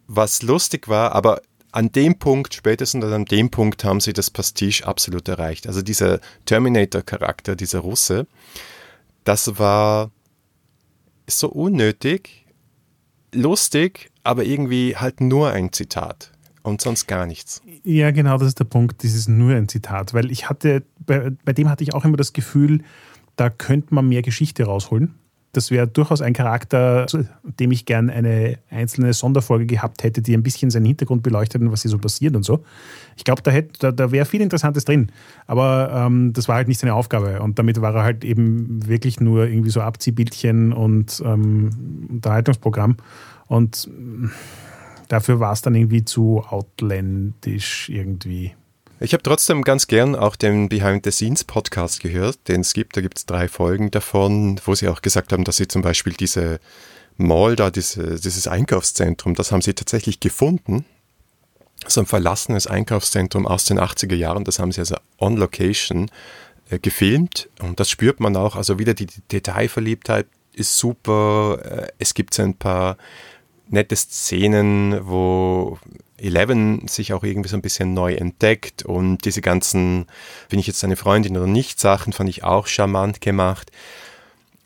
Was 0.07 0.41
lustig 0.41 0.87
war, 0.87 1.13
aber 1.13 1.41
an 1.71 1.91
dem 1.91 2.17
Punkt, 2.17 2.53
spätestens 2.53 3.03
an 3.05 3.25
dem 3.25 3.51
Punkt 3.51 3.83
haben 3.83 3.99
sie 3.99 4.13
das 4.13 4.31
Pastiche 4.31 4.87
absolut 4.87 5.27
erreicht. 5.27 5.67
Also 5.67 5.81
dieser 5.81 6.19
Terminator-Charakter, 6.45 7.55
dieser 7.55 7.79
Russe, 7.79 8.25
das 9.23 9.59
war 9.59 10.11
so 11.29 11.49
unnötig, 11.49 12.45
lustig, 13.33 14.09
aber 14.23 14.45
irgendwie 14.45 14.95
halt 14.95 15.19
nur 15.19 15.51
ein 15.51 15.73
Zitat 15.73 16.31
und 16.63 16.81
sonst 16.81 17.07
gar 17.07 17.25
nichts. 17.25 17.61
Ja, 17.83 18.11
genau, 18.11 18.37
das 18.37 18.49
ist 18.49 18.59
der 18.59 18.65
Punkt. 18.65 19.03
Das 19.03 19.13
ist 19.13 19.27
nur 19.27 19.53
ein 19.53 19.67
Zitat, 19.67 20.13
weil 20.13 20.31
ich 20.31 20.49
hatte, 20.49 20.83
bei, 21.05 21.31
bei 21.43 21.53
dem 21.53 21.69
hatte 21.69 21.83
ich 21.83 21.93
auch 21.93 22.05
immer 22.05 22.17
das 22.17 22.33
Gefühl, 22.33 22.83
da 23.37 23.49
könnte 23.49 23.93
man 23.93 24.09
mehr 24.09 24.21
Geschichte 24.21 24.65
rausholen. 24.65 25.15
Das 25.53 25.71
wäre 25.71 25.87
durchaus 25.87 26.21
ein 26.21 26.33
Charakter, 26.33 27.07
dem 27.43 27.71
ich 27.71 27.85
gern 27.85 28.09
eine 28.09 28.59
einzelne 28.69 29.13
Sonderfolge 29.13 29.65
gehabt 29.65 30.03
hätte, 30.03 30.21
die 30.21 30.35
ein 30.35 30.43
bisschen 30.43 30.69
seinen 30.69 30.85
Hintergrund 30.85 31.23
beleuchtet 31.23 31.61
und 31.61 31.71
was 31.71 31.81
hier 31.81 31.89
so 31.89 31.97
passiert 31.97 32.35
und 32.35 32.43
so. 32.43 32.63
Ich 33.15 33.23
glaube, 33.23 33.41
da, 33.41 33.51
da, 33.79 33.91
da 33.91 34.11
wäre 34.11 34.25
viel 34.25 34.41
Interessantes 34.41 34.85
drin. 34.85 35.11
Aber 35.47 35.89
ähm, 35.91 36.33
das 36.33 36.47
war 36.47 36.57
halt 36.57 36.67
nicht 36.67 36.79
seine 36.79 36.93
Aufgabe. 36.93 37.41
Und 37.41 37.57
damit 37.57 37.81
war 37.81 37.95
er 37.95 38.03
halt 38.03 38.23
eben 38.23 38.85
wirklich 38.87 39.19
nur 39.19 39.47
irgendwie 39.47 39.71
so 39.71 39.81
Abziehbildchen 39.81 40.73
und 40.73 41.23
ähm, 41.25 42.07
Unterhaltungsprogramm. 42.09 42.97
Und 43.47 43.89
mm, 43.89 44.27
dafür 45.07 45.39
war 45.39 45.53
es 45.53 45.61
dann 45.61 45.73
irgendwie 45.73 46.05
zu 46.05 46.43
autländisch 46.47 47.89
irgendwie. 47.89 48.53
Ich 48.99 49.13
habe 49.13 49.21
trotzdem 49.21 49.61
ganz 49.61 49.85
gern 49.85 50.15
auch 50.15 50.35
den 50.35 50.69
Behind-the-Scenes-Podcast 50.69 51.99
gehört, 51.99 52.39
den 52.47 52.61
es 52.61 52.73
gibt. 52.73 52.97
Da 52.97 53.01
gibt 53.01 53.19
es 53.19 53.27
drei 53.27 53.47
Folgen 53.47 53.91
davon, 53.91 54.59
wo 54.65 54.73
sie 54.73 54.87
auch 54.87 55.03
gesagt 55.03 55.31
haben, 55.31 55.43
dass 55.43 55.57
sie 55.57 55.67
zum 55.67 55.83
Beispiel 55.83 56.13
diese 56.13 56.59
Mall 57.15 57.55
da, 57.55 57.69
diese, 57.69 58.19
dieses 58.19 58.47
Einkaufszentrum, 58.47 59.35
das 59.35 59.51
haben 59.51 59.61
sie 59.61 59.75
tatsächlich 59.75 60.19
gefunden. 60.19 60.83
So 61.85 62.01
ein 62.01 62.07
verlassenes 62.07 62.65
Einkaufszentrum 62.65 63.45
aus 63.45 63.65
den 63.65 63.79
80er 63.79 64.15
Jahren, 64.15 64.43
das 64.45 64.57
haben 64.57 64.71
sie 64.71 64.79
also 64.79 64.95
on 65.19 65.37
Location 65.37 66.09
äh, 66.71 66.79
gefilmt 66.79 67.49
und 67.61 67.79
das 67.79 67.91
spürt 67.91 68.19
man 68.19 68.35
auch. 68.35 68.55
Also 68.55 68.79
wieder 68.79 68.95
die 68.95 69.07
Detailverliebtheit 69.31 70.25
ist 70.53 70.75
super. 70.75 71.59
Äh, 71.63 71.87
es 71.99 72.15
gibt 72.15 72.39
ein 72.39 72.55
paar 72.55 72.97
nette 73.69 73.95
Szenen, 73.95 75.07
wo 75.07 75.77
Eleven 76.17 76.87
sich 76.87 77.13
auch 77.13 77.23
irgendwie 77.23 77.49
so 77.49 77.55
ein 77.55 77.61
bisschen 77.61 77.93
neu 77.93 78.15
entdeckt 78.15 78.83
und 78.83 79.25
diese 79.25 79.41
ganzen, 79.41 80.05
bin 80.49 80.59
ich 80.59 80.67
jetzt 80.67 80.83
eine 80.83 80.95
Freundin 80.95 81.37
oder 81.37 81.47
nicht, 81.47 81.79
Sachen 81.79 82.13
fand 82.13 82.29
ich 82.29 82.43
auch 82.43 82.67
charmant 82.67 83.21
gemacht. 83.21 83.71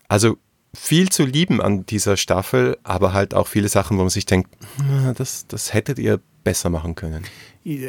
Also 0.07 0.37
viel 0.73 1.09
zu 1.09 1.25
lieben 1.25 1.61
an 1.61 1.85
dieser 1.85 2.15
Staffel, 2.15 2.77
aber 2.83 3.13
halt 3.13 3.33
auch 3.33 3.47
viele 3.47 3.67
Sachen, 3.67 3.97
wo 3.97 4.01
man 4.01 4.09
sich 4.09 4.25
denkt, 4.25 4.49
das, 5.15 5.45
das 5.47 5.73
hättet 5.73 5.99
ihr 5.99 6.21
besser 6.43 6.69
machen 6.69 6.95
können. 6.95 7.23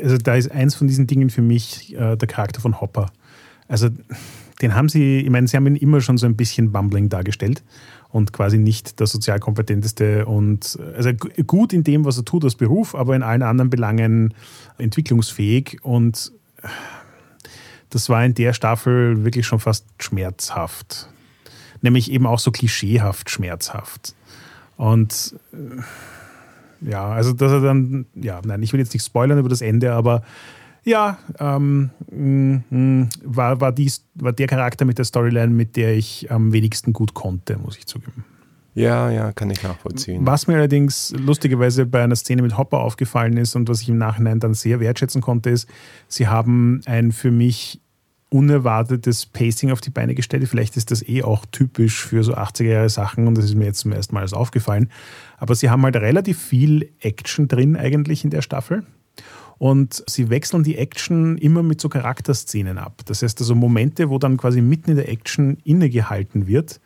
Also 0.03 0.19
da 0.19 0.35
ist 0.35 0.51
eins 0.51 0.75
von 0.75 0.89
diesen 0.89 1.07
Dingen 1.07 1.31
für 1.31 1.43
mich 1.43 1.95
äh, 1.95 2.17
der 2.17 2.29
Charakter 2.29 2.61
von 2.61 2.81
Hopper. 2.81 3.11
Also 3.69 3.89
den 4.61 4.75
haben 4.75 4.89
sie, 4.89 5.21
ich 5.21 5.31
meine, 5.31 5.47
sie 5.47 5.57
haben 5.57 5.67
ihn 5.67 5.77
immer 5.77 6.01
schon 6.01 6.19
so 6.19 6.27
ein 6.27 6.37
bisschen 6.37 6.73
bumbling 6.73 7.09
dargestellt 7.09 7.63
und 8.13 8.33
quasi 8.33 8.59
nicht 8.59 9.01
der 9.01 9.07
sozial 9.07 9.41
kompetenteste 9.41 10.27
und 10.27 10.79
also 10.95 11.13
gut 11.47 11.73
in 11.73 11.83
dem, 11.83 12.05
was 12.05 12.19
er 12.19 12.25
tut 12.25 12.45
als 12.45 12.55
Beruf, 12.55 12.95
aber 12.95 13.17
in 13.17 13.23
allen 13.23 13.43
anderen 13.43 13.71
Belangen 13.71 14.35
entwicklungsfähig 14.79 15.79
und 15.83 16.33
das 17.91 18.09
war 18.09 18.25
in 18.25 18.35
der 18.35 18.53
Staffel 18.53 19.25
wirklich 19.25 19.47
schon 19.47 19.61
fast 19.61 19.87
schmerzhaft. 19.99 21.09
Nämlich 21.81 22.11
eben 22.11 22.27
auch 22.27 22.39
so 22.39 22.51
klischeehaft 22.51 23.29
schmerzhaft. 23.29 24.15
Und 24.77 25.35
ja, 26.81 27.09
also 27.09 27.33
dass 27.33 27.53
er 27.53 27.61
dann, 27.61 28.07
ja, 28.15 28.41
nein, 28.45 28.63
ich 28.63 28.73
will 28.73 28.81
jetzt 28.81 28.95
nicht 28.95 29.05
spoilern 29.05 29.39
über 29.39 29.49
das 29.49 29.61
Ende, 29.61 29.93
aber 29.93 30.23
ja, 30.85 31.19
ähm, 31.39 31.91
mh, 32.11 32.63
mm, 32.71 33.01
mm, 33.01 33.09
war, 33.25 33.61
war, 33.61 33.73
dies, 33.73 34.05
war 34.15 34.33
der 34.33 34.47
Charakter 34.47 34.85
mit 34.85 34.99
der 34.99 35.05
Storyline, 35.05 35.53
mit 35.53 35.77
der 35.77 35.95
ich 35.95 36.31
am 36.31 36.53
wenigsten 36.53 36.93
gut 36.93 37.15
konnte, 37.15 37.57
muss 37.59 37.77
ich 37.77 37.87
zugeben. 37.87 38.25
Ja, 38.75 39.11
ja, 39.11 39.33
kann 39.33 39.51
ich 39.51 39.63
nachvollziehen. 39.63 40.25
Was 40.25 40.47
mir 40.47 40.55
allerdings 40.55 41.13
lustigerweise 41.17 41.85
bei 41.85 42.03
einer 42.03 42.17
Szene 42.17 42.41
mit 42.41 42.57
Hopper 42.57 42.81
aufgefallen 42.81 43.37
ist 43.37 43.55
und 43.55 43.69
was 43.69 43.83
ich 43.83 43.91
im 43.91 43.99
Nachhinein 43.99 44.41
dann 44.41 44.55
sehr 44.55 44.81
wertschätzen 44.81 45.21
konnte, 45.21 45.51
ist, 45.51 45.69
sie 46.09 46.27
haben 46.27 46.81
ein 46.87 47.13
für 47.13 47.31
mich 47.31 47.81
unerwartetes 48.31 49.27
Pacing 49.27 49.71
auf 49.73 49.83
die 49.83 49.91
Beine 49.91 50.15
gestellt. 50.15 50.49
Vielleicht 50.49 50.79
ist 50.79 50.91
das 50.91 51.07
eh 51.07 51.23
auch 51.23 51.45
typisch 51.53 52.07
für 52.07 52.25
so 52.25 52.35
80er 52.35 52.65
Jahre 52.65 52.89
Sachen 52.89 53.27
und 53.27 53.37
das 53.37 53.45
ist 53.45 53.55
mir 53.55 53.67
jetzt 53.67 53.81
zum 53.81 53.93
ersten 53.93 54.15
Mal 54.15 54.27
aufgefallen. 54.33 54.91
Aber 55.37 55.55
sie 55.55 55.69
haben 55.69 55.83
halt 55.83 55.97
relativ 55.97 56.41
viel 56.41 56.91
Action 57.01 57.49
drin 57.49 57.77
eigentlich 57.77 58.25
in 58.25 58.31
der 58.31 58.41
Staffel. 58.41 58.87
Und 59.63 60.03
sie 60.09 60.29
wechseln 60.29 60.65
die 60.65 60.77
Action 60.77 61.39
immer 61.39 61.63
mit 61.63 61.81
so 61.81 61.89
Charakterszenen 61.89 62.79
ab. 62.79 63.03
Das 63.05 63.23
heißt 63.23 63.39
also 63.39 63.55
Momente, 63.55 64.11
wo 64.11 64.19
dann 64.19 64.37
quasi 64.37 64.61
mitten 64.61 64.91
in 64.91 64.97
der 64.97 65.09
Action 65.09 65.57
innegehalten 65.63 66.49
wird, 66.49 66.81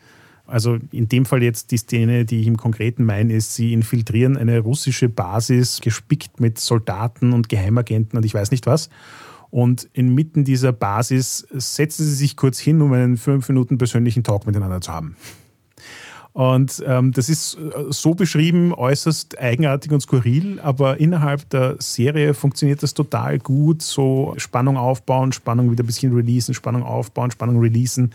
Also 0.47 0.79
in 0.93 1.09
dem 1.09 1.27
Fall 1.27 1.43
jetzt 1.43 1.71
die 1.73 1.77
Szene, 1.77 2.25
die 2.25 2.41
ich 2.41 2.47
im 2.47 2.57
Konkreten 2.57 3.05
meine, 3.05 3.33
ist, 3.33 3.55
sie 3.55 3.73
infiltrieren 3.73 4.37
eine 4.37 4.61
russische 4.61 5.09
Basis, 5.09 5.81
gespickt 5.81 6.39
mit 6.39 6.59
Soldaten 6.59 7.33
und 7.33 7.49
Geheimagenten 7.49 8.17
und 8.17 8.25
ich 8.25 8.35
weiß 8.35 8.51
nicht 8.51 8.67
was. 8.67 8.89
Und 9.51 9.89
inmitten 9.93 10.45
dieser 10.45 10.73
Basis 10.73 11.47
setzen 11.51 12.05
sie 12.05 12.15
sich 12.15 12.37
kurz 12.37 12.59
hin, 12.59 12.81
um 12.83 12.93
einen 12.93 13.17
fünf 13.17 13.49
Minuten 13.49 13.79
persönlichen 13.79 14.23
Talk 14.23 14.47
miteinander 14.47 14.81
zu 14.81 14.93
haben. 14.93 15.17
Und 16.37 16.85
ähm, 16.87 17.13
das 17.13 17.31
ist 17.31 17.55
äh, 17.55 17.85
so 17.89 18.15
beschrieben, 18.15 18.75
äußerst 18.75 19.39
eigenartig 19.39 19.91
und 19.91 20.01
skurril, 20.03 20.61
aber 20.61 21.01
innerhalb 21.01 21.49
der 21.49 21.77
Serie 21.79 22.35
funktioniert 22.35 22.83
das 22.83 22.93
total 22.93 23.39
gut. 23.39 23.81
So 23.81 24.35
Spannung 24.37 24.77
aufbauen, 24.77 25.33
Spannung 25.33 25.71
wieder 25.71 25.83
ein 25.83 25.87
bisschen 25.87 26.15
releasen, 26.15 26.53
Spannung 26.53 26.83
aufbauen, 26.83 27.31
Spannung 27.31 27.59
releasen. 27.59 28.13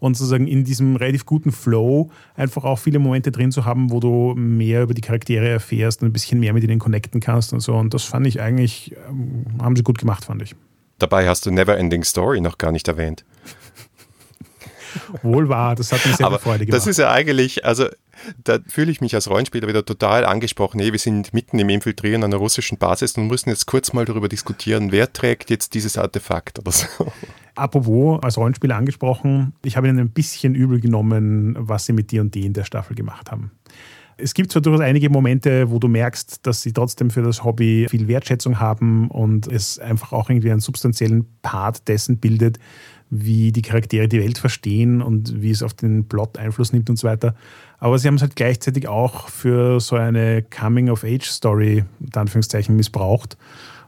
Und 0.00 0.16
sozusagen 0.16 0.46
in 0.46 0.64
diesem 0.64 0.96
relativ 0.96 1.26
guten 1.26 1.52
Flow 1.52 2.10
einfach 2.36 2.64
auch 2.64 2.78
viele 2.78 3.00
Momente 3.00 3.30
drin 3.32 3.52
zu 3.52 3.66
haben, 3.66 3.90
wo 3.90 4.00
du 4.00 4.32
mehr 4.34 4.84
über 4.84 4.94
die 4.94 5.02
Charaktere 5.02 5.46
erfährst 5.46 6.00
und 6.00 6.08
ein 6.08 6.12
bisschen 6.14 6.40
mehr 6.40 6.54
mit 6.54 6.64
ihnen 6.64 6.78
connecten 6.78 7.20
kannst 7.20 7.52
und 7.52 7.60
so. 7.60 7.74
Und 7.74 7.92
das 7.92 8.04
fand 8.04 8.26
ich 8.26 8.40
eigentlich, 8.40 8.96
ähm, 9.10 9.44
haben 9.60 9.76
sie 9.76 9.82
gut 9.82 9.98
gemacht, 9.98 10.24
fand 10.24 10.40
ich. 10.40 10.56
Dabei 10.98 11.28
hast 11.28 11.44
du 11.44 11.50
Neverending 11.50 12.02
Story 12.04 12.40
noch 12.40 12.56
gar 12.56 12.72
nicht 12.72 12.88
erwähnt. 12.88 13.26
Wohl 15.22 15.48
wahr, 15.48 15.74
das 15.74 15.92
hat 15.92 16.04
mich 16.04 16.16
sehr 16.16 16.26
Aber 16.26 16.38
Freude 16.38 16.66
gemacht. 16.66 16.76
Das 16.76 16.86
ist 16.86 16.98
ja 16.98 17.10
eigentlich, 17.10 17.64
also 17.64 17.86
da 18.44 18.58
fühle 18.66 18.90
ich 18.90 19.00
mich 19.00 19.14
als 19.14 19.28
Rollenspieler 19.28 19.68
wieder 19.68 19.84
total 19.84 20.24
angesprochen. 20.24 20.80
Hey, 20.80 20.92
wir 20.92 20.98
sind 20.98 21.32
mitten 21.32 21.58
im 21.58 21.68
Infiltrieren 21.68 22.24
einer 22.24 22.36
russischen 22.36 22.78
Basis 22.78 23.16
und 23.16 23.28
müssen 23.28 23.50
jetzt 23.50 23.66
kurz 23.66 23.92
mal 23.92 24.04
darüber 24.04 24.28
diskutieren, 24.28 24.92
wer 24.92 25.12
trägt 25.12 25.50
jetzt 25.50 25.74
dieses 25.74 25.96
Artefakt 25.98 26.58
oder 26.58 26.72
so. 26.72 26.86
Apropos, 27.54 28.22
als 28.22 28.36
Rollenspieler 28.38 28.76
angesprochen, 28.76 29.52
ich 29.64 29.76
habe 29.76 29.88
Ihnen 29.88 29.98
ein 29.98 30.10
bisschen 30.10 30.54
übel 30.54 30.80
genommen, 30.80 31.56
was 31.58 31.86
Sie 31.86 31.92
mit 31.92 32.12
D&D 32.12 32.40
in 32.40 32.52
der 32.52 32.64
Staffel 32.64 32.94
gemacht 32.94 33.30
haben. 33.30 33.52
Es 34.20 34.34
gibt 34.34 34.50
zwar 34.50 34.62
durchaus 34.62 34.80
einige 34.80 35.10
Momente, 35.10 35.70
wo 35.70 35.78
du 35.78 35.86
merkst, 35.86 36.44
dass 36.44 36.62
sie 36.62 36.72
trotzdem 36.72 37.10
für 37.10 37.22
das 37.22 37.44
Hobby 37.44 37.86
viel 37.88 38.08
Wertschätzung 38.08 38.58
haben 38.58 39.08
und 39.08 39.46
es 39.46 39.78
einfach 39.78 40.12
auch 40.12 40.28
irgendwie 40.28 40.50
einen 40.50 40.60
substanziellen 40.60 41.24
Part 41.40 41.86
dessen 41.86 42.18
bildet, 42.18 42.58
wie 43.10 43.52
die 43.52 43.62
Charaktere 43.62 44.08
die 44.08 44.20
Welt 44.20 44.38
verstehen 44.38 45.00
und 45.00 45.40
wie 45.40 45.50
es 45.50 45.62
auf 45.62 45.74
den 45.74 46.08
Plot 46.08 46.38
Einfluss 46.38 46.72
nimmt 46.72 46.90
und 46.90 46.96
so 46.96 47.08
weiter. 47.08 47.34
Aber 47.78 47.98
sie 47.98 48.08
haben 48.08 48.16
es 48.16 48.22
halt 48.22 48.36
gleichzeitig 48.36 48.88
auch 48.88 49.28
für 49.28 49.80
so 49.80 49.96
eine 49.96 50.42
Coming-of-Age-Story, 50.42 51.84
in 52.00 52.14
Anführungszeichen, 52.14 52.76
missbraucht. 52.76 53.36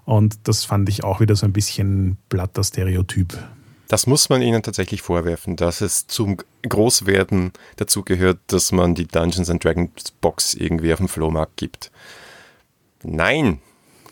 Und 0.05 0.49
das 0.49 0.64
fand 0.64 0.89
ich 0.89 1.05
auch 1.05 1.21
wieder 1.21 1.37
so 1.37 1.47
ein 1.47 1.53
bisschen 1.53 2.16
platter 2.29 2.64
Stereotyp. 2.64 3.37
Das 3.89 4.07
muss 4.07 4.29
man 4.29 4.41
ihnen 4.41 4.62
tatsächlich 4.62 5.03
vorwerfen, 5.03 5.57
dass 5.57 5.81
es 5.81 6.07
zum 6.07 6.37
Großwerden 6.62 7.53
dazu 7.77 8.05
gehört, 8.05 8.39
dass 8.47 8.71
man 8.71 8.95
die 8.95 9.07
Dungeons 9.07 9.51
and 9.51 9.64
Dragons 9.64 10.12
Box 10.21 10.55
irgendwie 10.55 10.93
auf 10.93 10.99
dem 10.99 11.09
Flohmarkt 11.09 11.57
gibt. 11.57 11.91
Nein, 13.03 13.59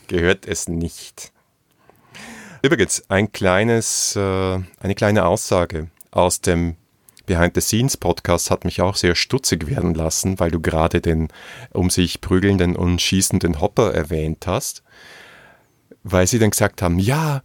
gehört 0.07 0.45
es 0.45 0.67
nicht. 0.67 1.31
Übrigens, 2.61 3.03
ein 3.09 3.31
kleines, 3.31 4.15
äh, 4.15 4.59
eine 4.79 4.95
kleine 4.95 5.25
Aussage 5.25 5.89
aus 6.11 6.41
dem 6.41 6.75
Behind 7.25 7.53
the 7.55 7.61
Scenes 7.61 7.95
Podcast 7.95 8.51
hat 8.51 8.65
mich 8.65 8.81
auch 8.81 8.95
sehr 8.95 9.15
stutzig 9.15 9.67
werden 9.67 9.93
lassen, 9.93 10.39
weil 10.39 10.51
du 10.51 10.59
gerade 10.59 10.99
den 10.99 11.29
um 11.71 11.89
sich 11.89 12.21
prügelnden 12.21 12.75
und 12.75 13.01
schießenden 13.01 13.61
Hopper 13.61 13.93
erwähnt 13.93 14.45
hast, 14.47 14.83
weil 16.03 16.27
sie 16.27 16.39
dann 16.39 16.49
gesagt 16.49 16.81
haben, 16.81 16.99
ja, 16.99 17.43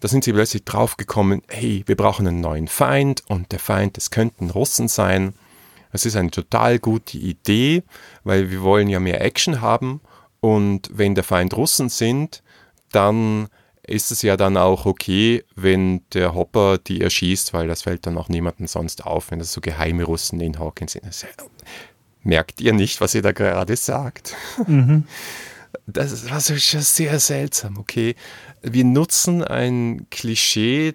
da 0.00 0.08
sind 0.08 0.22
sie 0.22 0.32
plötzlich 0.32 0.64
draufgekommen, 0.64 1.42
hey, 1.48 1.82
wir 1.86 1.96
brauchen 1.96 2.28
einen 2.28 2.40
neuen 2.40 2.68
Feind 2.68 3.22
und 3.28 3.50
der 3.52 3.58
Feind, 3.58 3.96
das 3.96 4.10
könnten 4.10 4.50
Russen 4.50 4.86
sein. 4.86 5.34
Das 5.92 6.04
ist 6.04 6.14
eine 6.14 6.30
total 6.30 6.78
gute 6.78 7.18
Idee, 7.18 7.82
weil 8.24 8.50
wir 8.50 8.62
wollen 8.62 8.88
ja 8.88 9.00
mehr 9.00 9.22
Action 9.22 9.60
haben 9.60 10.00
und 10.40 10.90
wenn 10.92 11.14
der 11.14 11.24
Feind 11.24 11.56
Russen 11.56 11.88
sind, 11.88 12.42
dann 12.90 13.48
ist 13.84 14.12
es 14.12 14.22
ja 14.22 14.36
dann 14.36 14.56
auch 14.56 14.86
okay, 14.86 15.44
wenn 15.56 16.02
der 16.12 16.34
Hopper 16.34 16.78
die 16.78 17.00
erschießt, 17.00 17.52
weil 17.52 17.66
das 17.66 17.82
fällt 17.82 18.06
dann 18.06 18.16
auch 18.16 18.28
niemandem 18.28 18.66
sonst 18.66 19.04
auf, 19.04 19.30
wenn 19.30 19.40
das 19.40 19.52
so 19.52 19.60
geheime 19.60 20.04
Russen 20.04 20.40
in 20.40 20.58
Hawkins 20.58 20.92
sind. 20.92 21.34
Merkt 22.22 22.60
ihr 22.60 22.72
nicht, 22.72 23.00
was 23.00 23.14
ihr 23.14 23.22
da 23.22 23.32
gerade 23.32 23.76
sagt? 23.76 24.36
Mhm. 24.66 25.04
Das 25.86 26.30
war 26.30 26.38
so 26.38 26.54
sehr 26.56 27.18
seltsam, 27.18 27.78
okay? 27.78 28.14
Wir 28.60 28.84
nutzen 28.84 29.42
ein 29.42 30.06
Klischee 30.10 30.94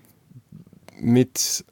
mit, 0.99 1.65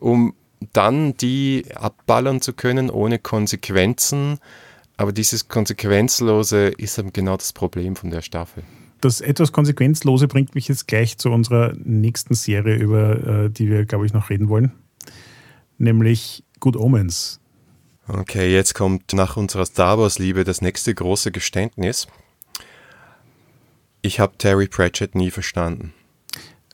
um 0.00 0.34
dann 0.72 1.16
die 1.16 1.64
abballern 1.72 2.40
zu 2.40 2.52
können 2.52 2.90
ohne 2.90 3.20
Konsequenzen. 3.20 4.40
Aber 4.96 5.12
dieses 5.12 5.46
Konsequenzlose 5.46 6.66
ist 6.66 6.98
eben 6.98 7.12
genau 7.12 7.36
das 7.36 7.52
Problem 7.52 7.94
von 7.94 8.10
der 8.10 8.22
Staffel 8.22 8.64
das 9.00 9.20
etwas 9.20 9.52
Konsequenzlose 9.52 10.28
bringt 10.28 10.54
mich 10.54 10.68
jetzt 10.68 10.88
gleich 10.88 11.18
zu 11.18 11.30
unserer 11.30 11.74
nächsten 11.82 12.34
Serie, 12.34 12.76
über 12.76 13.44
äh, 13.44 13.50
die 13.50 13.68
wir, 13.68 13.84
glaube 13.84 14.06
ich, 14.06 14.12
noch 14.12 14.30
reden 14.30 14.48
wollen. 14.48 14.72
Nämlich 15.78 16.44
Good 16.60 16.76
Omens. 16.76 17.40
Okay, 18.08 18.52
jetzt 18.52 18.74
kommt 18.74 19.12
nach 19.12 19.36
unserer 19.36 19.66
Star 19.66 19.98
Wars-Liebe 19.98 20.44
das 20.44 20.62
nächste 20.62 20.94
große 20.94 21.30
Geständnis. 21.30 22.08
Ich 24.00 24.18
habe 24.18 24.38
Terry 24.38 24.66
Pratchett 24.66 25.14
nie 25.14 25.30
verstanden. 25.30 25.92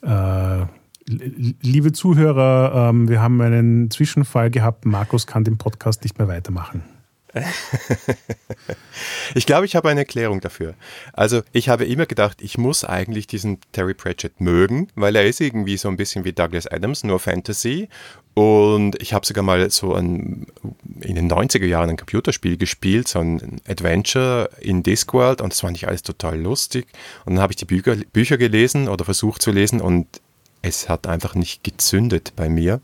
Äh, 0.03 0.67
liebe 1.07 1.93
Zuhörer, 1.93 2.91
ähm, 2.91 3.09
wir 3.09 3.21
haben 3.21 3.41
einen 3.41 3.91
Zwischenfall 3.91 4.51
gehabt. 4.51 4.87
Markus 4.87 5.27
kann 5.27 5.45
den 5.45 5.59
Podcast 5.59 6.03
nicht 6.05 6.19
mehr 6.19 6.29
weitermachen. 6.29 6.83
ich 9.35 9.47
glaube, 9.47 9.67
ich 9.67 9.77
habe 9.77 9.89
eine 9.89 10.01
Erklärung 10.01 10.41
dafür. 10.41 10.75
Also, 11.13 11.43
ich 11.53 11.69
habe 11.69 11.85
immer 11.85 12.07
gedacht, 12.07 12.41
ich 12.41 12.59
muss 12.59 12.85
eigentlich 12.85 13.27
diesen 13.27 13.59
Terry 13.73 13.95
Pratchett 13.95 14.41
mögen, 14.41 14.89
weil 14.95 15.17
er 15.17 15.27
ist 15.27 15.41
irgendwie 15.41 15.77
so 15.77 15.89
ein 15.89 15.97
bisschen 15.97 16.25
wie 16.25 16.33
Douglas 16.33 16.67
Adams, 16.67 17.05
nur 17.05 17.19
Fantasy. 17.19 17.89
Und 18.35 19.01
ich 19.01 19.15
habe 19.15 19.25
sogar 19.25 19.45
mal 19.45 19.71
so 19.71 19.95
ein, 19.95 20.47
in 21.01 21.15
den 21.15 21.31
90er 21.31 21.67
Jahren 21.67 21.91
ein 21.91 21.97
Computerspiel 21.97 22.57
gespielt, 22.57 23.07
so 23.07 23.21
ein 23.21 23.61
Adventure 23.69 24.51
in 24.61 24.83
Discworld 24.83 25.41
und 25.41 25.53
das 25.53 25.61
fand 25.61 25.77
ich 25.77 25.87
alles 25.87 26.03
total 26.03 26.41
lustig. 26.41 26.87
Und 27.25 27.35
dann 27.35 27.43
habe 27.43 27.53
ich 27.53 27.57
die 27.57 27.65
Bücher, 27.65 27.97
Bücher 28.13 28.37
gelesen 28.37 28.89
oder 28.89 29.05
versucht 29.05 29.41
zu 29.41 29.53
lesen 29.53 29.81
und 29.81 30.07
es 30.63 30.89
hat 30.89 31.07
einfach 31.07 31.37
nicht 31.37 31.63
gezündet 31.63 32.33
bei 32.35 32.49
mir. 32.49 32.81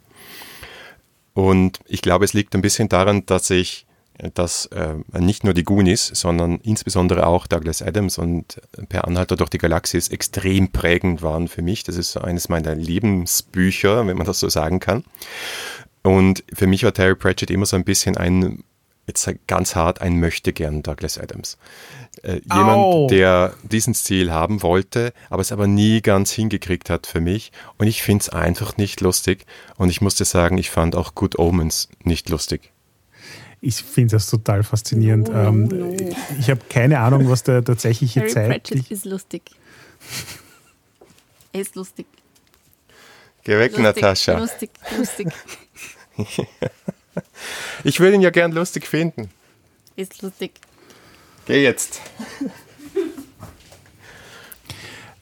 Und 1.34 1.80
ich 1.86 2.02
glaube, 2.02 2.24
es 2.24 2.32
liegt 2.32 2.54
ein 2.54 2.62
bisschen 2.62 2.88
daran, 2.88 3.26
dass 3.26 3.50
ich 3.50 3.86
dass 4.34 4.66
äh, 4.66 4.94
nicht 5.18 5.44
nur 5.44 5.54
die 5.54 5.64
Goonies, 5.64 6.06
sondern 6.06 6.58
insbesondere 6.58 7.26
auch 7.26 7.46
Douglas 7.46 7.82
Adams 7.82 8.18
und 8.18 8.60
Per 8.88 9.06
Anhalter 9.06 9.36
durch 9.36 9.50
die 9.50 9.58
Galaxis 9.58 10.08
extrem 10.08 10.72
prägend 10.72 11.22
waren 11.22 11.48
für 11.48 11.62
mich. 11.62 11.84
Das 11.84 11.96
ist 11.96 12.16
eines 12.16 12.48
meiner 12.48 12.74
Lebensbücher, 12.74 14.06
wenn 14.06 14.16
man 14.16 14.26
das 14.26 14.40
so 14.40 14.48
sagen 14.48 14.80
kann. 14.80 15.04
Und 16.02 16.44
für 16.52 16.66
mich 16.66 16.84
war 16.84 16.92
Terry 16.92 17.14
Pratchett 17.14 17.50
immer 17.50 17.66
so 17.66 17.76
ein 17.76 17.84
bisschen 17.84 18.16
ein, 18.16 18.64
jetzt 19.06 19.30
ganz 19.46 19.74
hart, 19.74 20.00
ein 20.00 20.18
Möchtegern 20.18 20.82
Douglas 20.82 21.18
Adams. 21.18 21.58
Äh, 22.22 22.40
jemand, 22.52 22.78
Au. 22.78 23.06
der 23.08 23.54
diesen 23.62 23.94
Stil 23.94 24.32
haben 24.32 24.62
wollte, 24.62 25.12
aber 25.28 25.42
es 25.42 25.52
aber 25.52 25.66
nie 25.66 26.00
ganz 26.00 26.32
hingekriegt 26.32 26.90
hat 26.90 27.06
für 27.06 27.20
mich. 27.20 27.52
Und 27.78 27.86
ich 27.86 28.02
finde 28.02 28.22
es 28.22 28.28
einfach 28.28 28.76
nicht 28.76 29.00
lustig. 29.00 29.46
Und 29.76 29.90
ich 29.90 30.00
musste 30.00 30.24
sagen, 30.24 30.58
ich 30.58 30.70
fand 30.70 30.96
auch 30.96 31.14
Good 31.14 31.38
Omens 31.38 31.88
nicht 32.02 32.28
lustig. 32.28 32.72
Ich 33.62 33.82
finde 33.82 34.12
das 34.12 34.28
total 34.28 34.62
faszinierend. 34.62 35.28
No, 35.28 35.34
ähm, 35.34 35.64
no. 35.64 35.96
Ich 36.38 36.48
habe 36.48 36.60
keine 36.68 37.00
Ahnung, 37.00 37.28
was 37.28 37.42
der 37.42 37.62
tatsächliche 37.62 38.20
Harry 38.20 38.30
Zeit. 38.30 38.48
Pratchett 38.48 38.90
ist 38.90 39.04
lustig. 39.04 39.42
Er 41.52 41.60
ist 41.60 41.74
lustig. 41.74 42.06
Geh 43.44 43.58
weg, 43.58 43.72
lustig, 43.72 43.82
Natascha. 43.82 44.38
Lustig, 44.38 44.70
lustig. 44.96 45.28
ich 47.84 48.00
würde 48.00 48.14
ihn 48.14 48.22
ja 48.22 48.30
gern 48.30 48.52
lustig 48.52 48.86
finden. 48.86 49.30
Ist 49.96 50.22
lustig. 50.22 50.52
Geh 51.46 51.62
jetzt. 51.62 52.00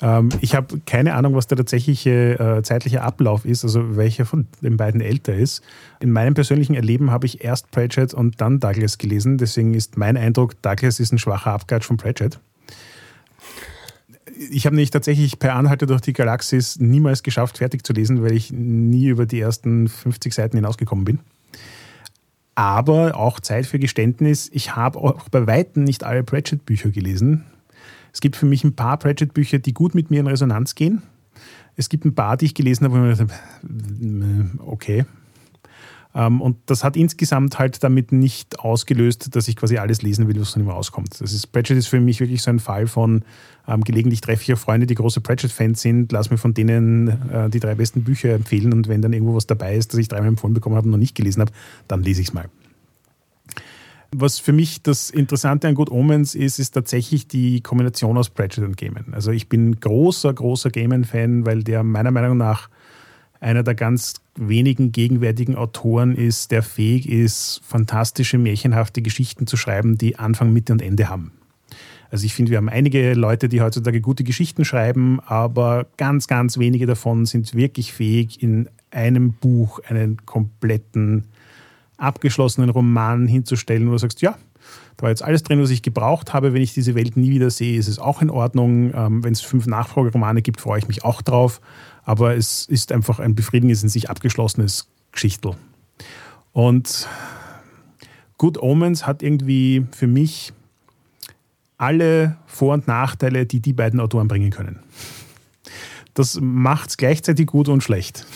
Ähm, 0.01 0.29
ich 0.41 0.55
habe 0.55 0.81
keine 0.87 1.15
Ahnung, 1.15 1.35
was 1.35 1.47
der 1.47 1.59
tatsächliche 1.59 2.39
äh, 2.39 2.63
zeitliche 2.63 3.03
Ablauf 3.03 3.45
ist, 3.45 3.65
also 3.65 3.97
welcher 3.97 4.27
von 4.27 4.47
den 4.63 4.77
beiden 4.77 5.01
älter 5.01 5.35
ist. 5.35 5.63
In 6.01 6.11
meinem 6.11 6.35
persönlichen 6.35 6.75
Erleben 6.75 7.11
habe 7.11 7.27
ich 7.27 7.45
erst 7.45 7.71
Pratchett 7.71 8.15
und 8.15 8.41
dann 8.41 8.61
Douglas 8.61 8.99
gelesen. 8.99 9.39
Deswegen 9.39 9.75
ist 9.75 9.97
mein 9.97 10.17
Eindruck, 10.17 10.61
Douglas 10.63 11.01
ist 11.01 11.13
ein 11.13 11.19
schwacher 11.19 11.53
Abklatsch 11.53 11.85
von 11.85 11.97
Pratchett. 11.97 12.39
Ich 14.51 14.67
habe 14.67 14.77
nämlich 14.77 14.91
tatsächlich 14.91 15.41
per 15.41 15.57
Anhalter 15.57 15.87
durch 15.87 16.01
die 16.01 16.13
Galaxis 16.13 16.79
niemals 16.79 17.25
geschafft, 17.25 17.59
fertig 17.59 17.85
zu 17.85 17.93
lesen, 17.93 18.23
weil 18.23 18.33
ich 18.33 18.53
nie 18.53 19.09
über 19.09 19.27
die 19.27 19.41
ersten 19.41 19.89
50 19.89 20.33
Seiten 20.33 20.57
hinausgekommen 20.57 21.05
bin. 21.05 21.19
Aber 22.55 23.17
auch 23.17 23.41
Zeit 23.41 23.67
für 23.67 23.79
Geständnis, 23.79 24.49
ich 24.53 24.77
habe 24.77 24.99
auch 24.99 25.29
bei 25.29 25.47
Weitem 25.47 25.85
nicht 25.85 26.05
alle 26.05 26.23
Pratchett-Bücher 26.23 26.91
gelesen. 26.91 27.45
Es 28.13 28.21
gibt 28.21 28.37
für 28.37 28.47
mich 28.47 28.65
ein 28.65 28.75
paar 28.75 28.99
Pratchett-Bücher, 28.99 29.59
die 29.59 29.75
gut 29.75 29.95
mit 29.95 30.11
mir 30.11 30.21
in 30.21 30.27
Resonanz 30.27 30.75
gehen. 30.75 31.03
Es 31.77 31.89
gibt 31.89 32.05
ein 32.05 32.15
paar, 32.15 32.37
die 32.37 32.47
ich 32.47 32.55
gelesen 32.55 32.85
habe, 32.85 32.95
wo 32.95 33.11
ich 33.11 33.19
mir 33.19 33.27
dachte, 33.27 34.59
okay. 34.59 35.05
Ähm, 36.15 36.41
und 36.41 36.57
das 36.67 36.85
hat 36.85 36.97
insgesamt 36.97 37.59
halt 37.59 37.85
damit 37.85 38.13
nicht 38.13 38.59
ausgelöst, 38.59 39.37
dass 39.37 39.47
ich 39.47 39.57
quasi 39.57 39.79
alles 39.79 40.03
lesen 40.03 40.27
will, 40.27 40.41
was 40.41 40.55
von 40.55 40.63
ihm 40.63 40.71
rauskommt. 40.71 41.21
Das 41.21 41.33
ist, 41.33 41.49
Pratchett 41.49 41.77
ist 41.77 41.87
für 41.87 42.01
mich 42.01 42.21
wirklich 42.21 42.43
so 42.43 42.51
ein 42.51 42.59
Fall 42.59 42.87
von, 42.87 43.23
ähm, 43.69 43.85
gelegentlich 43.85 44.21
treffe 44.21 44.43
ich 44.43 44.53
auch 44.55 44.59
Freunde, 44.59 44.87
die 44.87 44.95
große 44.95 45.21
Pratchett-Fans 45.21 45.81
sind, 45.81 46.11
lass 46.11 46.31
mir 46.31 46.39
von 46.39 46.55
denen 46.55 47.09
äh, 47.31 47.51
die 47.51 47.61
drei 47.61 47.75
besten 47.75 48.03
Bücher 48.05 48.35
empfehlen 48.35 48.73
und 48.73 48.89
wenn 48.89 49.03
dann 49.03 49.13
irgendwo 49.13 49.35
was 49.35 49.47
dabei 49.47 49.77
ist, 49.77 49.93
das 49.93 50.01
ich 50.01 50.09
dreimal 50.09 50.29
empfohlen 50.29 50.55
bekommen 50.55 50.77
habe 50.77 50.87
und 50.87 50.93
noch 50.93 50.99
nicht 50.99 51.15
gelesen 51.15 51.43
habe, 51.43 51.53
dann 51.87 52.03
lese 52.03 52.23
ich 52.23 52.29
es 52.29 52.35
mal. 52.35 52.49
Was 54.11 54.39
für 54.39 54.53
mich 54.53 54.83
das 54.83 55.11
Interessante 55.11 55.69
an 55.69 55.75
Good 55.75 55.91
Omens 55.91 56.35
ist, 56.35 56.59
ist 56.59 56.71
tatsächlich 56.71 57.29
die 57.29 57.61
Kombination 57.61 58.17
aus 58.17 58.31
Pratchett 58.31 58.65
und 58.65 58.77
Gaiman. 58.77 59.13
Also 59.13 59.33
ich 59.33 59.49
bin 59.49 59.79
großer, 59.79 60.33
großer 60.33 60.71
Gaiman-Fan, 60.71 61.45
weil 61.45 61.63
der 61.63 61.83
meiner 61.83 62.11
Meinung 62.11 62.39
nach 62.39 62.71
einer 63.41 63.63
der 63.63 63.75
ganz 63.75 64.15
wenigen 64.35 64.93
gegenwärtigen 64.93 65.57
Autoren 65.57 66.15
ist, 66.15 66.51
der 66.51 66.63
fähig 66.63 67.09
ist, 67.09 67.61
fantastische, 67.65 68.39
märchenhafte 68.39 69.03
Geschichten 69.03 69.47
zu 69.47 69.57
schreiben, 69.57 69.99
die 69.99 70.19
Anfang, 70.19 70.53
Mitte 70.53 70.73
und 70.73 70.83
Ende 70.83 71.09
haben. 71.09 71.33
Also 72.11 72.25
ich 72.25 72.35
finde, 72.35 72.51
wir 72.51 72.59
haben 72.59 72.71
einige 72.71 73.13
Leute, 73.13 73.49
die 73.49 73.61
heutzutage 73.61 74.01
gute 74.01 74.25
Geschichten 74.25 74.65
schreiben, 74.65 75.21
aber 75.21 75.87
ganz, 75.99 76.27
ganz 76.27 76.59
wenige 76.59 76.87
davon 76.87 77.27
sind 77.27 77.55
wirklich 77.55 77.93
fähig, 77.93 78.43
in 78.43 78.69
einem 78.91 79.35
Buch 79.35 79.81
einen 79.87 80.25
kompletten 80.25 81.25
abgeschlossenen 81.99 82.71
Roman 82.71 83.27
hinzustellen, 83.27 83.87
wo 83.89 83.93
du 83.93 83.99
sagst, 83.99 84.23
ja, 84.23 84.39
da 84.97 85.03
war 85.03 85.11
jetzt 85.11 85.23
alles 85.23 85.43
drin, 85.43 85.61
was 85.63 85.71
ich 85.71 85.83
gebraucht 85.83 86.33
habe. 86.33 86.55
Wenn 86.55 86.63
ich 86.63 86.75
diese 86.75 86.95
Welt 86.95 87.17
nie 87.17 87.31
wieder 87.31 87.51
sehe, 87.51 87.79
ist 87.79 87.89
es 87.89 87.99
auch 87.99 88.23
in 88.23 88.31
Ordnung. 88.31 88.93
Ähm, 88.95 89.23
Wenn 89.23 89.33
es 89.33 89.41
fünf 89.41 89.67
Nachfolgeromane 89.67 90.43
gibt, 90.43 90.61
freue 90.61 90.79
ich 90.79 90.89
mich 90.89 91.05
auch 91.05 91.23
drauf. 91.23 91.61
Aber 92.05 92.35
es 92.35 92.67
ist 92.67 92.91
einfach 92.91 93.21
ein 93.21 93.35
befriedigendes, 93.35 93.83
in 93.83 93.89
sich 93.89 94.11
abgeschlossenes 94.11 94.89
Geschichtel. 95.13 95.53
Und 96.53 97.07
Good 98.39 98.61
Omens 98.61 99.07
hat 99.07 99.23
irgendwie 99.23 99.87
für 99.93 100.07
mich 100.07 100.53
alle 101.77 102.37
Vor- 102.47 102.75
und 102.75 102.89
Nachteile, 102.89 103.47
die 103.47 103.61
die 103.61 103.73
beiden 103.73 104.01
Autoren 104.01 104.27
bringen 104.27 104.51
können. 104.51 104.81
Das 106.15 106.41
macht 106.41 106.91
es 106.91 106.97
gleichzeitig 106.97 107.47
gut 107.47 107.69
und 107.69 107.83
schlecht. 107.83 108.27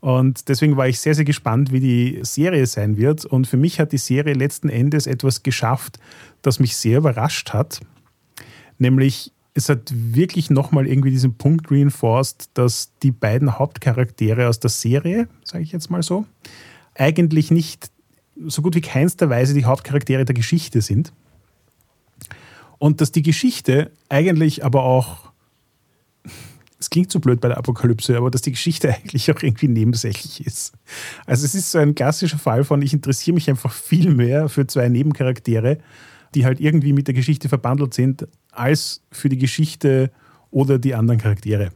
Und 0.00 0.48
deswegen 0.48 0.76
war 0.76 0.88
ich 0.88 1.00
sehr, 1.00 1.14
sehr 1.14 1.24
gespannt, 1.24 1.72
wie 1.72 1.80
die 1.80 2.20
Serie 2.22 2.66
sein 2.66 2.96
wird. 2.96 3.24
Und 3.24 3.46
für 3.46 3.56
mich 3.56 3.80
hat 3.80 3.92
die 3.92 3.98
Serie 3.98 4.34
letzten 4.34 4.68
Endes 4.68 5.06
etwas 5.06 5.42
geschafft, 5.42 5.98
das 6.42 6.60
mich 6.60 6.76
sehr 6.76 6.98
überrascht 6.98 7.52
hat. 7.52 7.80
Nämlich, 8.78 9.32
es 9.54 9.68
hat 9.68 9.92
wirklich 9.94 10.50
nochmal 10.50 10.86
irgendwie 10.86 11.10
diesen 11.10 11.34
Punkt 11.34 11.70
reinforced, 11.70 12.50
dass 12.54 12.92
die 13.02 13.10
beiden 13.10 13.58
Hauptcharaktere 13.58 14.48
aus 14.48 14.60
der 14.60 14.70
Serie, 14.70 15.28
sage 15.44 15.64
ich 15.64 15.72
jetzt 15.72 15.90
mal 15.90 16.02
so, 16.02 16.26
eigentlich 16.94 17.50
nicht 17.50 17.90
so 18.44 18.60
gut 18.60 18.74
wie 18.74 18.82
keinster 18.82 19.30
Weise 19.30 19.54
die 19.54 19.64
Hauptcharaktere 19.64 20.24
der 20.24 20.34
Geschichte 20.34 20.82
sind. 20.82 21.12
Und 22.78 23.00
dass 23.00 23.12
die 23.12 23.22
Geschichte 23.22 23.90
eigentlich 24.10 24.62
aber 24.64 24.82
auch 24.82 25.32
es 26.78 26.90
klingt 26.90 27.10
so 27.10 27.20
blöd 27.20 27.40
bei 27.40 27.48
der 27.48 27.58
Apokalypse, 27.58 28.16
aber 28.16 28.30
dass 28.30 28.42
die 28.42 28.52
Geschichte 28.52 28.94
eigentlich 28.94 29.30
auch 29.30 29.42
irgendwie 29.42 29.68
nebensächlich 29.68 30.46
ist. 30.46 30.74
Also 31.26 31.44
es 31.44 31.54
ist 31.54 31.70
so 31.70 31.78
ein 31.78 31.94
klassischer 31.94 32.38
Fall 32.38 32.64
von, 32.64 32.82
ich 32.82 32.92
interessiere 32.92 33.34
mich 33.34 33.48
einfach 33.48 33.72
viel 33.72 34.10
mehr 34.10 34.48
für 34.48 34.66
zwei 34.66 34.88
Nebencharaktere, 34.88 35.78
die 36.34 36.44
halt 36.44 36.60
irgendwie 36.60 36.92
mit 36.92 37.06
der 37.06 37.14
Geschichte 37.14 37.48
verbandelt 37.48 37.94
sind, 37.94 38.26
als 38.50 39.02
für 39.10 39.28
die 39.28 39.38
Geschichte 39.38 40.10
oder 40.50 40.78
die 40.78 40.94
anderen 40.94 41.20
Charaktere. 41.20 41.70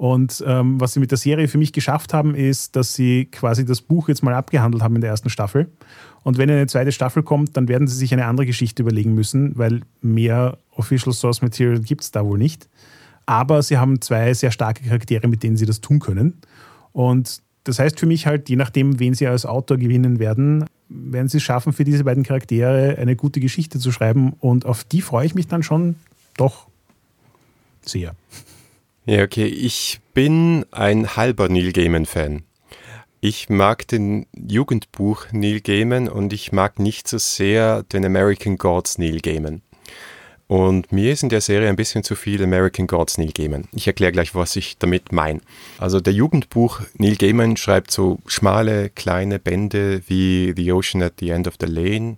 Und 0.00 0.42
ähm, 0.46 0.80
was 0.80 0.94
sie 0.94 1.00
mit 1.00 1.10
der 1.10 1.18
Serie 1.18 1.46
für 1.46 1.58
mich 1.58 1.74
geschafft 1.74 2.14
haben, 2.14 2.34
ist, 2.34 2.74
dass 2.74 2.94
sie 2.94 3.26
quasi 3.26 3.66
das 3.66 3.82
Buch 3.82 4.08
jetzt 4.08 4.22
mal 4.22 4.32
abgehandelt 4.32 4.82
haben 4.82 4.94
in 4.94 5.02
der 5.02 5.10
ersten 5.10 5.28
Staffel. 5.28 5.70
Und 6.22 6.38
wenn 6.38 6.48
eine 6.48 6.66
zweite 6.68 6.90
Staffel 6.90 7.22
kommt, 7.22 7.54
dann 7.58 7.68
werden 7.68 7.86
sie 7.86 7.96
sich 7.96 8.10
eine 8.14 8.24
andere 8.24 8.46
Geschichte 8.46 8.80
überlegen 8.80 9.12
müssen, 9.12 9.58
weil 9.58 9.82
mehr 10.00 10.56
Official 10.70 11.12
Source 11.12 11.42
Material 11.42 11.80
gibt 11.80 12.00
es 12.00 12.12
da 12.12 12.24
wohl 12.24 12.38
nicht. 12.38 12.69
Aber 13.30 13.62
sie 13.62 13.78
haben 13.78 14.00
zwei 14.00 14.34
sehr 14.34 14.50
starke 14.50 14.82
Charaktere, 14.82 15.28
mit 15.28 15.44
denen 15.44 15.56
sie 15.56 15.64
das 15.64 15.80
tun 15.80 16.00
können. 16.00 16.40
Und 16.90 17.42
das 17.62 17.78
heißt 17.78 18.00
für 18.00 18.06
mich 18.06 18.26
halt, 18.26 18.48
je 18.48 18.56
nachdem, 18.56 18.98
wen 18.98 19.14
sie 19.14 19.28
als 19.28 19.46
Autor 19.46 19.76
gewinnen 19.76 20.18
werden, 20.18 20.64
werden 20.88 21.28
sie 21.28 21.36
es 21.36 21.44
schaffen, 21.44 21.72
für 21.72 21.84
diese 21.84 22.02
beiden 22.02 22.24
Charaktere 22.24 22.98
eine 22.98 23.14
gute 23.14 23.38
Geschichte 23.38 23.78
zu 23.78 23.92
schreiben. 23.92 24.32
Und 24.40 24.66
auf 24.66 24.82
die 24.82 25.00
freue 25.00 25.26
ich 25.26 25.36
mich 25.36 25.46
dann 25.46 25.62
schon 25.62 25.94
doch 26.36 26.66
sehr. 27.82 28.16
Ja, 29.06 29.22
okay. 29.22 29.46
Ich 29.46 30.00
bin 30.12 30.66
ein 30.72 31.14
halber 31.14 31.48
Neil 31.48 31.70
Gaiman-Fan. 31.70 32.42
Ich 33.20 33.48
mag 33.48 33.86
den 33.86 34.26
Jugendbuch 34.34 35.26
Neil 35.30 35.60
Gaiman 35.60 36.08
und 36.08 36.32
ich 36.32 36.50
mag 36.50 36.80
nicht 36.80 37.06
so 37.06 37.18
sehr 37.18 37.84
den 37.84 38.04
American 38.04 38.58
Gods 38.58 38.98
Neil 38.98 39.20
Gaiman. 39.20 39.62
Und 40.50 40.90
mir 40.90 41.12
ist 41.12 41.22
in 41.22 41.28
der 41.28 41.42
Serie 41.42 41.68
ein 41.68 41.76
bisschen 41.76 42.02
zu 42.02 42.16
viel 42.16 42.42
American 42.42 42.88
Gods 42.88 43.18
Neil 43.18 43.30
Gaiman. 43.30 43.68
Ich 43.70 43.86
erkläre 43.86 44.10
gleich, 44.10 44.34
was 44.34 44.56
ich 44.56 44.78
damit 44.78 45.12
meine. 45.12 45.42
Also 45.78 46.00
der 46.00 46.12
Jugendbuch 46.12 46.80
Neil 46.94 47.14
Gaiman 47.14 47.56
schreibt 47.56 47.92
so 47.92 48.18
schmale, 48.26 48.90
kleine 48.90 49.38
Bände 49.38 50.02
wie 50.08 50.52
The 50.56 50.72
Ocean 50.72 51.04
at 51.04 51.12
the 51.20 51.30
End 51.30 51.46
of 51.46 51.54
the 51.60 51.66
Lane. 51.66 52.16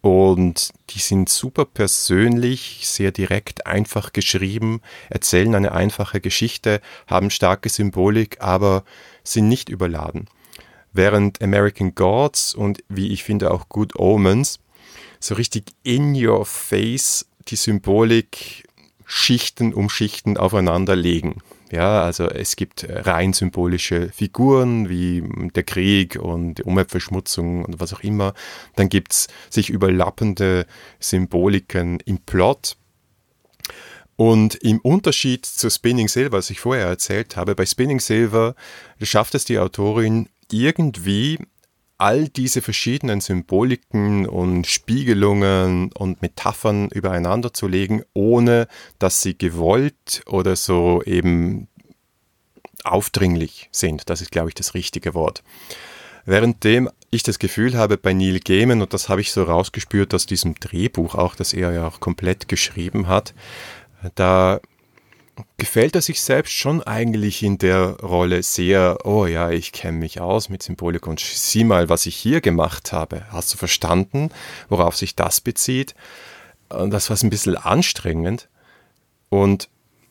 Und 0.00 0.72
die 0.90 0.98
sind 0.98 1.28
super 1.28 1.66
persönlich, 1.66 2.80
sehr 2.82 3.12
direkt, 3.12 3.68
einfach 3.68 4.12
geschrieben, 4.12 4.80
erzählen 5.08 5.54
eine 5.54 5.70
einfache 5.70 6.20
Geschichte, 6.20 6.80
haben 7.06 7.30
starke 7.30 7.68
Symbolik, 7.68 8.38
aber 8.40 8.82
sind 9.22 9.46
nicht 9.46 9.68
überladen. 9.68 10.26
Während 10.92 11.40
American 11.40 11.94
Gods 11.94 12.56
und 12.56 12.82
wie 12.88 13.12
ich 13.12 13.22
finde 13.22 13.52
auch 13.52 13.68
Good 13.68 13.94
Omens 13.94 14.58
so 15.20 15.36
richtig 15.36 15.66
in 15.84 16.14
your 16.14 16.44
face 16.44 17.24
die 17.50 17.56
Symbolik 17.56 18.64
Schichten 19.04 19.72
um 19.72 19.88
Schichten 19.88 20.36
aufeinander 20.36 20.94
legen. 20.94 21.40
Ja, 21.70 22.02
also 22.02 22.28
es 22.28 22.56
gibt 22.56 22.86
rein 22.88 23.32
symbolische 23.32 24.10
Figuren 24.10 24.88
wie 24.88 25.22
der 25.54 25.62
Krieg 25.64 26.16
und 26.16 26.56
die 26.56 26.62
Umweltverschmutzung 26.62 27.64
und 27.64 27.80
was 27.80 27.92
auch 27.92 28.00
immer. 28.00 28.34
Dann 28.76 28.88
gibt 28.88 29.12
es 29.12 29.28
sich 29.50 29.70
überlappende 29.70 30.66
Symboliken 30.98 32.00
im 32.06 32.18
Plot. 32.18 32.76
Und 34.16 34.56
im 34.56 34.80
Unterschied 34.80 35.46
zu 35.46 35.70
Spinning 35.70 36.08
Silver, 36.08 36.38
was 36.38 36.50
ich 36.50 36.60
vorher 36.60 36.86
erzählt 36.86 37.36
habe, 37.36 37.54
bei 37.54 37.64
Spinning 37.64 38.00
Silver 38.00 38.54
schafft 39.00 39.34
es 39.34 39.44
die 39.44 39.58
Autorin 39.58 40.28
irgendwie 40.50 41.38
all 41.98 42.28
diese 42.28 42.62
verschiedenen 42.62 43.20
Symboliken 43.20 44.26
und 44.26 44.66
Spiegelungen 44.68 45.92
und 45.92 46.22
Metaphern 46.22 46.88
übereinander 46.88 47.52
zu 47.52 47.66
legen, 47.66 48.02
ohne 48.14 48.68
dass 49.00 49.20
sie 49.20 49.36
gewollt 49.36 50.22
oder 50.26 50.54
so 50.54 51.02
eben 51.04 51.66
aufdringlich 52.84 53.68
sind. 53.72 54.08
Das 54.08 54.20
ist, 54.20 54.30
glaube 54.30 54.48
ich, 54.48 54.54
das 54.54 54.74
richtige 54.74 55.14
Wort. 55.14 55.42
Währenddem 56.24 56.88
ich 57.10 57.22
das 57.22 57.38
Gefühl 57.38 57.76
habe 57.76 57.96
bei 57.96 58.12
Neil 58.12 58.38
Gaiman, 58.38 58.82
und 58.82 58.94
das 58.94 59.08
habe 59.08 59.20
ich 59.20 59.32
so 59.32 59.42
rausgespürt 59.42 60.14
aus 60.14 60.26
diesem 60.26 60.54
Drehbuch 60.54 61.14
auch, 61.14 61.34
das 61.34 61.52
er 61.52 61.72
ja 61.72 61.88
auch 61.88 62.00
komplett 62.00 62.48
geschrieben 62.48 63.08
hat, 63.08 63.34
da 64.14 64.60
gefällt 65.56 65.94
er 65.94 66.02
sich 66.02 66.20
selbst 66.20 66.52
schon 66.52 66.82
eigentlich 66.82 67.42
in 67.42 67.58
der 67.58 68.00
Rolle 68.00 68.42
sehr, 68.42 68.98
oh 69.04 69.26
ja, 69.26 69.50
ich 69.50 69.72
kenne 69.72 69.98
mich 69.98 70.20
aus 70.20 70.48
mit 70.48 70.62
Symbolik 70.62 71.06
und 71.06 71.20
sieh 71.20 71.64
mal, 71.64 71.88
was 71.88 72.06
ich 72.06 72.16
hier 72.16 72.40
gemacht 72.40 72.92
habe. 72.92 73.24
Hast 73.30 73.52
du 73.52 73.58
verstanden, 73.58 74.30
worauf 74.68 74.96
sich 74.96 75.16
das 75.16 75.40
bezieht? 75.40 75.94
Das 76.68 77.10
war 77.10 77.16
ein 77.22 77.30
bisschen 77.30 77.56
anstrengend. 77.56 78.48
Und 79.28 79.68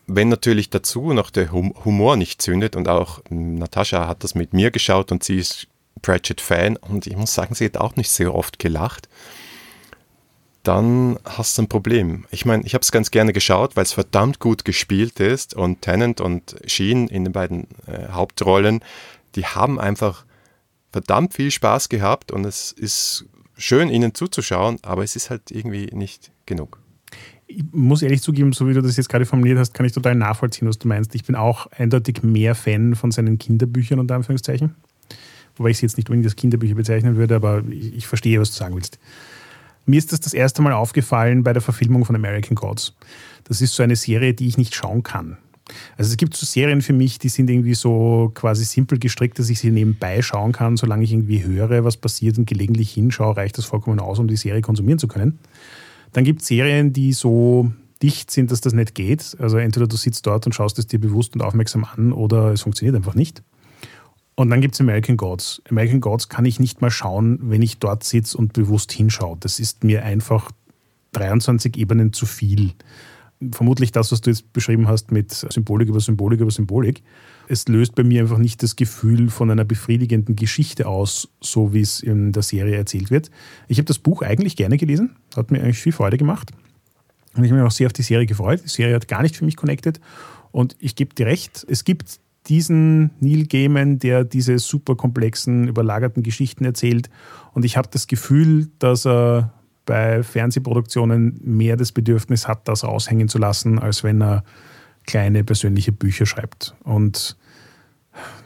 wenn 0.07 0.29
natürlich 0.29 0.69
dazu 0.69 1.13
noch 1.13 1.29
der 1.29 1.51
Humor 1.51 2.15
nicht 2.15 2.41
zündet 2.41 2.75
und 2.75 2.87
auch 2.87 3.21
Natascha 3.29 4.07
hat 4.07 4.23
das 4.23 4.35
mit 4.35 4.53
mir 4.53 4.71
geschaut 4.71 5.11
und 5.11 5.23
sie 5.23 5.37
ist 5.37 5.67
Pratchett-Fan 6.01 6.77
und 6.77 7.07
ich 7.07 7.15
muss 7.15 7.33
sagen, 7.33 7.55
sie 7.55 7.65
hat 7.65 7.77
auch 7.77 7.95
nicht 7.95 8.09
sehr 8.09 8.33
oft 8.33 8.59
gelacht 8.59 9.09
dann 10.67 11.17
hast 11.23 11.57
du 11.57 11.61
ein 11.61 11.69
Problem. 11.69 12.25
Ich 12.29 12.45
meine, 12.45 12.63
ich 12.65 12.73
habe 12.73 12.81
es 12.81 12.91
ganz 12.91 13.09
gerne 13.09 13.31
geschaut, 13.31 13.77
weil 13.77 13.83
es 13.83 13.93
verdammt 13.93 14.39
gut 14.39 14.65
gespielt 14.65 15.19
ist 15.19 15.53
und 15.53 15.81
Tennant 15.81 16.19
und 16.19 16.57
Sheen 16.65 17.07
in 17.07 17.23
den 17.23 17.31
beiden 17.31 17.67
äh, 17.87 18.09
Hauptrollen, 18.11 18.81
die 19.35 19.45
haben 19.45 19.79
einfach 19.79 20.25
verdammt 20.91 21.33
viel 21.33 21.51
Spaß 21.51 21.87
gehabt 21.87 22.31
und 22.31 22.45
es 22.45 22.73
ist 22.73 23.25
schön, 23.57 23.89
ihnen 23.89 24.13
zuzuschauen, 24.13 24.77
aber 24.81 25.03
es 25.03 25.15
ist 25.15 25.29
halt 25.29 25.51
irgendwie 25.51 25.89
nicht 25.93 26.31
genug. 26.45 26.79
Ich 27.47 27.63
muss 27.71 28.01
ehrlich 28.01 28.21
zugeben, 28.21 28.51
so 28.51 28.67
wie 28.67 28.73
du 28.73 28.81
das 28.81 28.97
jetzt 28.97 29.07
gerade 29.07 29.25
formuliert 29.25 29.57
hast, 29.57 29.73
kann 29.73 29.85
ich 29.85 29.93
total 29.93 30.15
nachvollziehen, 30.15 30.67
was 30.67 30.79
du 30.79 30.89
meinst. 30.89 31.15
Ich 31.15 31.23
bin 31.23 31.35
auch 31.35 31.67
eindeutig 31.67 32.23
mehr 32.23 32.55
Fan 32.55 32.95
von 32.95 33.11
seinen 33.11 33.37
Kinderbüchern, 33.37 33.99
unter 33.99 34.15
Anführungszeichen. 34.15 34.75
Wobei 35.55 35.69
ich 35.69 35.77
sie 35.77 35.85
jetzt 35.85 35.95
nicht 35.95 36.09
unbedingt 36.09 36.25
als 36.25 36.35
Kinderbücher 36.35 36.75
bezeichnen 36.75 37.15
würde, 37.15 37.35
aber 37.35 37.63
ich, 37.69 37.95
ich 37.95 38.07
verstehe, 38.07 38.41
was 38.41 38.51
du 38.51 38.57
sagen 38.57 38.75
willst. 38.75 38.99
Mir 39.87 39.97
ist 39.97 40.11
das 40.11 40.19
das 40.19 40.33
erste 40.33 40.61
Mal 40.61 40.73
aufgefallen 40.73 41.43
bei 41.43 41.53
der 41.53 41.61
Verfilmung 41.61 42.03
von 42.03 42.15
American 42.15 42.55
Gods. 42.55 42.93
Das 43.45 43.61
ist 43.61 43.73
so 43.73 43.83
eine 43.83 43.95
Serie, 43.95 44.33
die 44.33 44.47
ich 44.47 44.57
nicht 44.57 44.75
schauen 44.75 45.01
kann. 45.01 45.37
Also 45.97 46.11
es 46.11 46.17
gibt 46.17 46.35
so 46.35 46.45
Serien 46.45 46.81
für 46.81 46.91
mich, 46.91 47.19
die 47.19 47.29
sind 47.29 47.49
irgendwie 47.49 47.73
so 47.73 48.31
quasi 48.33 48.65
simpel 48.65 48.99
gestrickt, 48.99 49.39
dass 49.39 49.49
ich 49.49 49.59
sie 49.59 49.71
nebenbei 49.71 50.21
schauen 50.21 50.51
kann, 50.51 50.75
solange 50.75 51.05
ich 51.05 51.13
irgendwie 51.13 51.43
höre, 51.43 51.85
was 51.85 51.95
passiert 51.95 52.37
und 52.37 52.45
gelegentlich 52.45 52.91
hinschaue, 52.91 53.37
reicht 53.37 53.57
das 53.57 53.65
vollkommen 53.65 53.99
aus, 53.99 54.19
um 54.19 54.27
die 54.27 54.35
Serie 54.35 54.61
konsumieren 54.61 54.99
zu 54.99 55.07
können. 55.07 55.39
Dann 56.11 56.25
gibt 56.25 56.41
es 56.41 56.47
Serien, 56.47 56.91
die 56.91 57.13
so 57.13 57.71
dicht 58.01 58.29
sind, 58.29 58.51
dass 58.51 58.59
das 58.59 58.73
nicht 58.73 58.93
geht. 58.93 59.37
Also 59.39 59.57
entweder 59.57 59.87
du 59.87 59.95
sitzt 59.95 60.25
dort 60.27 60.45
und 60.45 60.53
schaust 60.53 60.77
es 60.79 60.87
dir 60.87 60.99
bewusst 60.99 61.33
und 61.33 61.41
aufmerksam 61.41 61.85
an 61.85 62.11
oder 62.11 62.51
es 62.51 62.61
funktioniert 62.61 62.95
einfach 62.95 63.15
nicht. 63.15 63.41
Und 64.39 64.51
dann 64.51 64.61
gibt 64.61 64.75
es 64.75 64.81
American 64.81 65.17
Gods. 65.17 65.63
American 65.67 65.99
Gods 65.99 66.29
kann 66.29 66.45
ich 66.45 66.59
nicht 66.59 66.79
mal 66.79 66.91
schauen, 66.91 67.39
wenn 67.49 67.63
ich 67.63 67.79
dort 67.79 68.03
sitze 68.03 68.37
und 68.37 68.53
bewusst 68.53 68.91
hinschaue. 68.91 69.35
Das 69.39 69.59
ist 69.59 69.83
mir 69.83 70.03
einfach 70.03 70.51
23 71.13 71.75
Ebenen 71.75 72.13
zu 72.13 72.27
viel. 72.27 72.73
Vermutlich 73.51 73.91
das, 73.91 74.11
was 74.11 74.21
du 74.21 74.29
jetzt 74.29 74.53
beschrieben 74.53 74.87
hast 74.87 75.11
mit 75.11 75.31
Symbolik 75.31 75.89
über 75.89 75.99
Symbolik 75.99 76.39
über 76.39 76.51
Symbolik. 76.51 77.01
Es 77.47 77.67
löst 77.67 77.95
bei 77.95 78.03
mir 78.03 78.21
einfach 78.21 78.37
nicht 78.37 78.61
das 78.61 78.75
Gefühl 78.75 79.31
von 79.31 79.49
einer 79.49 79.65
befriedigenden 79.65 80.35
Geschichte 80.35 80.85
aus, 80.85 81.29
so 81.41 81.73
wie 81.73 81.81
es 81.81 82.01
in 82.01 82.31
der 82.31 82.43
Serie 82.43 82.75
erzählt 82.75 83.09
wird. 83.09 83.31
Ich 83.67 83.79
habe 83.79 83.85
das 83.85 83.97
Buch 83.97 84.21
eigentlich 84.21 84.55
gerne 84.55 84.77
gelesen, 84.77 85.15
hat 85.35 85.49
mir 85.49 85.63
eigentlich 85.63 85.79
viel 85.79 85.93
Freude 85.93 86.17
gemacht. 86.17 86.51
Und 87.33 87.43
ich 87.43 87.49
habe 87.49 87.59
mich 87.59 87.67
auch 87.67 87.75
sehr 87.75 87.87
auf 87.87 87.93
die 87.93 88.03
Serie 88.03 88.27
gefreut. 88.27 88.61
Die 88.63 88.69
Serie 88.69 88.93
hat 88.93 89.07
gar 89.07 89.23
nicht 89.23 89.35
für 89.35 89.45
mich 89.45 89.55
connected. 89.55 89.99
Und 90.51 90.75
ich 90.79 90.95
gebe 90.95 91.15
dir 91.15 91.25
recht, 91.25 91.65
es 91.67 91.83
gibt 91.83 92.19
diesen 92.47 93.11
Neil 93.19 93.45
Gaiman, 93.45 93.99
der 93.99 94.23
diese 94.23 94.59
super 94.59 94.95
komplexen, 94.95 95.67
überlagerten 95.67 96.23
Geschichten 96.23 96.65
erzählt. 96.65 97.09
Und 97.53 97.65
ich 97.65 97.77
habe 97.77 97.89
das 97.91 98.07
Gefühl, 98.07 98.69
dass 98.79 99.05
er 99.05 99.53
bei 99.85 100.21
Fernsehproduktionen 100.23 101.39
mehr 101.43 101.77
das 101.77 101.91
Bedürfnis 101.91 102.47
hat, 102.47 102.67
das 102.67 102.83
raushängen 102.83 103.29
zu 103.29 103.37
lassen, 103.37 103.79
als 103.79 104.03
wenn 104.03 104.21
er 104.21 104.43
kleine 105.05 105.43
persönliche 105.43 105.91
Bücher 105.91 106.25
schreibt. 106.25 106.75
Und 106.83 107.37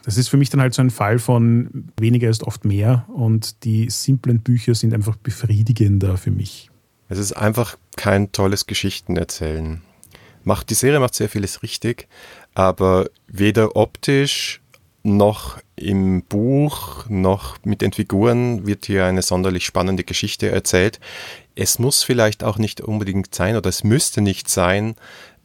das 0.04 0.18
ist 0.18 0.30
für 0.30 0.38
mich 0.38 0.50
dann 0.50 0.62
halt 0.62 0.74
so 0.74 0.82
ein 0.82 0.90
Fall 0.90 1.20
von 1.20 1.86
weniger 2.00 2.30
ist 2.30 2.44
oft 2.44 2.66
mehr 2.66 3.06
und 3.14 3.64
die 3.64 3.90
simplen 3.90 4.40
Bücher 4.40 4.76
sind 4.76 4.94
einfach 4.94 5.16
befriedigender 5.16 6.18
für 6.18 6.32
mich. 6.32 6.70
Es 7.10 7.18
ist 7.18 7.34
einfach 7.34 7.78
kein 7.98 8.32
tolles 8.32 8.68
Geschichtenerzählen. 8.68 9.82
Macht, 10.44 10.70
die 10.70 10.76
Serie 10.76 11.00
macht 11.00 11.16
sehr 11.16 11.30
vieles 11.30 11.64
richtig, 11.64 12.08
aber 12.54 13.10
weder 13.28 13.76
optisch 13.76 14.62
noch 15.04 15.58
im 15.76 16.24
Buch 16.24 17.06
noch 17.10 17.58
mit 17.64 17.82
den 17.82 17.92
Figuren 17.92 18.68
wird 18.68 18.86
hier 18.86 19.06
eine 19.06 19.24
sonderlich 19.24 19.66
spannende 19.66 20.04
Geschichte 20.04 20.52
erzählt. 20.52 21.00
Es 21.56 21.80
muss 21.80 22.04
vielleicht 22.04 22.44
auch 22.44 22.58
nicht 22.58 22.82
unbedingt 22.82 23.34
sein 23.34 23.56
oder 23.56 23.70
es 23.70 23.84
müsste 23.84 24.22
nicht 24.22 24.48
sein, 24.48 24.96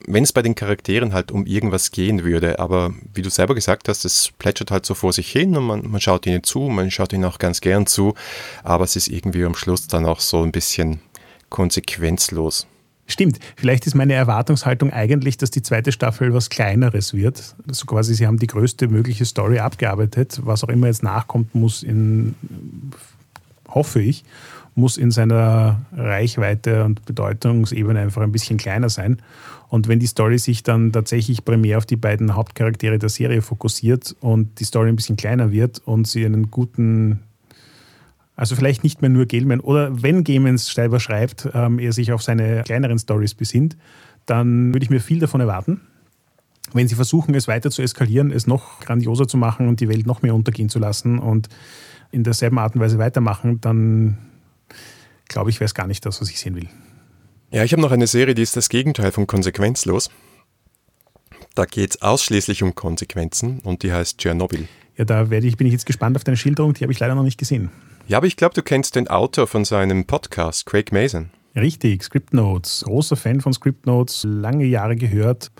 wenn 0.06 0.24
es 0.24 0.32
bei 0.32 0.42
den 0.42 0.54
Charakteren 0.54 1.14
halt 1.14 1.32
um 1.32 1.46
irgendwas 1.46 1.90
gehen 1.90 2.22
würde. 2.22 2.58
Aber 2.58 2.92
wie 3.14 3.22
du 3.22 3.30
selber 3.30 3.54
gesagt 3.54 3.88
hast, 3.88 4.04
es 4.04 4.30
plätschert 4.38 4.70
halt 4.70 4.84
so 4.84 4.94
vor 4.94 5.12
sich 5.12 5.30
hin 5.30 5.56
und 5.56 5.66
man, 5.66 5.90
man 5.90 6.00
schaut 6.00 6.26
ihnen 6.26 6.44
zu, 6.44 6.60
man 6.60 6.90
schaut 6.90 7.12
ihnen 7.12 7.24
auch 7.24 7.38
ganz 7.38 7.60
gern 7.62 7.86
zu, 7.86 8.14
aber 8.62 8.84
es 8.84 8.94
ist 8.96 9.08
irgendwie 9.08 9.44
am 9.44 9.54
Schluss 9.54 9.86
dann 9.86 10.04
auch 10.04 10.20
so 10.20 10.42
ein 10.42 10.52
bisschen 10.52 11.00
konsequenzlos. 11.48 12.66
Stimmt. 13.06 13.38
Vielleicht 13.54 13.86
ist 13.86 13.94
meine 13.94 14.14
Erwartungshaltung 14.14 14.92
eigentlich, 14.92 15.36
dass 15.36 15.50
die 15.50 15.62
zweite 15.62 15.92
Staffel 15.92 16.34
was 16.34 16.50
Kleineres 16.50 17.14
wird. 17.14 17.54
Also 17.68 17.86
quasi, 17.86 18.14
sie 18.14 18.26
haben 18.26 18.38
die 18.38 18.48
größte 18.48 18.88
mögliche 18.88 19.24
Story 19.24 19.60
abgearbeitet. 19.60 20.40
Was 20.44 20.64
auch 20.64 20.68
immer 20.68 20.88
jetzt 20.88 21.04
nachkommt, 21.04 21.54
muss 21.54 21.84
in, 21.84 22.34
hoffe 23.68 24.00
ich, 24.00 24.24
muss 24.74 24.96
in 24.96 25.12
seiner 25.12 25.80
Reichweite 25.96 26.84
und 26.84 27.04
Bedeutungsebene 27.04 28.00
einfach 28.00 28.22
ein 28.22 28.32
bisschen 28.32 28.58
kleiner 28.58 28.88
sein. 28.88 29.22
Und 29.68 29.88
wenn 29.88 30.00
die 30.00 30.06
Story 30.06 30.38
sich 30.38 30.62
dann 30.62 30.92
tatsächlich 30.92 31.44
primär 31.44 31.78
auf 31.78 31.86
die 31.86 31.96
beiden 31.96 32.34
Hauptcharaktere 32.34 32.98
der 32.98 33.08
Serie 33.08 33.42
fokussiert 33.42 34.16
und 34.20 34.60
die 34.60 34.64
Story 34.64 34.88
ein 34.88 34.96
bisschen 34.96 35.16
kleiner 35.16 35.52
wird 35.52 35.80
und 35.84 36.06
sie 36.06 36.24
einen 36.24 36.50
guten 36.50 37.20
also 38.36 38.54
vielleicht 38.54 38.84
nicht 38.84 39.00
mehr 39.00 39.08
nur 39.08 39.26
Gilman 39.26 39.60
oder 39.60 40.02
wenn 40.02 40.22
Gaiman 40.22 40.58
selber 40.58 41.00
schreibt, 41.00 41.48
ähm, 41.54 41.78
er 41.78 41.92
sich 41.92 42.12
auf 42.12 42.22
seine 42.22 42.62
kleineren 42.62 42.98
Stories 42.98 43.34
besinnt, 43.34 43.76
dann 44.26 44.74
würde 44.74 44.84
ich 44.84 44.90
mir 44.90 45.00
viel 45.00 45.18
davon 45.18 45.40
erwarten. 45.40 45.80
Wenn 46.72 46.86
sie 46.88 46.94
versuchen, 46.94 47.34
es 47.34 47.48
weiter 47.48 47.70
zu 47.70 47.80
eskalieren, 47.80 48.30
es 48.30 48.46
noch 48.46 48.80
grandioser 48.80 49.26
zu 49.26 49.36
machen 49.36 49.68
und 49.68 49.80
die 49.80 49.88
Welt 49.88 50.06
noch 50.06 50.22
mehr 50.22 50.34
untergehen 50.34 50.68
zu 50.68 50.78
lassen 50.78 51.18
und 51.18 51.48
in 52.10 52.24
derselben 52.24 52.58
Art 52.58 52.74
und 52.74 52.80
Weise 52.80 52.98
weitermachen, 52.98 53.60
dann 53.60 54.18
glaube 55.28 55.50
ich, 55.50 55.60
wäre 55.60 55.66
es 55.66 55.74
gar 55.74 55.86
nicht 55.86 56.04
das, 56.04 56.20
was 56.20 56.28
ich 56.28 56.38
sehen 56.38 56.56
will. 56.56 56.68
Ja, 57.50 57.64
ich 57.64 57.72
habe 57.72 57.80
noch 57.80 57.92
eine 57.92 58.06
Serie, 58.06 58.34
die 58.34 58.42
ist 58.42 58.56
das 58.56 58.68
Gegenteil 58.68 59.12
von 59.12 59.26
konsequenzlos. 59.26 60.10
Da 61.54 61.64
geht 61.64 61.90
es 61.90 62.02
ausschließlich 62.02 62.62
um 62.62 62.74
Konsequenzen 62.74 63.60
und 63.60 63.82
die 63.82 63.92
heißt 63.92 64.18
Tschernobyl. 64.18 64.68
Ja, 64.96 65.04
da 65.04 65.30
werde 65.30 65.46
ich, 65.46 65.56
bin 65.56 65.66
ich 65.66 65.72
jetzt 65.72 65.86
gespannt 65.86 66.16
auf 66.16 66.24
deine 66.24 66.36
Schilderung, 66.36 66.74
die 66.74 66.82
habe 66.82 66.92
ich 66.92 66.98
leider 66.98 67.14
noch 67.14 67.22
nicht 67.22 67.38
gesehen. 67.38 67.70
Ja, 68.08 68.18
aber 68.18 68.28
ich 68.28 68.36
glaube, 68.36 68.54
du 68.54 68.62
kennst 68.62 68.94
den 68.94 69.08
Autor 69.08 69.48
von 69.48 69.64
seinem 69.64 70.04
Podcast, 70.04 70.64
Craig 70.64 70.92
Mason. 70.92 71.30
Richtig, 71.56 72.04
Script 72.04 72.32
Notes. 72.32 72.84
Großer 72.86 73.16
Fan 73.16 73.40
von 73.40 73.52
Script 73.52 73.84
Notes, 73.84 74.22
lange 74.22 74.64
Jahre 74.64 74.94
gehört. 74.94 75.50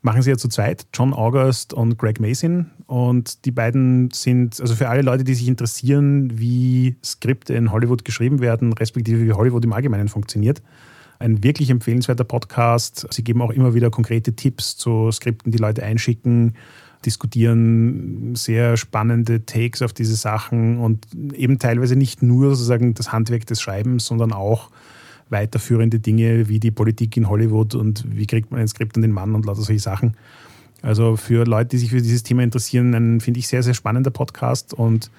Machen 0.00 0.22
sie 0.22 0.30
ja 0.30 0.36
zu 0.36 0.46
zweit, 0.46 0.86
John 0.94 1.12
August 1.12 1.72
und 1.72 1.98
Greg 1.98 2.20
Mason. 2.20 2.70
Und 2.86 3.44
die 3.44 3.50
beiden 3.50 4.10
sind, 4.12 4.60
also 4.60 4.76
für 4.76 4.88
alle 4.88 5.02
Leute, 5.02 5.24
die 5.24 5.34
sich 5.34 5.48
interessieren, 5.48 6.38
wie 6.38 6.94
Skripte 7.02 7.54
in 7.54 7.72
Hollywood 7.72 8.04
geschrieben 8.04 8.40
werden, 8.40 8.72
respektive 8.74 9.24
wie 9.24 9.32
Hollywood 9.32 9.64
im 9.64 9.72
Allgemeinen 9.72 10.08
funktioniert, 10.08 10.62
ein 11.18 11.42
wirklich 11.42 11.70
empfehlenswerter 11.70 12.24
Podcast. 12.24 13.08
Sie 13.10 13.24
geben 13.24 13.42
auch 13.42 13.50
immer 13.50 13.74
wieder 13.74 13.90
konkrete 13.90 14.36
Tipps 14.36 14.76
zu 14.76 15.10
Skripten, 15.10 15.50
die 15.50 15.58
Leute 15.58 15.82
einschicken 15.82 16.54
diskutieren 17.04 18.34
sehr 18.34 18.76
spannende 18.76 19.44
Takes 19.46 19.82
auf 19.82 19.92
diese 19.92 20.16
Sachen 20.16 20.78
und 20.78 21.06
eben 21.34 21.58
teilweise 21.58 21.96
nicht 21.96 22.22
nur 22.22 22.50
sozusagen 22.50 22.94
das 22.94 23.12
Handwerk 23.12 23.46
des 23.46 23.60
Schreibens, 23.60 24.06
sondern 24.06 24.32
auch 24.32 24.70
weiterführende 25.30 26.00
Dinge 26.00 26.48
wie 26.48 26.60
die 26.60 26.70
Politik 26.70 27.16
in 27.16 27.28
Hollywood 27.28 27.74
und 27.74 28.04
wie 28.08 28.26
kriegt 28.26 28.50
man 28.50 28.60
ein 28.60 28.68
Skript 28.68 28.96
an 28.96 29.02
den 29.02 29.12
Mann 29.12 29.34
und 29.34 29.46
lauter 29.46 29.62
solche 29.62 29.80
Sachen. 29.80 30.16
Also 30.82 31.16
für 31.16 31.44
Leute, 31.44 31.70
die 31.70 31.78
sich 31.78 31.90
für 31.90 32.02
dieses 32.02 32.22
Thema 32.22 32.42
interessieren, 32.42 32.94
ein, 32.94 33.20
finde 33.20 33.40
ich, 33.40 33.48
sehr, 33.48 33.62
sehr 33.62 33.72
spannender 33.72 34.10
Podcast. 34.10 34.74
Und 34.74 35.10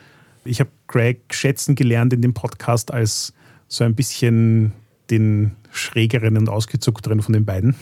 ich 0.43 0.59
habe 0.59 0.69
Craig 0.87 1.21
schätzen 1.31 1.73
gelernt 1.73 2.13
in 2.13 2.21
dem 2.21 2.35
Podcast 2.35 2.93
als 2.93 3.33
so 3.67 3.83
ein 3.83 3.95
bisschen 3.95 4.73
den 5.09 5.51
schrägeren 5.71 6.37
und 6.37 6.49
ausgezuckteren 6.49 7.21
von 7.21 7.33
den 7.33 7.45
beiden. 7.45 7.75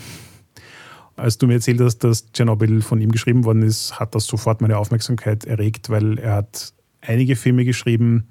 Als 1.15 1.37
du 1.37 1.47
mir 1.47 1.55
erzählt 1.55 1.79
hast, 1.79 1.99
dass 1.99 2.31
Tschernobyl 2.31 2.81
von 2.81 2.99
ihm 2.99 3.11
geschrieben 3.11 3.45
worden 3.45 3.61
ist, 3.61 3.99
hat 3.99 4.15
das 4.15 4.25
sofort 4.25 4.61
meine 4.61 4.77
Aufmerksamkeit 4.77 5.45
erregt, 5.45 5.89
weil 5.89 6.17
er 6.17 6.35
hat 6.35 6.73
einige 7.01 7.35
Filme 7.35 7.65
geschrieben, 7.65 8.27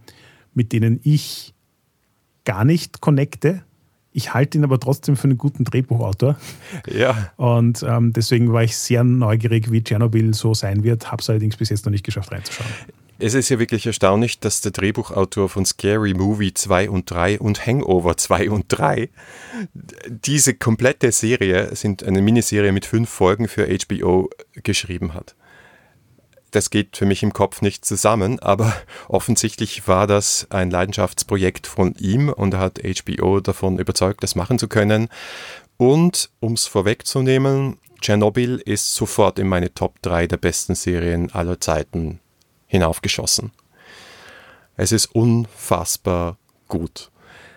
mit 0.55 0.73
denen 0.73 1.01
ich 1.03 1.55
gar 2.45 2.65
nicht 2.65 3.01
connecte. 3.01 3.63
Ich 4.13 4.35
halte 4.35 4.59
ihn 4.59 4.65
aber 4.65 4.79
trotzdem 4.79 5.17
für 5.17 5.25
einen 5.25 5.39
guten 5.39 5.65
Drehbuchautor. 5.65 6.37
Ja. 6.87 7.33
Und 7.37 7.83
ähm, 7.87 8.13
deswegen 8.13 8.53
war 8.53 8.63
ich 8.63 8.77
sehr 8.77 9.05
neugierig, 9.05 9.71
wie 9.71 9.83
Tschernobyl 9.83 10.35
so 10.35 10.53
sein 10.53 10.83
wird, 10.83 11.11
habe 11.11 11.23
es 11.23 11.31
allerdings 11.31 11.57
bis 11.57 11.71
jetzt 11.71 11.87
noch 11.87 11.93
nicht 11.93 12.05
geschafft 12.05 12.33
reinzuschauen. 12.33 12.69
Es 13.23 13.35
ist 13.35 13.51
ja 13.51 13.61
wirklich 13.61 13.87
erstaunlich, 13.87 14.41
dass 14.41 14.63
der 14.63 14.73
Drehbuchautor 14.73 15.49
von 15.49 15.65
Scary 15.65 16.13
Movie 16.13 16.55
2 16.55 16.91
und 16.91 17.09
3 17.09 17.39
und 17.39 17.65
Hangover 17.65 18.17
2 18.17 18.51
und 18.51 18.65
3 18.67 19.11
diese 20.09 20.55
komplette 20.55 21.13
Serie 21.13 21.73
sind 21.77 22.03
eine 22.03 22.21
Miniserie 22.21 22.73
mit 22.73 22.85
fünf 22.85 23.09
Folgen 23.09 23.47
für 23.47 23.69
HBO 23.69 24.29
geschrieben 24.55 25.15
hat. 25.15 25.37
Das 26.51 26.71
geht 26.71 26.97
für 26.97 27.07
mich 27.07 27.23
im 27.23 27.33
Kopf 27.33 27.63
nicht 27.63 27.85
zusammen, 27.85 28.41
aber 28.41 28.75
offensichtlich 29.09 29.87
war 29.87 30.09
das 30.09 30.49
ein 30.51 30.73
Leidenschaftsprojekt 30.73 31.69
von 31.69 31.95
ihm 32.01 32.29
und 32.29 32.55
er 32.55 32.61
hat 32.61 32.81
HBO 32.83 33.39
davon 33.39 33.79
überzeugt, 33.79 34.25
das 34.25 34.35
machen 34.35 34.59
zu 34.59 34.67
können. 34.67 35.09
Und 35.77 36.29
um 36.41 36.55
es 36.55 36.67
vorwegzunehmen, 36.67 37.79
Tschernobyl 38.01 38.61
ist 38.65 38.97
sofort 38.97 39.39
in 39.39 39.47
meine 39.47 39.73
Top 39.73 40.03
3 40.03 40.27
der 40.27 40.39
besten 40.39 40.75
Serien 40.75 41.31
aller 41.31 41.61
Zeiten 41.61 42.19
hinaufgeschossen. 42.73 43.53
Es 44.77 44.93
ist 44.93 45.07
unfassbar 45.15 46.39
gut. 46.69 47.11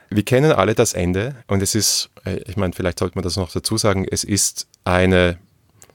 Wir 0.09 0.23
kennen 0.23 0.51
alle 0.51 0.75
das 0.75 0.93
Ende 0.93 1.37
und 1.47 1.63
es 1.63 1.73
ist, 1.73 2.09
äh, 2.25 2.41
ich 2.45 2.57
meine, 2.57 2.73
vielleicht 2.73 2.99
sollte 2.99 3.15
man 3.15 3.23
das 3.23 3.37
noch 3.37 3.49
dazu 3.49 3.77
sagen, 3.77 4.05
es 4.11 4.25
ist 4.25 4.67
eine 4.83 5.39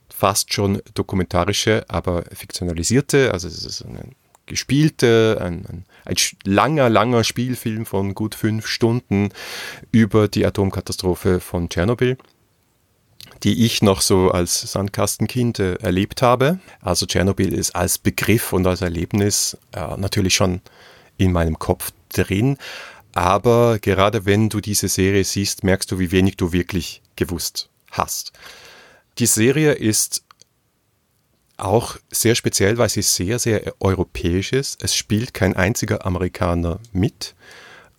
fast 0.08 0.54
schon 0.54 0.80
dokumentarische, 0.94 1.84
aber 1.88 2.24
fiktionalisierte, 2.32 3.32
also 3.32 3.46
es 3.46 3.64
ist 3.64 3.84
eine 3.84 4.04
gespielte, 4.46 5.38
ein, 5.40 5.66
ein, 5.66 5.84
ein, 6.06 6.16
langer, 6.44 6.88
langer 6.88 7.22
Spielfilm 7.22 7.84
von 7.84 8.14
gut 8.14 8.34
fünf 8.34 8.66
Stunden 8.66 9.28
über 9.92 10.28
die 10.28 10.46
Atomkatastrophe 10.46 11.40
von 11.40 11.68
Tschernobyl 11.68 12.16
die 13.42 13.64
ich 13.64 13.82
noch 13.82 14.00
so 14.00 14.30
als 14.30 14.60
Sandkastenkind 14.72 15.58
äh, 15.58 15.74
erlebt 15.76 16.22
habe. 16.22 16.58
Also 16.80 17.06
Tschernobyl 17.06 17.52
ist 17.52 17.74
als 17.74 17.98
Begriff 17.98 18.52
und 18.52 18.66
als 18.66 18.82
Erlebnis 18.82 19.56
äh, 19.72 19.96
natürlich 19.96 20.34
schon 20.34 20.60
in 21.16 21.32
meinem 21.32 21.58
Kopf 21.58 21.92
drin. 22.12 22.58
Aber 23.12 23.78
gerade 23.78 24.24
wenn 24.26 24.48
du 24.48 24.60
diese 24.60 24.88
Serie 24.88 25.24
siehst, 25.24 25.64
merkst 25.64 25.90
du, 25.90 25.98
wie 25.98 26.12
wenig 26.12 26.36
du 26.36 26.52
wirklich 26.52 27.02
gewusst 27.16 27.68
hast. 27.90 28.32
Die 29.18 29.26
Serie 29.26 29.72
ist 29.72 30.22
auch 31.56 31.96
sehr 32.10 32.34
speziell, 32.34 32.78
weil 32.78 32.88
sie 32.88 33.02
sehr, 33.02 33.38
sehr 33.38 33.74
europäisch 33.80 34.52
ist. 34.52 34.82
Es 34.82 34.94
spielt 34.94 35.34
kein 35.34 35.54
einziger 35.56 36.06
Amerikaner 36.06 36.80
mit. 36.92 37.34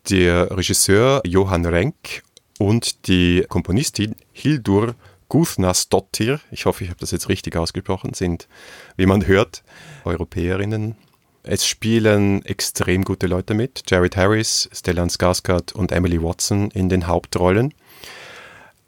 Der 0.10 0.50
Regisseur 0.58 1.22
Johann 1.26 1.66
Renk 1.66 2.24
und 2.58 3.08
die 3.08 3.46
Komponistin 3.48 4.16
Hildur 4.32 4.96
Gudnasdottir, 5.32 6.42
ich 6.52 6.66
hoffe, 6.66 6.84
ich 6.84 6.90
habe 6.90 7.00
das 7.00 7.12
jetzt 7.12 7.30
richtig 7.30 7.56
ausgesprochen, 7.56 8.14
sind, 8.14 8.50
wie 8.98 9.06
man 9.06 9.26
hört, 9.26 9.64
Europäerinnen. 10.04 10.98
Es 11.44 11.66
spielen 11.66 12.44
extrem 12.46 13.06
gute 13.06 13.28
Leute 13.28 13.54
mit. 13.54 13.84
Jared 13.88 14.18
Harris, 14.18 14.70
Stellan 14.74 15.08
Skarsgård 15.08 15.72
und 15.72 15.94
Emily 15.94 16.22
Watson 16.22 16.70
in 16.72 16.90
den 16.90 17.08
Hauptrollen. 17.08 17.74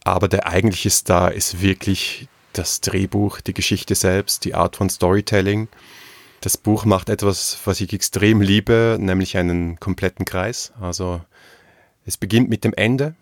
Aber 0.03 0.27
der 0.27 0.45
eigentliche 0.45 0.89
Star 0.89 1.31
ist 1.31 1.61
wirklich 1.61 2.27
das 2.51 2.81
Drehbuch, 2.81 3.39
die 3.39 3.53
Geschichte 3.53 3.95
selbst, 3.95 4.43
die 4.43 4.53
Art 4.53 4.75
von 4.75 4.89
Storytelling. 4.89 5.69
Das 6.41 6.57
Buch 6.57 6.83
macht 6.83 7.07
etwas, 7.07 7.57
was 7.63 7.79
ich 7.79 7.93
extrem 7.93 8.41
liebe, 8.41 8.97
nämlich 8.99 9.37
einen 9.37 9.79
kompletten 9.79 10.25
Kreis. 10.25 10.73
Also 10.81 11.21
es 12.05 12.17
beginnt 12.17 12.49
mit 12.49 12.65
dem 12.65 12.73
Ende 12.73 13.15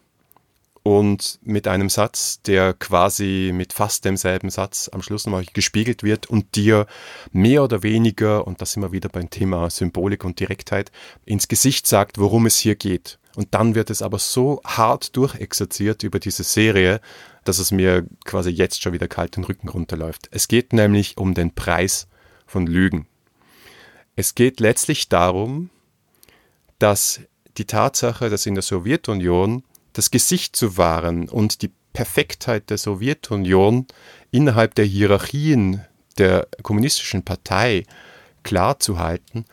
und 0.84 1.40
mit 1.44 1.68
einem 1.68 1.90
Satz, 1.90 2.42
der 2.42 2.74
quasi 2.74 3.52
mit 3.54 3.74
fast 3.74 4.04
demselben 4.06 4.50
Satz 4.50 4.90
am 4.92 5.02
Schluss 5.02 5.26
nochmal 5.26 5.46
gespiegelt 5.54 6.04
wird 6.04 6.28
und 6.28 6.56
dir 6.56 6.88
mehr 7.32 7.64
oder 7.64 7.84
weniger, 7.84 8.48
und 8.48 8.62
das 8.62 8.78
wir 8.78 8.92
wieder 8.92 9.10
beim 9.10 9.30
Thema 9.30 9.70
Symbolik 9.70 10.24
und 10.24 10.40
Direktheit, 10.40 10.92
ins 11.26 11.48
Gesicht 11.48 11.86
sagt, 11.86 12.18
worum 12.18 12.48
es 12.48 12.58
hier 12.58 12.76
geht. 12.76 13.20
Und 13.36 13.54
dann 13.54 13.76
wird 13.76 13.90
es 13.90 14.02
aber 14.02 14.20
so 14.20 14.60
hart 14.66 15.16
durchexerziert 15.16 16.04
über 16.04 16.20
diese 16.20 16.44
Serie, 16.44 17.00
dass 17.44 17.60
es 17.60 17.72
mir 17.72 18.06
quasi 18.26 18.50
jetzt 18.50 18.82
schon 18.82 18.94
wieder 18.94 19.08
kalt 19.08 19.36
den 19.38 19.44
Rücken 19.44 19.70
runterläuft. 19.70 20.30
Es 20.32 20.48
geht 20.48 20.74
nämlich 20.74 21.18
um 21.18 21.34
den 21.34 21.54
Preis 21.54 22.08
von 22.46 22.68
Lügen. 22.68 23.08
Es 24.16 24.36
geht 24.36 24.60
letztlich 24.60 25.10
darum, 25.10 25.70
dass 26.80 27.22
die 27.58 27.66
Tatsache, 27.66 28.30
dass 28.30 28.46
in 28.46 28.56
der 28.56 28.64
Sowjetunion 28.64 29.64
das 29.94 30.12
Gesicht 30.12 30.56
zu 30.56 30.78
wahren 30.78 31.30
und 31.30 31.62
die 31.62 31.72
Perfektheit 31.94 32.70
der 32.70 32.78
Sowjetunion 32.78 33.88
innerhalb 34.32 34.76
der 34.76 34.86
Hierarchien 34.86 35.86
der 36.18 36.48
kommunistischen 36.64 37.24
Partei 37.24 37.84
klar 38.44 38.80
zu 38.80 39.00
halten, 39.00 39.46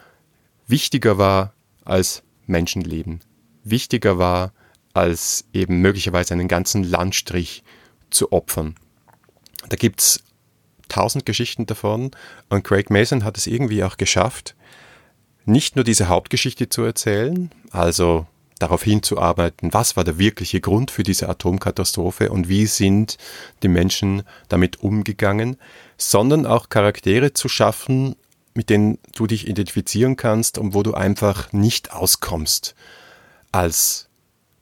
wichtiger 0.66 1.18
war 1.18 1.55
als 1.84 2.22
Menschenleben, 2.47 3.20
wichtiger 3.64 4.18
war 4.18 4.53
als 4.95 5.45
eben 5.53 5.80
möglicherweise 5.80 6.34
einen 6.34 6.49
ganzen 6.49 6.84
Landstrich 6.84 7.62
zu 8.11 8.32
opfern. 8.32 8.74
Da 9.68 9.76
gibt 9.76 10.01
es 10.01 10.22
tausend 10.89 11.26
Geschichten 11.26 11.66
davon 11.66 12.11
und 12.49 12.64
Craig 12.64 12.91
Mason 12.91 13.24
hat 13.24 13.36
es 13.36 13.47
irgendwie 13.47 13.84
auch 13.84 13.97
geschafft, 13.97 14.55
nicht 15.45 15.76
nur 15.76 15.84
diese 15.84 16.09
Hauptgeschichte 16.09 16.68
zu 16.68 16.82
erzählen, 16.82 17.51
also 17.70 18.26
darauf 18.59 18.82
hinzuarbeiten, 18.82 19.72
was 19.72 19.96
war 19.96 20.04
der 20.04 20.18
wirkliche 20.18 20.61
Grund 20.61 20.90
für 20.90 21.02
diese 21.02 21.28
Atomkatastrophe 21.28 22.30
und 22.30 22.48
wie 22.48 22.66
sind 22.66 23.18
die 23.62 23.68
Menschen 23.68 24.22
damit 24.48 24.82
umgegangen, 24.82 25.56
sondern 25.96 26.46
auch 26.46 26.68
Charaktere 26.68 27.32
zu 27.32 27.48
schaffen, 27.48 28.16
mit 28.54 28.70
denen 28.70 28.98
du 29.14 29.26
dich 29.26 29.46
identifizieren 29.46 30.16
kannst 30.16 30.59
und 30.59 30.74
wo 30.74 30.82
du 30.82 30.94
einfach 30.94 31.52
nicht 31.52 31.92
auskommst 31.92 32.74
als 33.52 34.09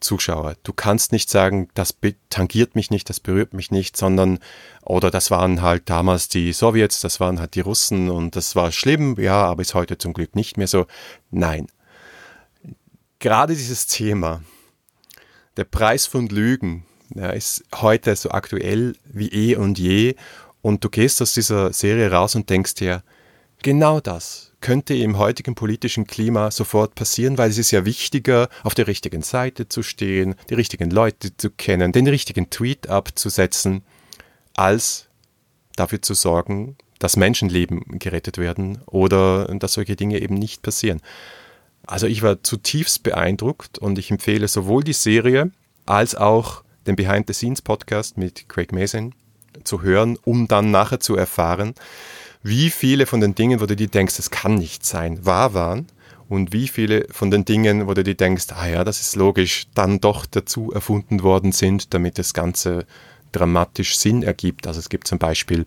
Zuschauer. 0.00 0.56
Du 0.62 0.72
kannst 0.72 1.12
nicht 1.12 1.30
sagen, 1.30 1.68
das 1.74 1.96
tangiert 2.28 2.74
mich 2.74 2.90
nicht, 2.90 3.08
das 3.08 3.20
berührt 3.20 3.54
mich 3.54 3.70
nicht, 3.70 3.96
sondern, 3.96 4.38
oder 4.82 5.10
das 5.10 5.30
waren 5.30 5.62
halt 5.62 5.88
damals 5.88 6.28
die 6.28 6.52
Sowjets, 6.52 7.00
das 7.00 7.18
waren 7.20 7.40
halt 7.40 7.54
die 7.54 7.60
Russen 7.60 8.10
und 8.10 8.36
das 8.36 8.54
war 8.54 8.72
schlimm, 8.72 9.16
ja, 9.18 9.44
aber 9.44 9.62
ist 9.62 9.74
heute 9.74 9.98
zum 9.98 10.12
Glück 10.12 10.36
nicht 10.36 10.56
mehr 10.58 10.68
so. 10.68 10.86
Nein. 11.30 11.66
Gerade 13.18 13.54
dieses 13.54 13.86
Thema, 13.86 14.42
der 15.56 15.64
Preis 15.64 16.06
von 16.06 16.28
Lügen, 16.28 16.84
ja, 17.14 17.30
ist 17.30 17.64
heute 17.74 18.14
so 18.14 18.30
aktuell 18.30 18.94
wie 19.04 19.28
eh 19.28 19.56
und 19.56 19.78
je 19.78 20.16
und 20.60 20.84
du 20.84 20.90
gehst 20.90 21.22
aus 21.22 21.32
dieser 21.32 21.72
Serie 21.72 22.10
raus 22.10 22.34
und 22.34 22.50
denkst 22.50 22.74
dir, 22.74 23.02
genau 23.62 24.00
das, 24.00 24.52
könnte 24.60 24.94
im 24.94 25.16
heutigen 25.16 25.54
politischen 25.54 26.06
Klima 26.06 26.50
sofort 26.50 26.94
passieren, 26.94 27.38
weil 27.38 27.50
es 27.50 27.58
ist 27.58 27.70
ja 27.70 27.86
wichtiger, 27.86 28.48
auf 28.64 28.74
der 28.74 28.86
richtigen 28.86 29.22
Seite 29.22 29.68
zu 29.68 29.82
stehen, 29.82 30.34
die 30.50 30.54
richtigen 30.54 30.90
Leute 30.90 31.34
zu 31.36 31.50
kennen, 31.50 31.92
den 31.92 32.08
richtigen 32.08 32.50
Tweet 32.50 32.88
abzusetzen, 32.88 33.82
als 34.54 35.08
dafür 35.76 36.02
zu 36.02 36.14
sorgen, 36.14 36.76
dass 36.98 37.16
Menschenleben 37.16 37.98
gerettet 37.98 38.36
werden 38.38 38.82
oder 38.86 39.46
dass 39.58 39.74
solche 39.74 39.96
Dinge 39.96 40.18
eben 40.20 40.34
nicht 40.34 40.62
passieren. 40.62 41.00
Also 41.86 42.06
ich 42.08 42.22
war 42.22 42.42
zutiefst 42.42 43.04
beeindruckt 43.04 43.78
und 43.78 43.98
ich 43.98 44.10
empfehle 44.10 44.48
sowohl 44.48 44.82
die 44.82 44.92
Serie 44.92 45.52
als 45.86 46.16
auch 46.16 46.64
den 46.86 46.96
Behind 46.96 47.26
the 47.28 47.32
Scenes 47.32 47.62
Podcast 47.62 48.18
mit 48.18 48.48
Craig 48.48 48.72
Mason 48.72 49.14
zu 49.64 49.82
hören, 49.82 50.18
um 50.24 50.48
dann 50.48 50.70
nachher 50.70 51.00
zu 51.00 51.16
erfahren, 51.16 51.74
wie 52.42 52.70
viele 52.70 53.06
von 53.06 53.20
den 53.20 53.34
Dingen, 53.34 53.60
wo 53.60 53.66
du 53.66 53.76
dir 53.76 53.88
denkst, 53.88 54.16
das 54.16 54.30
kann 54.30 54.56
nicht 54.56 54.84
sein, 54.84 55.24
wahr 55.24 55.54
waren 55.54 55.86
und 56.28 56.52
wie 56.52 56.68
viele 56.68 57.06
von 57.10 57.30
den 57.30 57.44
Dingen, 57.44 57.86
wo 57.86 57.94
du 57.94 58.02
dir 58.02 58.14
denkst, 58.16 58.46
ah 58.50 58.66
ja, 58.66 58.84
das 58.84 59.00
ist 59.00 59.16
logisch, 59.16 59.66
dann 59.74 60.00
doch 60.00 60.26
dazu 60.26 60.72
erfunden 60.72 61.22
worden 61.22 61.52
sind, 61.52 61.94
damit 61.94 62.18
das 62.18 62.34
Ganze 62.34 62.86
dramatisch 63.32 63.96
Sinn 63.96 64.22
ergibt. 64.22 64.66
Also 64.66 64.80
es 64.80 64.88
gibt 64.88 65.06
zum 65.06 65.18
Beispiel 65.18 65.66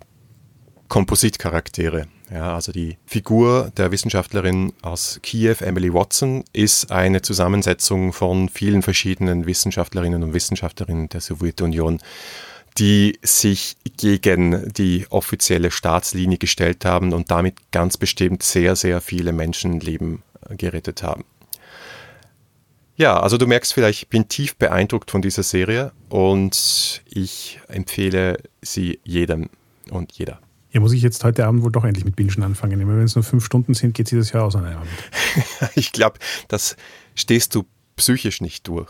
Kompositcharaktere. 0.88 2.08
Ja, 2.32 2.54
also 2.54 2.72
die 2.72 2.98
Figur 3.06 3.72
der 3.76 3.92
Wissenschaftlerin 3.92 4.74
aus 4.82 5.20
Kiew, 5.24 5.56
Emily 5.62 5.92
Watson, 5.94 6.44
ist 6.54 6.92
eine 6.92 7.22
Zusammensetzung 7.24 8.14
von 8.14 8.50
vielen 8.50 8.84
verschiedenen 8.84 9.48
Wissenschaftlerinnen 9.48 10.22
und 10.24 10.34
Wissenschaftlerinnen 10.34 11.10
der 11.10 11.22
Sowjetunion 11.22 12.00
die 12.78 13.18
sich 13.24 13.76
gegen 13.98 14.72
die 14.74 15.06
offizielle 15.10 15.72
Staatslinie 15.72 16.38
gestellt 16.38 16.86
haben 16.86 17.14
und 17.14 17.32
damit 17.32 17.72
ganz 17.72 17.98
bestimmt 17.98 18.44
sehr, 18.44 18.76
sehr 18.76 19.02
viele 19.02 19.34
Menschenleben 19.34 20.24
gerettet 20.52 21.04
haben. 21.04 21.26
Ja, 22.96 23.20
also 23.20 23.38
du 23.38 23.48
merkst 23.48 23.74
vielleicht, 23.74 24.04
ich 24.04 24.10
bin 24.10 24.28
tief 24.28 24.56
beeindruckt 24.56 25.12
von 25.12 25.22
dieser 25.22 25.44
Serie 25.44 25.92
und 26.10 27.02
ich 27.06 27.60
empfehle 27.68 28.44
sie 28.62 29.00
jedem 29.04 29.50
und 29.90 30.12
jeder. 30.14 30.40
Ja, 30.72 30.80
muss 30.80 30.94
ich 30.94 31.02
jetzt 31.02 31.24
heute 31.24 31.46
Abend 31.48 31.64
wohl 31.64 31.72
doch 31.72 31.84
endlich 31.84 32.06
mit 32.06 32.16
Bingen 32.16 32.44
anfangen. 32.44 32.80
Wenn 32.88 33.02
es 33.02 33.16
nur 33.16 33.24
fünf 33.24 33.44
Stunden 33.44 33.74
sind, 33.74 33.96
geht 33.96 34.08
sich 34.08 34.20
das 34.20 34.32
ja 34.32 34.42
aus 34.42 34.56
an 34.56 34.66
einem 34.66 34.78
Abend. 34.78 34.92
ich 35.76 35.92
glaube, 35.92 36.20
das 36.48 36.76
stehst 37.16 37.56
du 37.56 37.66
psychisch 37.96 38.42
nicht 38.42 38.68
durch. 38.68 38.90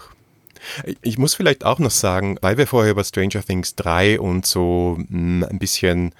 Ich 1.01 1.17
muss 1.17 1.36
vielleicht 1.36 1.63
auch 1.63 1.80
noch 1.80 1.91
sagen, 1.91 2.38
weil 2.41 2.57
wir 2.57 2.67
vorher 2.67 2.91
über 2.91 3.03
Stranger 3.05 3.41
Things 3.43 3.75
3 3.75 4.19
und 4.19 4.45
so 4.45 4.97
hm, 4.97 5.45
ein 5.49 5.57
bisschen 5.57 6.13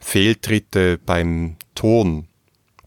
Fehltritte 0.00 0.98
beim 0.98 1.56
Ton 1.76 2.26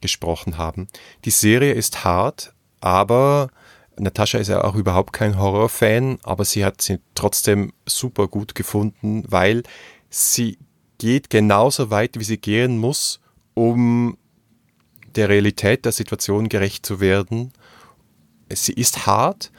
gesprochen 0.01 0.57
haben. 0.57 0.87
Die 1.23 1.31
Serie 1.31 1.73
ist 1.73 2.03
hart, 2.03 2.53
aber 2.81 3.49
Natascha 3.97 4.37
ist 4.39 4.49
ja 4.49 4.63
auch 4.63 4.75
überhaupt 4.75 5.13
kein 5.13 5.37
Horrorfan, 5.37 6.17
aber 6.23 6.43
sie 6.43 6.65
hat 6.65 6.81
sie 6.81 6.99
trotzdem 7.15 7.71
super 7.85 8.27
gut 8.27 8.55
gefunden, 8.55 9.23
weil 9.27 9.63
sie 10.09 10.57
geht 11.01 11.31
genauso 11.31 11.89
weit, 11.89 12.19
wie 12.19 12.23
sie 12.23 12.37
gehen 12.37 12.77
muss, 12.77 13.19
um 13.55 14.17
der 15.15 15.29
Realität 15.29 15.83
der 15.83 15.93
Situation 15.93 16.47
gerecht 16.47 16.85
zu 16.85 16.99
werden. 16.99 17.51
Sie 18.53 18.73
ist 18.73 19.07
hart, 19.07 19.51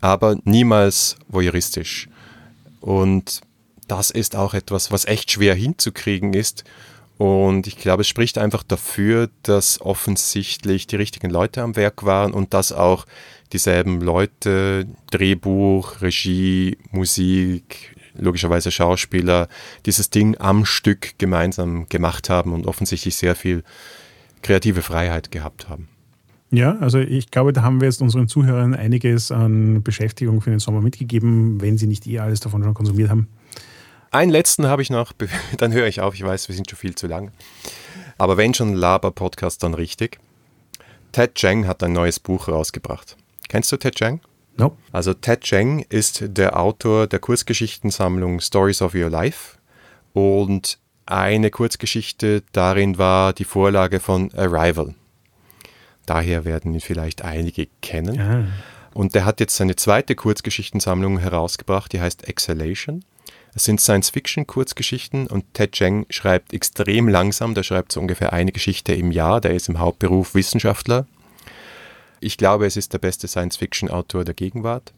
aber 0.00 0.38
niemals 0.42 1.16
voyeuristisch. 1.28 2.08
Und 2.80 3.42
das 3.86 4.10
ist 4.10 4.34
auch 4.34 4.54
etwas, 4.54 4.90
was 4.90 5.04
echt 5.04 5.30
schwer 5.30 5.54
hinzukriegen 5.54 6.34
ist. 6.34 6.64
Und 7.16 7.68
ich 7.68 7.76
glaube, 7.76 8.00
es 8.00 8.08
spricht 8.08 8.36
einfach 8.36 8.64
dafür, 8.64 9.30
dass 9.44 9.80
offensichtlich 9.80 10.88
die 10.88 10.96
richtigen 10.96 11.30
Leute 11.30 11.62
am 11.62 11.76
Werk 11.76 12.04
waren 12.04 12.32
und 12.32 12.54
dass 12.54 12.72
auch 12.72 13.06
dieselben 13.52 14.00
Leute, 14.00 14.88
Drehbuch, 15.12 16.02
Regie, 16.02 16.76
Musik, 16.90 17.94
logischerweise 18.18 18.70
Schauspieler, 18.70 19.48
dieses 19.86 20.10
Ding 20.10 20.36
am 20.38 20.64
Stück 20.64 21.18
gemeinsam 21.18 21.88
gemacht 21.88 22.30
haben 22.30 22.52
und 22.52 22.66
offensichtlich 22.66 23.16
sehr 23.16 23.34
viel 23.34 23.62
kreative 24.42 24.82
Freiheit 24.82 25.30
gehabt 25.30 25.68
haben. 25.68 25.88
Ja, 26.50 26.78
also 26.78 26.98
ich 26.98 27.30
glaube, 27.30 27.52
da 27.52 27.62
haben 27.62 27.80
wir 27.80 27.88
jetzt 27.88 28.00
unseren 28.00 28.26
Zuhörern 28.26 28.74
einiges 28.74 29.30
an 29.30 29.82
Beschäftigung 29.82 30.40
für 30.40 30.50
den 30.50 30.60
Sommer 30.60 30.80
mitgegeben, 30.80 31.60
wenn 31.60 31.76
sie 31.76 31.86
nicht 31.86 32.06
eh 32.06 32.20
alles 32.20 32.40
davon 32.40 32.62
schon 32.62 32.74
konsumiert 32.74 33.10
haben. 33.10 33.28
Einen 34.10 34.30
letzten 34.30 34.66
habe 34.66 34.80
ich 34.80 34.88
noch, 34.88 35.12
dann 35.58 35.72
höre 35.72 35.86
ich 35.86 36.00
auf, 36.00 36.14
ich 36.14 36.24
weiß, 36.24 36.48
wir 36.48 36.54
sind 36.54 36.70
schon 36.70 36.78
viel 36.78 36.94
zu 36.94 37.06
lang. 37.06 37.32
Aber 38.16 38.36
wenn 38.36 38.54
schon 38.54 38.74
Laber-Podcast, 38.74 39.62
dann 39.62 39.74
richtig. 39.74 40.18
Ted 41.12 41.34
Cheng 41.34 41.66
hat 41.66 41.82
ein 41.82 41.92
neues 41.92 42.18
Buch 42.18 42.48
rausgebracht. 42.48 43.16
Kennst 43.48 43.70
du 43.70 43.76
Ted 43.76 43.94
Cheng? 43.94 44.20
No. 44.58 44.76
Also 44.92 45.14
Ted 45.14 45.42
Cheng 45.42 45.86
ist 45.88 46.22
der 46.26 46.58
Autor 46.58 47.06
der 47.06 47.20
Kurzgeschichtensammlung 47.20 48.40
Stories 48.40 48.82
of 48.82 48.94
Your 48.94 49.08
Life 49.08 49.56
und 50.12 50.78
eine 51.06 51.50
Kurzgeschichte 51.50 52.42
darin 52.52 52.98
war 52.98 53.32
die 53.32 53.44
Vorlage 53.44 54.00
von 54.00 54.34
Arrival. 54.34 54.94
Daher 56.06 56.44
werden 56.44 56.74
ihn 56.74 56.80
vielleicht 56.80 57.22
einige 57.22 57.68
kennen. 57.80 58.14
Ja. 58.16 58.44
Und 58.94 59.14
der 59.14 59.24
hat 59.24 59.40
jetzt 59.40 59.56
seine 59.56 59.76
zweite 59.76 60.14
Kurzgeschichtensammlung 60.16 61.18
herausgebracht, 61.18 61.92
die 61.92 62.00
heißt 62.00 62.28
Exhalation. 62.28 63.04
Es 63.54 63.64
sind 63.64 63.80
Science-Fiction-Kurzgeschichten 63.80 65.26
und 65.28 65.54
Ted 65.54 65.72
Cheng 65.72 66.06
schreibt 66.10 66.52
extrem 66.52 67.08
langsam, 67.08 67.54
der 67.54 67.62
schreibt 67.62 67.92
so 67.92 68.00
ungefähr 68.00 68.32
eine 68.32 68.52
Geschichte 68.52 68.92
im 68.92 69.12
Jahr, 69.12 69.40
der 69.40 69.52
ist 69.54 69.68
im 69.68 69.78
Hauptberuf 69.78 70.34
Wissenschaftler. 70.34 71.06
Ich 72.20 72.36
glaube, 72.36 72.66
es 72.66 72.76
ist 72.76 72.92
der 72.92 72.98
beste 72.98 73.28
Science-Fiction-Autor 73.28 74.24
der 74.24 74.34
Gegenwart. 74.34 74.92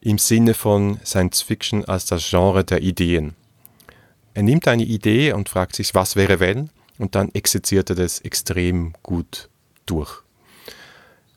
Im 0.00 0.18
Sinne 0.18 0.54
von 0.54 1.00
Science-Fiction 1.04 1.84
als 1.86 2.06
das 2.06 2.28
Genre 2.28 2.64
der 2.64 2.82
Ideen. 2.82 3.34
Er 4.34 4.42
nimmt 4.42 4.68
eine 4.68 4.84
Idee 4.84 5.32
und 5.32 5.48
fragt 5.48 5.74
sich, 5.74 5.94
was 5.94 6.14
wäre 6.14 6.38
wenn? 6.38 6.70
Und 6.98 7.14
dann 7.14 7.34
exerziert 7.34 7.90
er 7.90 7.96
das 7.96 8.20
extrem 8.20 8.92
gut 9.02 9.48
durch. 9.86 10.22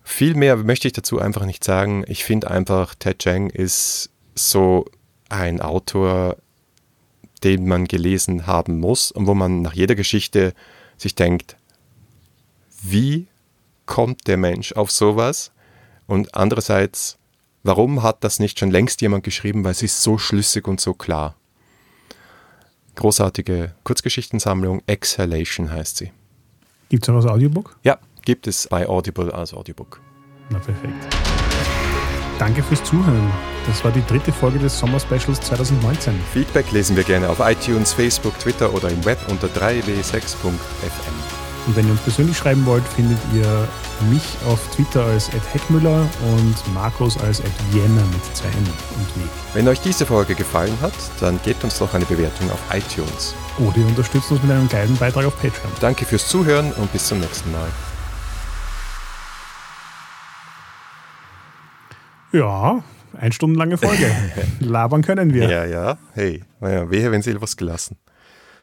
Viel 0.03 0.35
mehr 0.35 0.57
möchte 0.57 0.87
ich 0.87 0.93
dazu 0.93 1.19
einfach 1.19 1.45
nicht 1.45 1.63
sagen. 1.63 2.03
Ich 2.07 2.23
finde 2.23 2.51
einfach, 2.51 2.95
Ted 2.95 3.19
Cheng 3.19 3.49
ist 3.49 4.09
so 4.35 4.85
ein 5.29 5.61
Autor, 5.61 6.37
den 7.43 7.67
man 7.67 7.85
gelesen 7.85 8.45
haben 8.45 8.79
muss 8.79 9.11
und 9.11 9.25
wo 9.25 9.33
man 9.33 9.61
nach 9.61 9.73
jeder 9.73 9.95
Geschichte 9.95 10.53
sich 10.97 11.15
denkt, 11.15 11.55
wie 12.83 13.27
kommt 13.91 14.25
der 14.27 14.37
Mensch 14.37 14.71
auf 14.71 14.89
sowas? 14.89 15.51
Und 16.07 16.33
andererseits, 16.33 17.17
warum 17.63 18.03
hat 18.03 18.23
das 18.23 18.39
nicht 18.39 18.57
schon 18.57 18.71
längst 18.71 19.01
jemand 19.01 19.25
geschrieben, 19.25 19.65
weil 19.65 19.71
es 19.71 19.81
ist 19.81 20.01
so 20.01 20.17
schlüssig 20.17 20.65
und 20.65 20.79
so 20.79 20.93
klar. 20.93 21.35
Großartige 22.95 23.75
Kurzgeschichtensammlung, 23.83 24.81
Exhalation 24.87 25.69
heißt 25.69 25.97
sie. 25.97 26.11
Gibt 26.87 27.03
es 27.03 27.09
auch 27.09 27.15
als 27.15 27.25
Audiobook? 27.25 27.77
Ja, 27.83 27.99
gibt 28.23 28.47
es 28.47 28.69
bei 28.69 28.87
Audible 28.87 29.33
als 29.33 29.53
Audiobook. 29.53 29.99
Na 30.49 30.59
perfekt. 30.59 31.13
Danke 32.39 32.63
fürs 32.63 32.81
Zuhören. 32.85 33.29
Das 33.67 33.83
war 33.83 33.91
die 33.91 34.05
dritte 34.07 34.31
Folge 34.31 34.59
des 34.59 34.79
Sommer-Specials 34.79 35.41
2019. 35.41 36.17
Feedback 36.31 36.71
lesen 36.71 36.95
wir 36.95 37.03
gerne 37.03 37.29
auf 37.29 37.41
iTunes, 37.41 37.91
Facebook, 37.91 38.39
Twitter 38.39 38.73
oder 38.73 38.89
im 38.89 39.03
Web 39.03 39.19
unter 39.27 39.47
3w6.fm. 39.47 41.41
Und 41.67 41.75
wenn 41.75 41.85
ihr 41.85 41.91
uns 41.91 42.01
persönlich 42.01 42.37
schreiben 42.37 42.65
wollt, 42.65 42.83
findet 42.87 43.19
ihr 43.35 43.67
mich 44.09 44.37
auf 44.47 44.59
Twitter 44.75 45.05
als 45.05 45.29
@heckmüller 45.31 46.07
und 46.33 46.73
Markus 46.73 47.17
als 47.19 47.41
@vienna 47.71 48.01
mit 48.01 48.35
zwei 48.35 48.47
N 48.47 48.57
und 48.57 49.15
W. 49.15 49.27
Wenn 49.53 49.67
euch 49.67 49.79
diese 49.81 50.05
Folge 50.05 50.35
gefallen 50.35 50.77
hat, 50.81 50.93
dann 51.19 51.39
gebt 51.43 51.63
uns 51.63 51.79
doch 51.79 51.93
eine 51.93 52.05
Bewertung 52.05 52.49
auf 52.51 52.59
iTunes. 52.73 53.35
Oder 53.59 53.77
ihr 53.77 53.87
unterstützt 53.87 54.31
uns 54.31 54.41
mit 54.41 54.51
einem 54.51 54.69
geilen 54.69 54.95
Beitrag 54.97 55.25
auf 55.25 55.35
Patreon. 55.35 55.71
Danke 55.79 56.05
fürs 56.05 56.27
Zuhören 56.27 56.71
und 56.73 56.91
bis 56.91 57.07
zum 57.07 57.19
nächsten 57.19 57.51
Mal. 57.51 57.67
Ja, 62.33 62.81
eine 63.17 63.31
stundenlange 63.33 63.77
Folge. 63.77 64.09
Labern 64.59 65.01
können 65.01 65.33
wir. 65.33 65.49
Ja, 65.49 65.65
ja. 65.65 65.97
Hey, 66.13 66.43
naja, 66.61 66.89
wehe, 66.89 67.11
wenn 67.11 67.21
Sie 67.21 67.39
was 67.41 67.57
gelassen. 67.57 67.97